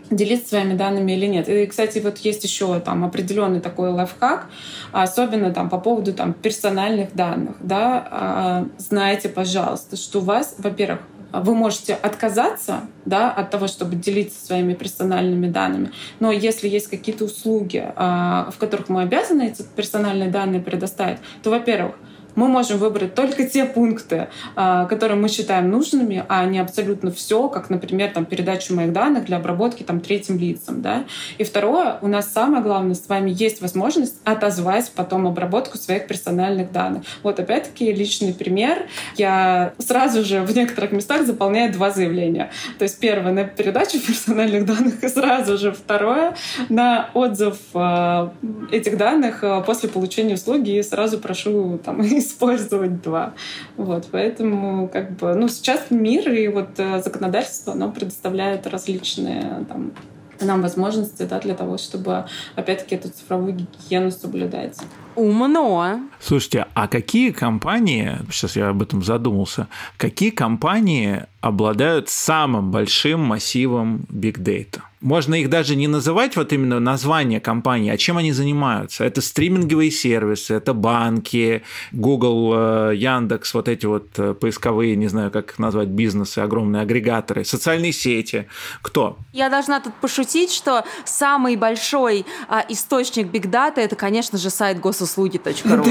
делиться 0.10 0.50
своими 0.50 0.74
данными 0.74 1.12
или 1.12 1.26
нет. 1.26 1.50
И, 1.50 1.66
кстати, 1.66 2.00
вот 2.00 2.20
есть 2.20 2.44
еще 2.46 2.80
там 2.80 3.04
определенный 3.04 3.60
такой 3.60 3.90
лайфхак, 3.90 4.48
особенно 4.94 5.54
там 5.54 5.70
по 5.70 5.78
поводу 5.78 6.14
там 6.14 6.32
персональных 6.32 7.14
данных, 7.16 7.56
да, 7.60 8.08
а, 8.10 8.68
знаете, 8.78 9.28
пожалуйста, 9.28 9.98
что 9.98 10.20
у 10.20 10.24
вас, 10.24 10.56
во-первых, 10.58 11.02
вы 11.34 11.56
можете 11.56 11.94
отказаться 11.94 12.82
да, 13.06 13.32
от 13.32 13.50
того, 13.50 13.68
чтобы 13.68 13.96
делиться 13.96 14.46
своими 14.46 14.74
персональными 14.74 15.48
данными. 15.48 15.92
Но 16.20 16.32
если 16.32 16.68
есть 16.68 16.88
какие-то 16.88 17.26
услуги, 17.26 17.84
а, 17.96 18.50
в 18.52 18.58
которых 18.58 18.90
мы 18.90 19.02
обязаны 19.02 19.48
эти 19.48 19.64
персональные 19.76 20.30
данные 20.30 20.62
предоставить, 20.62 21.20
то, 21.44 21.50
во-первых, 21.50 21.96
мы 22.36 22.48
можем 22.48 22.78
выбрать 22.78 23.16
только 23.16 23.46
те 23.48 23.66
пункты, 23.66 24.28
а, 24.56 24.86
которые 24.86 25.18
мы 25.18 25.30
считаем 25.30 25.70
нужными, 25.70 26.26
а 26.28 26.46
не 26.46 26.60
абсолютно 26.60 27.12
все, 27.12 27.50
как, 27.50 27.70
например, 27.70 28.12
там, 28.12 28.26
передачу 28.26 28.76
моих 28.76 28.94
данных 28.94 29.26
для 29.26 29.38
обработки 29.38 29.84
там, 29.84 30.00
третьим 30.00 30.38
лицам. 30.38 30.82
Да? 30.82 31.06
И 31.38 31.44
второе, 31.44 31.98
у 32.02 32.08
нас 32.08 32.32
самое 32.32 32.64
главное, 32.64 32.96
с 32.96 33.08
вами 33.08 33.32
есть 33.36 33.62
возможность 33.62 34.16
отозвать 34.24 34.92
потом 34.96 35.28
обработку 35.28 35.78
своих 35.78 36.08
персональных 36.08 36.72
данных. 36.72 37.04
Вот 37.24 37.40
опять-таки 37.40 37.92
личный 37.92 38.34
пример. 38.34 38.88
Я 39.16 39.74
сразу 39.78 40.24
же 40.24 40.42
в 40.42 40.56
некоторых 40.56 40.92
местах 40.92 41.26
заполняю 41.26 41.72
два 41.72 41.92
заявления. 41.92 42.52
То 42.78 42.84
есть 42.84 43.00
первое 43.00 43.34
на 43.34 43.44
передачу 43.44 44.00
персональных 44.08 44.66
данных 44.66 45.04
и 45.04 45.08
сразу 45.10 45.58
же 45.58 45.72
второе 45.72 46.36
на 46.70 47.10
отзыв 47.14 47.58
а, 47.74 48.34
этих 48.72 48.98
данных 48.98 49.44
а, 49.44 49.62
после 49.62 49.90
получения 49.90 50.36
услуги 50.36 50.78
и 50.78 50.84
сразу 50.84 51.20
прошу 51.20 51.80
там, 51.84 52.02
использовать 52.22 53.02
два. 53.02 53.34
Вот, 53.78 54.08
поэтому 54.12 54.88
как 54.88 55.12
бы, 55.18 55.34
ну, 55.36 55.48
сейчас 55.48 55.92
мир 55.92 56.30
и 56.32 56.48
вот 56.48 56.70
э, 56.78 57.02
законодательство, 57.02 57.74
оно 57.74 57.92
предоставляет 57.92 58.68
различные 58.68 59.66
там, 59.68 59.92
нам 60.40 60.62
возможности 60.62 61.24
да, 61.24 61.40
для 61.40 61.56
того, 61.56 61.78
чтобы, 61.78 62.26
опять-таки, 62.56 62.96
эту 62.96 63.10
цифровую 63.10 63.54
гигиену 63.54 64.12
соблюдать. 64.12 64.78
Умно. 65.16 66.02
Слушайте, 66.20 66.68
а 66.74 66.88
какие 66.88 67.32
компании, 67.32 68.18
сейчас 68.32 68.56
я 68.56 68.70
об 68.70 68.82
этом 68.82 69.04
задумался, 69.04 69.68
какие 69.98 70.30
компании 70.30 71.26
обладают 71.42 72.10
самым 72.10 72.72
большим 72.72 73.22
массивом 73.22 74.06
big 74.10 74.38
data? 74.38 74.82
можно 75.02 75.34
их 75.36 75.50
даже 75.50 75.76
не 75.76 75.88
называть 75.88 76.36
вот 76.36 76.54
именно 76.54 76.80
название 76.80 77.40
компании, 77.40 77.92
а 77.92 77.98
чем 77.98 78.18
они 78.18 78.32
занимаются. 78.32 79.04
Это 79.04 79.20
стриминговые 79.22 79.92
сервисы, 79.92 80.54
это 80.54 80.74
банки, 80.74 81.64
Google, 81.92 82.54
э, 82.92 82.96
Яндекс, 82.96 83.54
вот 83.56 83.68
эти 83.68 83.88
вот 83.88 84.08
э, 84.18 84.34
поисковые, 84.36 84.96
не 84.96 85.08
знаю, 85.08 85.32
как 85.32 85.52
их 85.52 85.60
назвать, 85.60 85.88
бизнесы, 85.88 86.40
огромные 86.40 86.84
агрегаторы, 86.84 87.44
социальные 87.44 87.94
сети. 87.94 88.48
Кто? 88.82 89.18
Я 89.34 89.50
должна 89.50 89.80
тут 89.80 89.94
пошутить, 89.96 90.52
что 90.52 90.86
самый 91.04 91.56
большой 91.56 92.26
а, 92.48 92.64
источник 92.70 93.28
Big 93.28 93.50
Data 93.50 93.78
это, 93.78 93.96
конечно 93.96 94.38
же, 94.38 94.50
сайт 94.50 94.80
госуслуги.ру. 95.02 95.86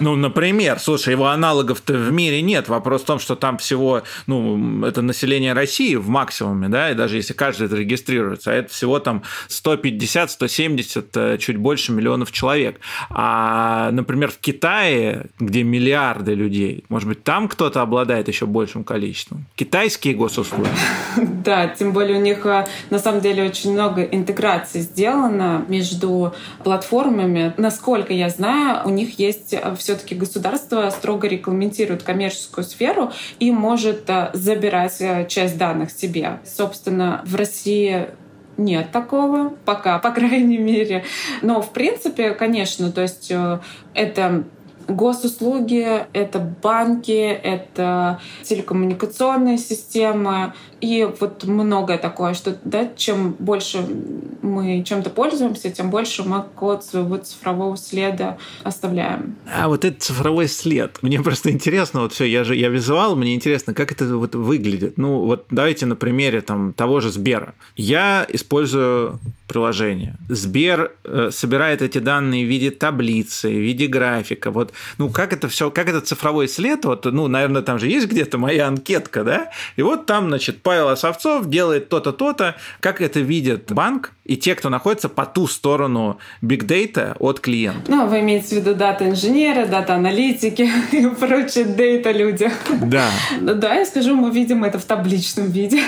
Ну, 0.00 0.16
например, 0.16 0.78
слушай, 0.78 1.10
его 1.10 1.28
аналогов-то 1.28 1.92
в 1.92 2.12
мире 2.12 2.42
нет. 2.42 2.68
Вопрос 2.68 3.02
в 3.02 3.04
том, 3.04 3.18
что 3.18 3.36
там 3.36 3.58
всего, 3.58 4.02
ну, 4.26 4.84
это 4.86 5.02
население 5.02 5.52
России 5.52 5.94
в 5.96 6.08
максимуме, 6.08 6.68
да, 6.68 6.90
и 6.90 6.94
даже 6.94 7.16
если 7.16 7.34
каждый 7.34 7.66
это 7.66 7.76
регистрируется, 7.76 8.50
это 8.50 8.72
всего 8.72 8.98
там 8.98 9.22
150, 9.48 10.30
170, 10.30 11.16
э, 11.16 11.38
чуть 11.38 11.56
больше 11.56 11.92
миллионов 11.92 12.32
человек. 12.32 12.80
А, 13.10 13.90
например, 13.92 14.30
в 14.30 14.38
Китае, 14.38 15.26
где 15.38 15.62
миллиарды 15.62 16.34
людей, 16.34 16.84
может 16.88 17.08
быть, 17.08 17.22
там 17.22 17.48
кто-то 17.48 17.82
обладает 17.82 18.28
еще 18.28 18.46
большим 18.46 18.84
количеством. 18.84 19.46
Китайские 19.56 20.14
госуслуги. 20.14 20.68
Да, 21.44 21.68
тем 21.68 21.92
более 21.92 22.18
у 22.18 22.22
них 22.22 22.46
э, 22.46 22.66
на 22.90 22.98
самом 22.98 23.20
деле 23.20 23.44
очень 23.44 23.72
много 23.72 24.02
интеграции 24.02 24.80
сделано 24.80 25.64
между 25.68 26.32
платформами. 26.62 27.52
Насколько 27.58 28.14
я 28.14 28.30
знаю, 28.30 28.53
у 28.84 28.90
них 28.90 29.18
есть 29.18 29.52
э, 29.52 29.74
все-таки 29.78 30.14
государство 30.14 30.90
строго 30.90 31.28
регламентирует 31.28 32.02
коммерческую 32.02 32.64
сферу 32.64 33.12
и 33.38 33.50
может 33.50 34.10
забирать 34.32 34.98
часть 35.28 35.58
данных 35.58 35.90
себе. 35.90 36.40
Собственно, 36.44 37.22
в 37.24 37.34
России 37.34 38.08
нет 38.56 38.90
такого, 38.92 39.54
пока, 39.64 39.98
по 39.98 40.10
крайней 40.12 40.58
мере. 40.58 41.04
Но, 41.42 41.62
в 41.62 41.70
принципе, 41.72 42.30
конечно, 42.30 42.90
то 42.92 43.02
есть 43.02 43.30
э, 43.30 43.60
это 43.94 44.44
госуслуги, 44.88 46.06
это 46.12 46.38
банки, 46.62 47.12
это 47.12 48.20
телекоммуникационные 48.42 49.58
системы, 49.58 50.52
и 50.80 51.08
вот 51.20 51.44
многое 51.44 51.96
такое, 51.98 52.34
что 52.34 52.58
да, 52.64 52.90
чем 52.96 53.32
больше 53.38 53.86
мы 54.42 54.82
чем-то 54.84 55.10
пользуемся, 55.10 55.70
тем 55.70 55.90
больше 55.90 56.22
мы 56.24 56.44
код 56.54 56.84
своего 56.84 57.16
цифрового 57.16 57.76
следа 57.76 58.36
оставляем. 58.62 59.36
А 59.50 59.68
вот 59.68 59.84
этот 59.84 60.02
цифровой 60.02 60.48
след, 60.48 61.02
мне 61.02 61.20
просто 61.20 61.50
интересно, 61.50 62.00
вот 62.00 62.12
все, 62.12 62.24
я 62.24 62.44
же 62.44 62.54
я 62.54 62.68
визуал, 62.68 63.16
мне 63.16 63.34
интересно, 63.34 63.72
как 63.72 63.92
это 63.92 64.16
вот 64.16 64.34
выглядит. 64.34 64.98
Ну 64.98 65.20
вот 65.24 65.46
давайте 65.50 65.86
на 65.86 65.96
примере 65.96 66.42
там 66.42 66.74
того 66.74 67.00
же 67.00 67.10
Сбера. 67.10 67.54
Я 67.76 68.26
использую 68.28 69.20
приложение. 69.46 70.16
Сбер 70.28 70.92
э, 71.04 71.30
собирает 71.30 71.82
эти 71.82 71.98
данные 71.98 72.44
в 72.44 72.48
виде 72.48 72.70
таблицы, 72.70 73.48
в 73.48 73.60
виде 73.60 73.86
графика. 73.86 74.50
Вот, 74.50 74.72
ну 74.98 75.10
как 75.10 75.32
это 75.32 75.48
все, 75.48 75.70
как 75.70 75.88
этот 75.88 76.06
цифровой 76.06 76.48
след, 76.48 76.84
вот, 76.84 77.04
ну, 77.04 77.28
наверное, 77.28 77.62
там 77.62 77.78
же 77.78 77.88
есть 77.88 78.08
где-то 78.08 78.38
моя 78.38 78.68
анкетка, 78.68 79.24
да? 79.24 79.50
И 79.76 79.82
вот 79.82 80.06
там, 80.06 80.28
значит, 80.28 80.62
Павел 80.62 80.88
Осовцов 80.88 81.48
делает 81.48 81.88
то-то, 81.88 82.12
то-то, 82.12 82.56
как 82.80 83.00
это 83.00 83.20
видит 83.20 83.70
банк 83.72 84.12
и 84.24 84.36
те, 84.36 84.54
кто 84.54 84.70
находится 84.70 85.08
по 85.08 85.26
ту 85.26 85.46
сторону 85.46 86.18
big 86.42 86.66
data 86.66 87.14
от 87.18 87.40
клиента. 87.40 87.90
Ну, 87.90 88.06
вы 88.06 88.20
имеете 88.20 88.46
в 88.46 88.52
виду 88.52 88.74
дата-инженеры, 88.74 89.66
дата-аналитики 89.66 90.70
и 90.92 91.06
прочие 91.08 91.64
дейта 91.64 92.12
люди. 92.12 92.50
Да. 92.82 93.10
Да, 93.40 93.74
я 93.74 93.84
скажу, 93.84 94.14
мы 94.14 94.30
видим 94.30 94.64
это 94.64 94.78
в 94.78 94.84
табличном 94.84 95.50
виде. 95.50 95.82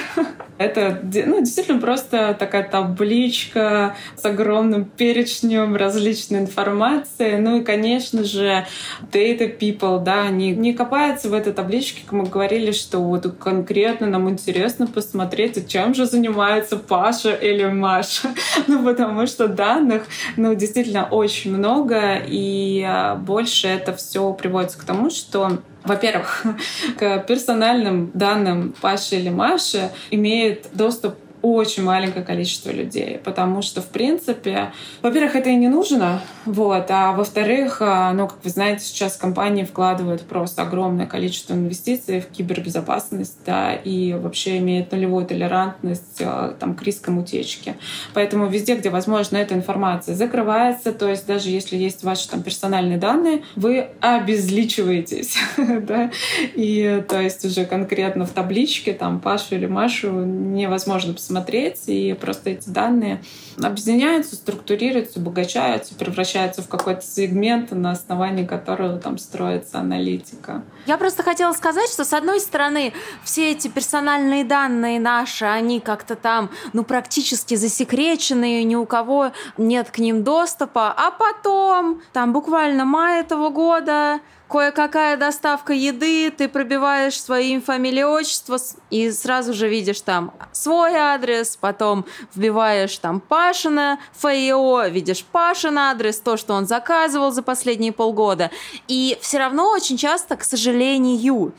Это 0.58 1.00
ну, 1.02 1.40
действительно 1.40 1.80
просто 1.80 2.34
такая 2.38 2.62
табличка 2.62 3.94
с 4.16 4.24
огромным 4.24 4.84
перечнем 4.84 5.76
различной 5.76 6.40
информации. 6.40 7.36
Ну 7.36 7.60
и, 7.60 7.64
конечно 7.64 8.24
же, 8.24 8.66
data 9.12 9.58
people, 9.58 10.02
да, 10.02 10.22
они 10.22 10.52
не 10.52 10.72
копаются 10.72 11.28
в 11.28 11.34
этой 11.34 11.52
табличке, 11.52 12.02
как 12.02 12.12
мы 12.12 12.24
говорили, 12.24 12.72
что 12.72 13.00
вот 13.00 13.26
конкретно 13.38 14.06
нам 14.06 14.30
интересно 14.30 14.86
посмотреть, 14.86 15.68
чем 15.68 15.94
же 15.94 16.06
занимается 16.06 16.76
Паша 16.76 17.32
или 17.32 17.66
Маша. 17.66 18.28
Ну, 18.68 18.84
потому 18.84 19.26
что 19.26 19.48
данных, 19.48 20.04
ну, 20.36 20.54
действительно 20.54 21.06
очень 21.08 21.56
много, 21.56 22.16
и 22.26 22.84
а, 22.86 23.14
больше 23.14 23.68
это 23.68 23.94
все 23.94 24.32
приводится 24.32 24.78
к 24.78 24.84
тому, 24.84 25.10
что 25.10 25.58
во-первых, 25.86 26.44
к 26.98 27.18
персональным 27.20 28.10
данным 28.14 28.74
Паши 28.80 29.16
или 29.16 29.30
Маши 29.30 29.90
имеет 30.10 30.66
доступ 30.72 31.14
очень 31.54 31.84
маленькое 31.84 32.24
количество 32.24 32.70
людей, 32.70 33.20
потому 33.22 33.62
что, 33.62 33.80
в 33.80 33.86
принципе, 33.86 34.72
во-первых, 35.02 35.36
это 35.36 35.50
и 35.50 35.56
не 35.56 35.68
нужно, 35.68 36.20
вот, 36.44 36.86
а 36.90 37.12
во-вторых, 37.12 37.78
а, 37.80 38.12
ну, 38.12 38.26
как 38.26 38.38
вы 38.42 38.50
знаете, 38.50 38.84
сейчас 38.84 39.16
компании 39.16 39.64
вкладывают 39.64 40.22
просто 40.22 40.62
огромное 40.62 41.06
количество 41.06 41.54
инвестиций 41.54 42.20
в 42.20 42.26
кибербезопасность, 42.26 43.38
да, 43.46 43.74
и 43.74 44.12
вообще 44.12 44.58
имеют 44.58 44.92
нулевую 44.92 45.26
толерантность 45.26 46.20
а, 46.20 46.54
там, 46.58 46.74
к 46.74 46.82
рискам 46.82 47.18
утечки. 47.18 47.76
Поэтому 48.14 48.46
везде, 48.48 48.74
где 48.74 48.90
возможно, 48.90 49.36
эта 49.36 49.54
информация 49.54 50.14
закрывается, 50.14 50.92
то 50.92 51.08
есть 51.08 51.26
даже 51.26 51.50
если 51.50 51.76
есть 51.76 52.02
ваши 52.02 52.28
там 52.28 52.42
персональные 52.42 52.98
данные, 52.98 53.42
вы 53.54 53.88
обезличиваетесь, 54.00 55.36
да, 55.56 56.10
и 56.54 57.04
то 57.08 57.20
есть 57.20 57.44
уже 57.44 57.64
конкретно 57.64 58.26
в 58.26 58.30
табличке 58.30 58.92
там 58.92 59.20
Пашу 59.20 59.54
или 59.54 59.66
Машу 59.66 60.10
невозможно 60.10 61.12
посмотреть 61.12 61.35
смотреть, 61.36 61.82
и 61.86 62.16
просто 62.18 62.50
эти 62.50 62.68
данные 62.70 63.22
объединяются, 63.62 64.36
структурируются, 64.36 65.20
обогащаются, 65.20 65.94
превращаются 65.94 66.62
в 66.62 66.68
какой-то 66.68 67.02
сегмент, 67.02 67.70
на 67.72 67.92
основании 67.92 68.44
которого 68.44 68.98
там 68.98 69.18
строится 69.18 69.78
аналитика. 69.78 70.62
Я 70.86 70.98
просто 70.98 71.22
хотела 71.22 71.52
сказать, 71.52 71.88
что 71.90 72.04
с 72.04 72.12
одной 72.12 72.40
стороны 72.40 72.92
все 73.24 73.52
эти 73.52 73.68
персональные 73.68 74.44
данные 74.44 75.00
наши, 75.00 75.44
они 75.44 75.80
как-то 75.80 76.16
там, 76.16 76.50
ну, 76.72 76.84
практически 76.84 77.54
засекречены, 77.54 78.62
ни 78.64 78.74
у 78.74 78.86
кого 78.86 79.32
нет 79.56 79.90
к 79.90 79.98
ним 79.98 80.22
доступа, 80.24 80.92
а 80.96 81.10
потом, 81.10 82.02
там 82.12 82.32
буквально 82.32 82.84
май 82.84 83.20
этого 83.20 83.50
года, 83.50 84.20
кое-какая 84.48 85.16
доставка 85.16 85.72
еды, 85.72 86.30
ты 86.30 86.48
пробиваешь 86.48 87.20
свое 87.20 87.46
имя, 87.50 87.60
фамилию, 87.60 88.10
отчество 88.10 88.58
и 88.90 89.10
сразу 89.10 89.52
же 89.52 89.68
видишь 89.68 90.00
там 90.00 90.32
свой 90.52 90.94
адрес, 90.94 91.56
потом 91.56 92.04
вбиваешь 92.34 92.96
там 92.98 93.20
Пашина 93.46 94.00
ФИО, 94.20 94.88
видишь 94.88 95.24
Пашин 95.24 95.78
адрес, 95.78 96.18
то, 96.18 96.36
что 96.36 96.54
он 96.54 96.66
заказывал 96.66 97.30
за 97.30 97.42
последние 97.42 97.92
полгода. 97.92 98.50
И 98.88 99.16
все 99.20 99.38
равно 99.38 99.70
очень 99.70 99.96
часто, 99.96 100.36
к 100.36 100.42
сожалению, 100.42 101.52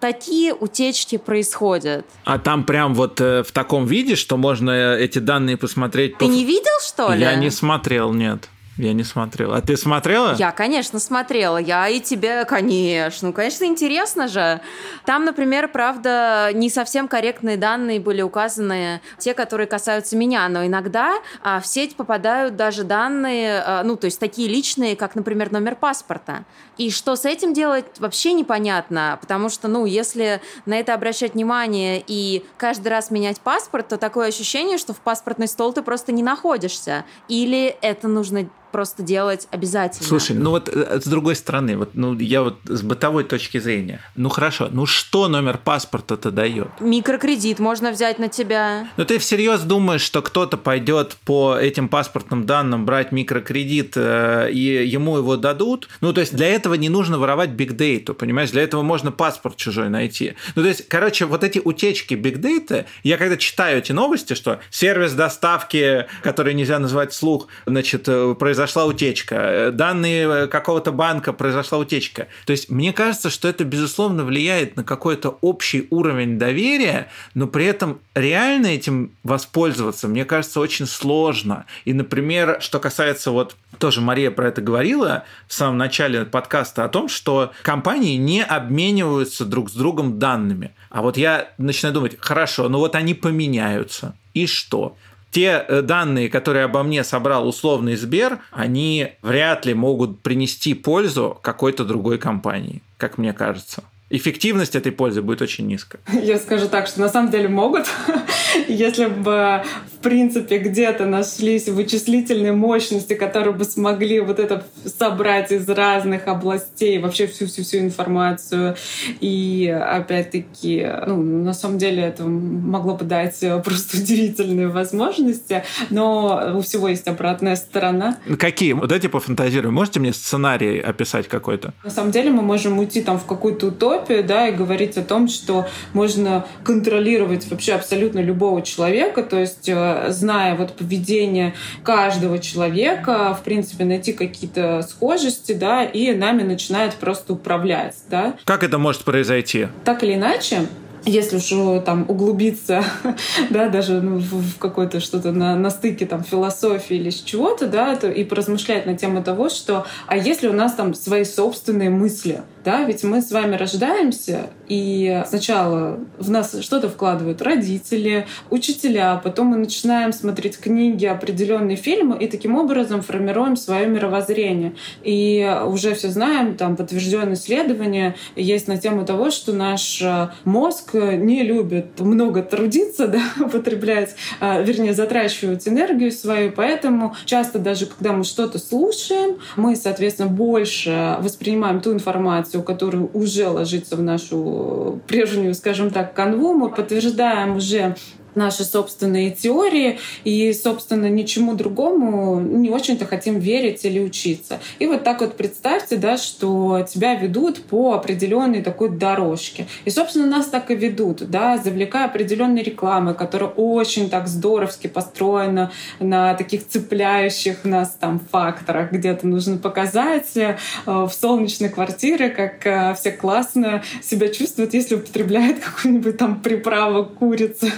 такие 0.00 0.54
утечки 0.54 1.18
происходят. 1.18 2.06
А 2.24 2.38
там 2.38 2.64
прям 2.64 2.94
вот 2.94 3.20
э, 3.20 3.42
в 3.42 3.52
таком 3.52 3.84
виде, 3.84 4.14
что 4.14 4.38
можно 4.38 4.94
эти 4.94 5.18
данные 5.18 5.58
посмотреть? 5.58 6.16
Ты 6.16 6.24
по... 6.24 6.30
не 6.30 6.46
видел, 6.46 6.80
что 6.82 7.12
ли? 7.12 7.20
Я 7.20 7.34
не 7.34 7.50
смотрел, 7.50 8.14
нет. 8.14 8.48
Я 8.76 8.92
не 8.92 9.04
смотрела. 9.04 9.56
А 9.56 9.60
ты 9.60 9.76
смотрела? 9.76 10.34
Я, 10.34 10.50
конечно, 10.50 10.98
смотрела. 10.98 11.58
Я 11.58 11.88
и 11.88 12.00
тебе, 12.00 12.44
конечно. 12.44 13.28
Ну, 13.28 13.32
конечно, 13.32 13.64
интересно 13.64 14.26
же. 14.26 14.60
Там, 15.04 15.24
например, 15.24 15.68
правда, 15.68 16.50
не 16.52 16.68
совсем 16.68 17.06
корректные 17.06 17.56
данные 17.56 18.00
были 18.00 18.20
указаны, 18.22 19.00
те, 19.18 19.32
которые 19.32 19.68
касаются 19.68 20.16
меня, 20.16 20.48
но 20.48 20.66
иногда 20.66 21.14
а, 21.42 21.60
в 21.60 21.66
сеть 21.66 21.94
попадают 21.94 22.56
даже 22.56 22.82
данные, 22.82 23.62
а, 23.64 23.84
ну, 23.84 23.96
то 23.96 24.06
есть 24.06 24.18
такие 24.18 24.48
личные, 24.48 24.96
как, 24.96 25.14
например, 25.14 25.52
номер 25.52 25.76
паспорта. 25.76 26.44
И 26.76 26.90
что 26.90 27.14
с 27.14 27.24
этим 27.24 27.54
делать, 27.54 27.84
вообще 27.98 28.32
непонятно, 28.32 29.18
потому 29.20 29.48
что, 29.50 29.68
ну, 29.68 29.86
если 29.86 30.40
на 30.66 30.74
это 30.74 30.94
обращать 30.94 31.34
внимание 31.34 32.02
и 32.04 32.44
каждый 32.56 32.88
раз 32.88 33.12
менять 33.12 33.40
паспорт, 33.40 33.88
то 33.88 33.98
такое 33.98 34.28
ощущение, 34.28 34.78
что 34.78 34.92
в 34.92 34.98
паспортный 34.98 35.46
стол 35.46 35.72
ты 35.72 35.82
просто 35.82 36.10
не 36.10 36.24
находишься. 36.24 37.04
Или 37.28 37.76
это 37.80 38.08
нужно 38.08 38.48
просто 38.74 39.04
делать 39.04 39.46
обязательно. 39.52 40.08
Слушай, 40.08 40.34
ну 40.34 40.50
вот 40.50 40.68
э, 40.68 41.00
с 41.00 41.06
другой 41.06 41.36
стороны, 41.36 41.76
вот 41.76 41.90
ну 41.94 42.18
я 42.18 42.42
вот 42.42 42.56
с 42.64 42.82
бытовой 42.82 43.22
точки 43.22 43.58
зрения, 43.60 44.00
ну 44.16 44.28
хорошо, 44.28 44.68
ну 44.68 44.84
что 44.84 45.28
номер 45.28 45.58
паспорта-то 45.58 46.32
дает? 46.32 46.66
Микрокредит 46.80 47.60
можно 47.60 47.92
взять 47.92 48.18
на 48.18 48.28
тебя. 48.28 48.88
Ну 48.96 49.04
ты 49.04 49.18
всерьез 49.18 49.60
думаешь, 49.60 50.00
что 50.00 50.22
кто-то 50.22 50.56
пойдет 50.56 51.16
по 51.24 51.56
этим 51.56 51.88
паспортным 51.88 52.46
данным 52.46 52.84
брать 52.84 53.12
микрокредит 53.12 53.92
э, 53.94 54.50
и 54.50 54.84
ему 54.88 55.18
его 55.18 55.36
дадут? 55.36 55.88
Ну 56.00 56.12
то 56.12 56.20
есть 56.20 56.34
для 56.34 56.48
этого 56.48 56.74
не 56.74 56.88
нужно 56.88 57.20
воровать 57.20 57.50
бигдейту, 57.50 58.12
понимаешь? 58.12 58.50
Для 58.50 58.64
этого 58.64 58.82
можно 58.82 59.12
паспорт 59.12 59.54
чужой 59.54 59.88
найти. 59.88 60.34
Ну 60.56 60.62
то 60.62 60.68
есть, 60.68 60.88
короче, 60.88 61.26
вот 61.26 61.44
эти 61.44 61.60
утечки 61.64 62.14
бигдейта, 62.14 62.86
я 63.04 63.18
когда 63.18 63.36
читаю 63.36 63.78
эти 63.78 63.92
новости, 63.92 64.34
что 64.34 64.58
сервис 64.70 65.12
доставки, 65.12 66.06
который 66.24 66.54
нельзя 66.54 66.80
назвать 66.80 67.12
вслух, 67.12 67.46
значит, 67.66 68.08
э, 68.08 68.34
произошел 68.36 68.63
произошла 68.64 68.86
утечка, 68.86 69.34
э, 69.34 69.70
данные 69.72 70.44
э, 70.44 70.46
какого-то 70.46 70.90
банка 70.90 71.34
произошла 71.34 71.76
утечка. 71.76 72.28
То 72.46 72.52
есть 72.52 72.70
мне 72.70 72.94
кажется, 72.94 73.28
что 73.28 73.46
это, 73.46 73.62
безусловно, 73.64 74.24
влияет 74.24 74.76
на 74.76 74.84
какой-то 74.84 75.36
общий 75.42 75.86
уровень 75.90 76.38
доверия, 76.38 77.08
но 77.34 77.46
при 77.46 77.66
этом 77.66 78.00
реально 78.14 78.68
этим 78.68 79.10
воспользоваться, 79.22 80.08
мне 80.08 80.24
кажется, 80.24 80.60
очень 80.60 80.86
сложно. 80.86 81.66
И, 81.84 81.92
например, 81.92 82.56
что 82.60 82.80
касается 82.80 83.32
вот 83.32 83.54
тоже 83.78 84.00
Мария 84.00 84.30
про 84.30 84.48
это 84.48 84.62
говорила 84.62 85.24
в 85.46 85.52
самом 85.52 85.76
начале 85.76 86.24
подкаста 86.24 86.84
о 86.84 86.88
том, 86.88 87.10
что 87.10 87.52
компании 87.62 88.16
не 88.16 88.42
обмениваются 88.42 89.44
друг 89.44 89.70
с 89.70 89.74
другом 89.74 90.18
данными. 90.18 90.70
А 90.88 91.02
вот 91.02 91.18
я 91.18 91.50
начинаю 91.58 91.92
думать, 91.92 92.16
хорошо, 92.18 92.70
ну 92.70 92.78
вот 92.78 92.94
они 92.94 93.12
поменяются. 93.12 94.16
И 94.32 94.46
что? 94.46 94.96
Те 95.34 95.64
э, 95.66 95.82
данные, 95.82 96.30
которые 96.30 96.64
обо 96.64 96.84
мне 96.84 97.02
собрал 97.02 97.48
условный 97.48 97.96
Сбер, 97.96 98.38
они 98.52 99.14
вряд 99.20 99.66
ли 99.66 99.74
могут 99.74 100.22
принести 100.22 100.74
пользу 100.74 101.36
какой-то 101.42 101.84
другой 101.84 102.18
компании, 102.18 102.82
как 102.98 103.18
мне 103.18 103.32
кажется 103.32 103.82
эффективность 104.10 104.76
этой 104.76 104.92
пользы 104.92 105.22
будет 105.22 105.42
очень 105.42 105.66
низкая. 105.66 106.00
Я 106.22 106.38
скажу 106.38 106.68
так, 106.68 106.86
что 106.86 107.00
на 107.00 107.08
самом 107.08 107.30
деле 107.30 107.48
могут. 107.48 107.86
Если 108.68 109.06
бы, 109.06 109.62
в 109.98 110.02
принципе, 110.02 110.58
где-то 110.58 111.06
нашлись 111.06 111.68
вычислительные 111.68 112.52
мощности, 112.52 113.14
которые 113.14 113.54
бы 113.54 113.64
смогли 113.64 114.20
вот 114.20 114.38
это 114.38 114.64
собрать 114.84 115.50
из 115.50 115.68
разных 115.68 116.28
областей, 116.28 116.98
вообще 116.98 117.26
всю-всю-всю 117.26 117.78
информацию. 117.78 118.76
И, 119.20 119.68
опять-таки, 119.68 120.86
ну, 121.06 121.16
на 121.16 121.54
самом 121.54 121.78
деле 121.78 122.02
это 122.02 122.24
могло 122.24 122.94
бы 122.94 123.04
дать 123.04 123.42
просто 123.64 123.96
удивительные 123.96 124.68
возможности, 124.68 125.64
но 125.90 126.54
у 126.56 126.60
всего 126.60 126.88
есть 126.88 127.08
обратная 127.08 127.56
сторона. 127.56 128.18
Какие? 128.38 128.74
Вот 128.74 128.92
эти 128.92 129.06
пофантазируем. 129.06 129.74
Можете 129.74 130.00
мне 130.00 130.12
сценарий 130.12 130.78
описать 130.78 131.26
какой-то? 131.28 131.72
На 131.82 131.90
самом 131.90 132.10
деле 132.10 132.30
мы 132.30 132.42
можем 132.42 132.78
уйти 132.78 133.02
там 133.02 133.18
в 133.18 133.24
какую-то 133.24 133.68
утопию, 133.68 134.03
утопию, 134.04 134.24
да, 134.24 134.48
и 134.48 134.52
говорить 134.52 134.96
о 134.96 135.02
том, 135.02 135.28
что 135.28 135.66
можно 135.92 136.46
контролировать 136.62 137.48
вообще 137.50 137.74
абсолютно 137.74 138.20
любого 138.20 138.62
человека, 138.62 139.22
то 139.22 139.38
есть 139.38 139.68
э, 139.68 140.06
зная 140.08 140.54
вот 140.54 140.74
поведение 140.74 141.54
каждого 141.82 142.38
человека, 142.38 143.36
в 143.38 143.42
принципе, 143.42 143.84
найти 143.84 144.12
какие-то 144.12 144.82
схожести, 144.82 145.52
да, 145.52 145.84
и 145.84 146.12
нами 146.14 146.42
начинает 146.42 146.94
просто 146.94 147.32
управлять, 147.32 147.96
да. 148.10 148.34
Как 148.44 148.62
это 148.62 148.78
может 148.78 149.04
произойти? 149.04 149.68
Так 149.84 150.02
или 150.02 150.14
иначе, 150.14 150.66
если 151.06 151.36
уж 151.36 151.52
э, 151.52 151.82
там 151.84 152.04
углубиться, 152.08 152.84
да, 153.50 153.68
даже 153.68 154.00
ну, 154.00 154.18
в, 154.18 154.58
какое-то 154.58 155.00
что-то 155.00 155.32
на, 155.32 155.56
на 155.56 155.70
стыке 155.70 156.06
там 156.06 156.24
философии 156.24 156.96
или 156.96 157.10
чего-то, 157.10 157.66
да, 157.66 157.94
то, 157.96 158.10
и 158.10 158.24
поразмышлять 158.24 158.86
на 158.86 158.96
тему 158.96 159.22
того, 159.22 159.48
что 159.48 159.86
а 160.06 160.16
если 160.16 160.48
у 160.48 160.52
нас 160.52 160.74
там 160.74 160.94
свои 160.94 161.24
собственные 161.24 161.90
мысли, 161.90 162.42
да, 162.64 162.84
ведь 162.84 163.04
мы 163.04 163.20
с 163.20 163.30
вами 163.30 163.56
рождаемся, 163.56 164.46
и 164.68 165.22
сначала 165.28 166.00
в 166.18 166.30
нас 166.30 166.56
что-то 166.62 166.88
вкладывают 166.88 167.42
родители, 167.42 168.26
учителя, 168.50 169.20
потом 169.22 169.48
мы 169.48 169.56
начинаем 169.56 170.12
смотреть 170.12 170.58
книги, 170.58 171.04
определенные 171.04 171.76
фильмы, 171.76 172.16
и 172.18 172.26
таким 172.26 172.56
образом 172.56 173.02
формируем 173.02 173.56
свое 173.56 173.86
мировоззрение. 173.86 174.74
И 175.02 175.46
уже 175.66 175.94
все 175.94 176.08
знаем, 176.08 176.56
там 176.56 176.76
подтвержденные 176.76 177.34
исследования 177.34 178.16
есть 178.36 178.68
на 178.68 178.78
тему 178.78 179.04
того, 179.04 179.30
что 179.30 179.52
наш 179.52 180.00
э, 180.00 180.30
мозг 180.44 180.93
не 180.98 181.42
любит 181.42 182.00
много 182.00 182.42
трудиться, 182.42 183.08
да, 183.08 183.22
употреблять, 183.40 184.14
а, 184.40 184.60
вернее, 184.60 184.94
затрачивать 184.94 185.66
энергию 185.68 186.10
свою, 186.12 186.52
поэтому 186.52 187.14
часто 187.24 187.58
даже 187.58 187.86
когда 187.86 188.12
мы 188.12 188.24
что-то 188.24 188.58
слушаем, 188.58 189.38
мы, 189.56 189.76
соответственно, 189.76 190.28
больше 190.28 191.16
воспринимаем 191.20 191.80
ту 191.80 191.92
информацию, 191.92 192.62
которая 192.62 193.08
уже 193.12 193.48
ложится 193.48 193.96
в 193.96 194.02
нашу 194.02 195.00
прежнюю, 195.06 195.54
скажем 195.54 195.90
так, 195.90 196.14
канву, 196.14 196.54
мы 196.54 196.70
подтверждаем 196.70 197.56
уже 197.56 197.96
наши 198.34 198.64
собственные 198.64 199.30
теории 199.30 199.98
и, 200.24 200.52
собственно, 200.52 201.06
ничему 201.06 201.54
другому 201.54 202.40
не 202.40 202.70
очень-то 202.70 203.06
хотим 203.06 203.38
верить 203.38 203.84
или 203.84 204.00
учиться. 204.00 204.60
И 204.78 204.86
вот 204.86 205.04
так 205.04 205.20
вот 205.20 205.36
представьте, 205.36 205.96
да, 205.96 206.16
что 206.16 206.86
тебя 206.88 207.14
ведут 207.14 207.62
по 207.64 207.94
определенной 207.94 208.62
такой 208.62 208.90
дорожке. 208.90 209.66
И, 209.84 209.90
собственно, 209.90 210.26
нас 210.26 210.46
так 210.46 210.70
и 210.70 210.74
ведут, 210.74 211.28
да, 211.30 211.58
завлекая 211.58 212.06
определенные 212.06 212.64
рекламы, 212.64 213.14
которая 213.14 213.50
очень 213.50 214.10
так 214.10 214.28
здоровски 214.28 214.86
построена 214.86 215.70
на 216.00 216.34
таких 216.34 216.66
цепляющих 216.66 217.64
нас 217.64 217.96
там 217.98 218.20
факторах. 218.30 218.92
Где-то 218.92 219.26
нужно 219.26 219.58
показать 219.58 220.36
э, 220.36 220.56
в 220.86 221.10
солнечной 221.10 221.68
квартире, 221.68 222.30
как 222.30 222.66
э, 222.66 222.94
все 222.94 223.12
классно 223.12 223.82
себя 224.02 224.28
чувствуют, 224.28 224.74
если 224.74 224.96
употребляют 224.96 225.58
какую-нибудь 225.64 226.16
там 226.16 226.40
приправу 226.40 227.04
курицы 227.04 227.72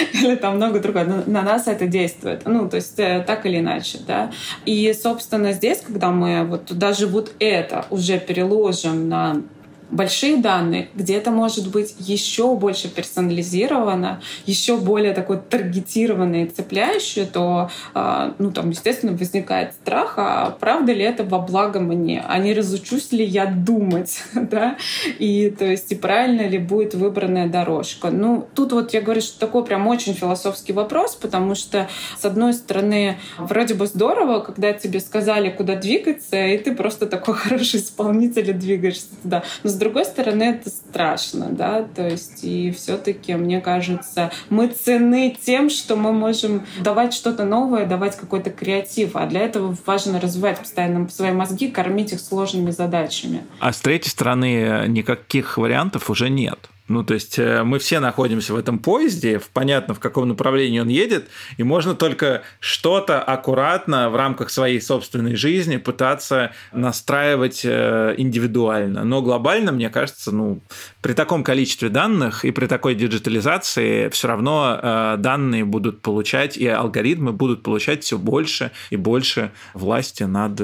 или 0.12 0.34
там 0.36 0.56
много 0.56 0.80
другого. 0.80 1.04
Но 1.04 1.22
на 1.26 1.42
нас 1.42 1.66
это 1.66 1.86
действует. 1.86 2.42
Ну, 2.44 2.68
то 2.68 2.76
есть 2.76 2.98
э, 2.98 3.24
так 3.26 3.46
или 3.46 3.58
иначе, 3.58 3.98
да. 4.06 4.30
И, 4.64 4.92
собственно, 4.92 5.52
здесь, 5.52 5.80
когда 5.80 6.10
мы 6.10 6.44
вот 6.44 6.72
даже 6.76 7.06
вот 7.06 7.32
это 7.38 7.86
уже 7.90 8.18
переложим 8.18 9.08
на 9.08 9.42
большие 9.90 10.36
данные, 10.36 10.88
где 10.94 11.14
это 11.16 11.30
может 11.30 11.70
быть 11.70 11.94
еще 11.98 12.54
больше 12.54 12.88
персонализировано, 12.88 14.20
еще 14.46 14.76
более 14.76 15.12
такое 15.12 15.38
таргетированное 15.38 16.44
и 16.44 16.48
цепляющее, 16.48 17.26
то, 17.26 17.70
а, 17.94 18.34
ну, 18.38 18.52
там, 18.52 18.70
естественно, 18.70 19.16
возникает 19.16 19.72
страх, 19.74 20.14
а 20.16 20.56
правда 20.58 20.92
ли 20.92 21.02
это 21.02 21.24
во 21.24 21.38
благо 21.38 21.80
мне? 21.80 22.24
А 22.26 22.38
не 22.38 22.54
разучусь 22.54 23.12
ли 23.12 23.24
я 23.24 23.46
думать, 23.46 24.22
да? 24.34 24.76
И, 25.18 25.50
то 25.50 25.64
есть, 25.64 25.90
и 25.92 25.94
правильно 25.94 26.46
ли 26.46 26.58
будет 26.58 26.94
выбранная 26.94 27.48
дорожка? 27.48 28.10
Ну, 28.10 28.46
тут 28.54 28.72
вот 28.72 28.92
я 28.94 29.00
говорю, 29.00 29.20
что 29.20 29.38
такой 29.38 29.64
прям 29.64 29.86
очень 29.86 30.14
философский 30.14 30.72
вопрос, 30.72 31.16
потому 31.16 31.54
что, 31.54 31.88
с 32.18 32.24
одной 32.24 32.54
стороны, 32.54 33.18
вроде 33.38 33.74
бы 33.74 33.86
здорово, 33.86 34.40
когда 34.40 34.72
тебе 34.72 35.00
сказали, 35.00 35.50
куда 35.50 35.76
двигаться, 35.76 36.36
и 36.46 36.58
ты 36.58 36.74
просто 36.74 37.06
такой 37.06 37.34
хороший 37.34 37.80
исполнитель 37.80 38.50
и 38.50 38.52
двигаешься 38.52 39.08
туда. 39.22 39.42
Но 39.62 39.70
с 39.70 39.79
другой 39.80 40.04
стороны, 40.04 40.44
это 40.44 40.70
страшно, 40.70 41.48
да, 41.50 41.82
то 41.82 42.08
есть 42.08 42.44
и 42.44 42.70
все-таки, 42.70 43.34
мне 43.34 43.60
кажется, 43.60 44.30
мы 44.48 44.68
цены 44.68 45.36
тем, 45.44 45.70
что 45.70 45.96
мы 45.96 46.12
можем 46.12 46.64
давать 46.80 47.12
что-то 47.12 47.44
новое, 47.44 47.86
давать 47.86 48.16
какой-то 48.16 48.50
креатив, 48.50 49.16
а 49.16 49.26
для 49.26 49.40
этого 49.40 49.76
важно 49.84 50.20
развивать 50.20 50.60
постоянно 50.60 51.08
свои 51.08 51.32
мозги, 51.32 51.68
кормить 51.68 52.12
их 52.12 52.20
сложными 52.20 52.70
задачами. 52.70 53.44
А 53.58 53.72
с 53.72 53.80
третьей 53.80 54.10
стороны, 54.10 54.84
никаких 54.86 55.58
вариантов 55.58 56.10
уже 56.10 56.30
нет. 56.30 56.58
Ну, 56.90 57.04
то 57.04 57.14
есть 57.14 57.38
э, 57.38 57.62
мы 57.62 57.78
все 57.78 58.00
находимся 58.00 58.52
в 58.52 58.56
этом 58.56 58.80
поезде, 58.80 59.40
понятно, 59.52 59.94
в 59.94 60.00
каком 60.00 60.26
направлении 60.26 60.80
он 60.80 60.88
едет, 60.88 61.28
и 61.56 61.62
можно 61.62 61.94
только 61.94 62.42
что-то 62.58 63.22
аккуратно 63.22 64.10
в 64.10 64.16
рамках 64.16 64.50
своей 64.50 64.80
собственной 64.80 65.36
жизни 65.36 65.76
пытаться 65.76 66.50
настраивать 66.72 67.62
э, 67.64 68.16
индивидуально. 68.18 69.04
Но 69.04 69.22
глобально, 69.22 69.70
мне 69.70 69.88
кажется, 69.88 70.34
ну, 70.34 70.62
при 71.02 71.12
таком 71.14 71.44
количестве 71.44 71.88
данных 71.88 72.44
и 72.44 72.50
при 72.50 72.66
такой 72.66 72.94
диджитализации 72.94 74.08
все 74.08 74.28
равно 74.28 74.78
э, 74.80 75.16
данные 75.18 75.64
будут 75.64 76.02
получать, 76.02 76.56
и 76.56 76.66
алгоритмы 76.66 77.32
будут 77.32 77.62
получать 77.62 78.04
все 78.04 78.18
больше 78.18 78.70
и 78.90 78.96
больше 78.96 79.52
власти 79.74 80.24
над 80.24 80.60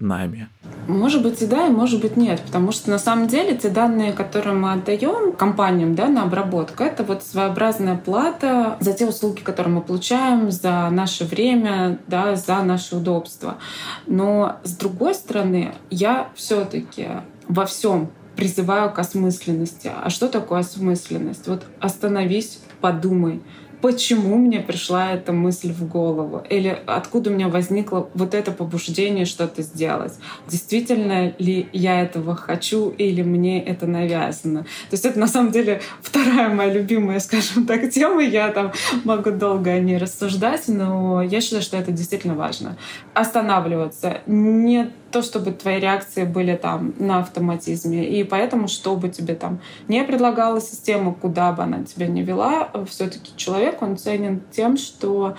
нами. 0.00 0.48
Может 0.86 1.22
быть 1.22 1.42
и 1.42 1.46
да, 1.46 1.66
и 1.66 1.70
может 1.70 2.00
быть 2.00 2.16
нет, 2.16 2.40
потому 2.46 2.70
что 2.70 2.90
на 2.90 2.98
самом 2.98 3.26
деле 3.26 3.56
те 3.56 3.70
данные, 3.70 4.12
которые 4.12 4.54
мы 4.54 4.72
отдаем 4.72 5.32
компаниям 5.32 5.94
да, 5.96 6.08
на 6.08 6.22
обработку, 6.22 6.84
это 6.84 7.02
вот 7.02 7.24
своеобразная 7.24 7.96
плата 7.96 8.76
за 8.80 8.92
те 8.92 9.06
услуги, 9.06 9.40
которые 9.40 9.74
мы 9.74 9.80
получаем, 9.80 10.50
за 10.50 10.88
наше 10.90 11.24
время, 11.24 11.98
да, 12.06 12.36
за 12.36 12.62
наше 12.62 12.96
удобство. 12.96 13.58
Но 14.06 14.58
с 14.62 14.76
другой 14.76 15.14
стороны, 15.14 15.74
я 15.90 16.28
все-таки 16.36 17.08
во 17.48 17.66
всем 17.66 18.10
призываю 18.36 18.92
к 18.92 18.98
осмысленности. 18.98 19.90
А 19.94 20.10
что 20.10 20.28
такое 20.28 20.60
осмысленность? 20.60 21.48
Вот 21.48 21.64
остановись, 21.80 22.60
подумай, 22.80 23.40
почему 23.80 24.36
мне 24.36 24.60
пришла 24.60 25.12
эта 25.12 25.32
мысль 25.32 25.72
в 25.72 25.86
голову, 25.86 26.42
или 26.48 26.76
откуда 26.86 27.30
у 27.30 27.32
меня 27.32 27.48
возникло 27.48 28.08
вот 28.14 28.34
это 28.34 28.50
побуждение 28.52 29.26
что-то 29.26 29.62
сделать. 29.62 30.14
Действительно 30.48 31.34
ли 31.38 31.68
я 31.72 32.02
этого 32.02 32.34
хочу, 32.34 32.90
или 32.90 33.22
мне 33.22 33.62
это 33.62 33.86
навязано. 33.86 34.62
То 34.62 34.92
есть 34.92 35.04
это 35.04 35.18
на 35.18 35.26
самом 35.26 35.52
деле 35.52 35.80
вторая 36.02 36.48
моя 36.48 36.72
любимая, 36.72 37.20
скажем 37.20 37.66
так, 37.66 37.90
тема. 37.90 38.22
Я 38.22 38.48
там 38.48 38.72
могу 39.04 39.30
долго 39.30 39.70
о 39.70 39.78
ней 39.78 39.98
рассуждать, 39.98 40.64
но 40.68 41.22
я 41.22 41.40
считаю, 41.40 41.62
что 41.62 41.76
это 41.76 41.92
действительно 41.92 42.34
важно. 42.34 42.76
Останавливаться. 43.14 44.20
Не 44.26 44.90
то, 45.10 45.22
чтобы 45.22 45.52
твои 45.52 45.80
реакции 45.80 46.24
были 46.24 46.56
там 46.56 46.94
на 46.98 47.20
автоматизме. 47.20 48.08
И 48.08 48.24
поэтому, 48.24 48.68
чтобы 48.68 49.08
тебе 49.08 49.34
там 49.34 49.60
не 49.88 50.02
предлагала 50.04 50.60
система, 50.60 51.14
куда 51.14 51.52
бы 51.52 51.62
она 51.62 51.84
тебя 51.84 52.06
не 52.06 52.22
вела, 52.22 52.70
все-таки 52.88 53.32
человек, 53.36 53.82
он 53.82 53.96
ценен 53.96 54.42
тем, 54.52 54.76
что 54.76 55.36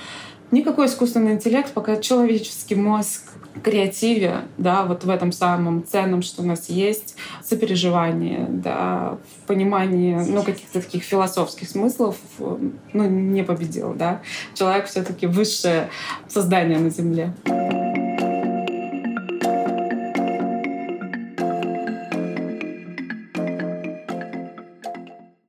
никакой 0.51 0.87
искусственный 0.87 1.33
интеллект, 1.33 1.71
пока 1.73 1.97
человеческий 1.97 2.75
мозг 2.75 3.23
креативе, 3.63 4.41
да, 4.57 4.83
вот 4.83 5.03
в 5.03 5.09
этом 5.09 5.31
самом 5.31 5.85
ценном, 5.85 6.21
что 6.21 6.43
у 6.43 6.45
нас 6.45 6.69
есть, 6.69 7.15
сопереживание, 7.43 8.45
да, 8.49 9.17
в 9.23 9.47
понимании, 9.47 10.15
ну, 10.15 10.43
каких-то 10.43 10.81
таких 10.81 11.03
философских 11.03 11.69
смыслов, 11.69 12.17
ну, 12.39 13.03
не 13.03 13.43
победил, 13.43 13.93
да. 13.93 14.21
Человек 14.53 14.85
все 14.85 15.03
таки 15.03 15.27
высшее 15.27 15.89
создание 16.27 16.77
на 16.77 16.89
Земле. 16.89 17.33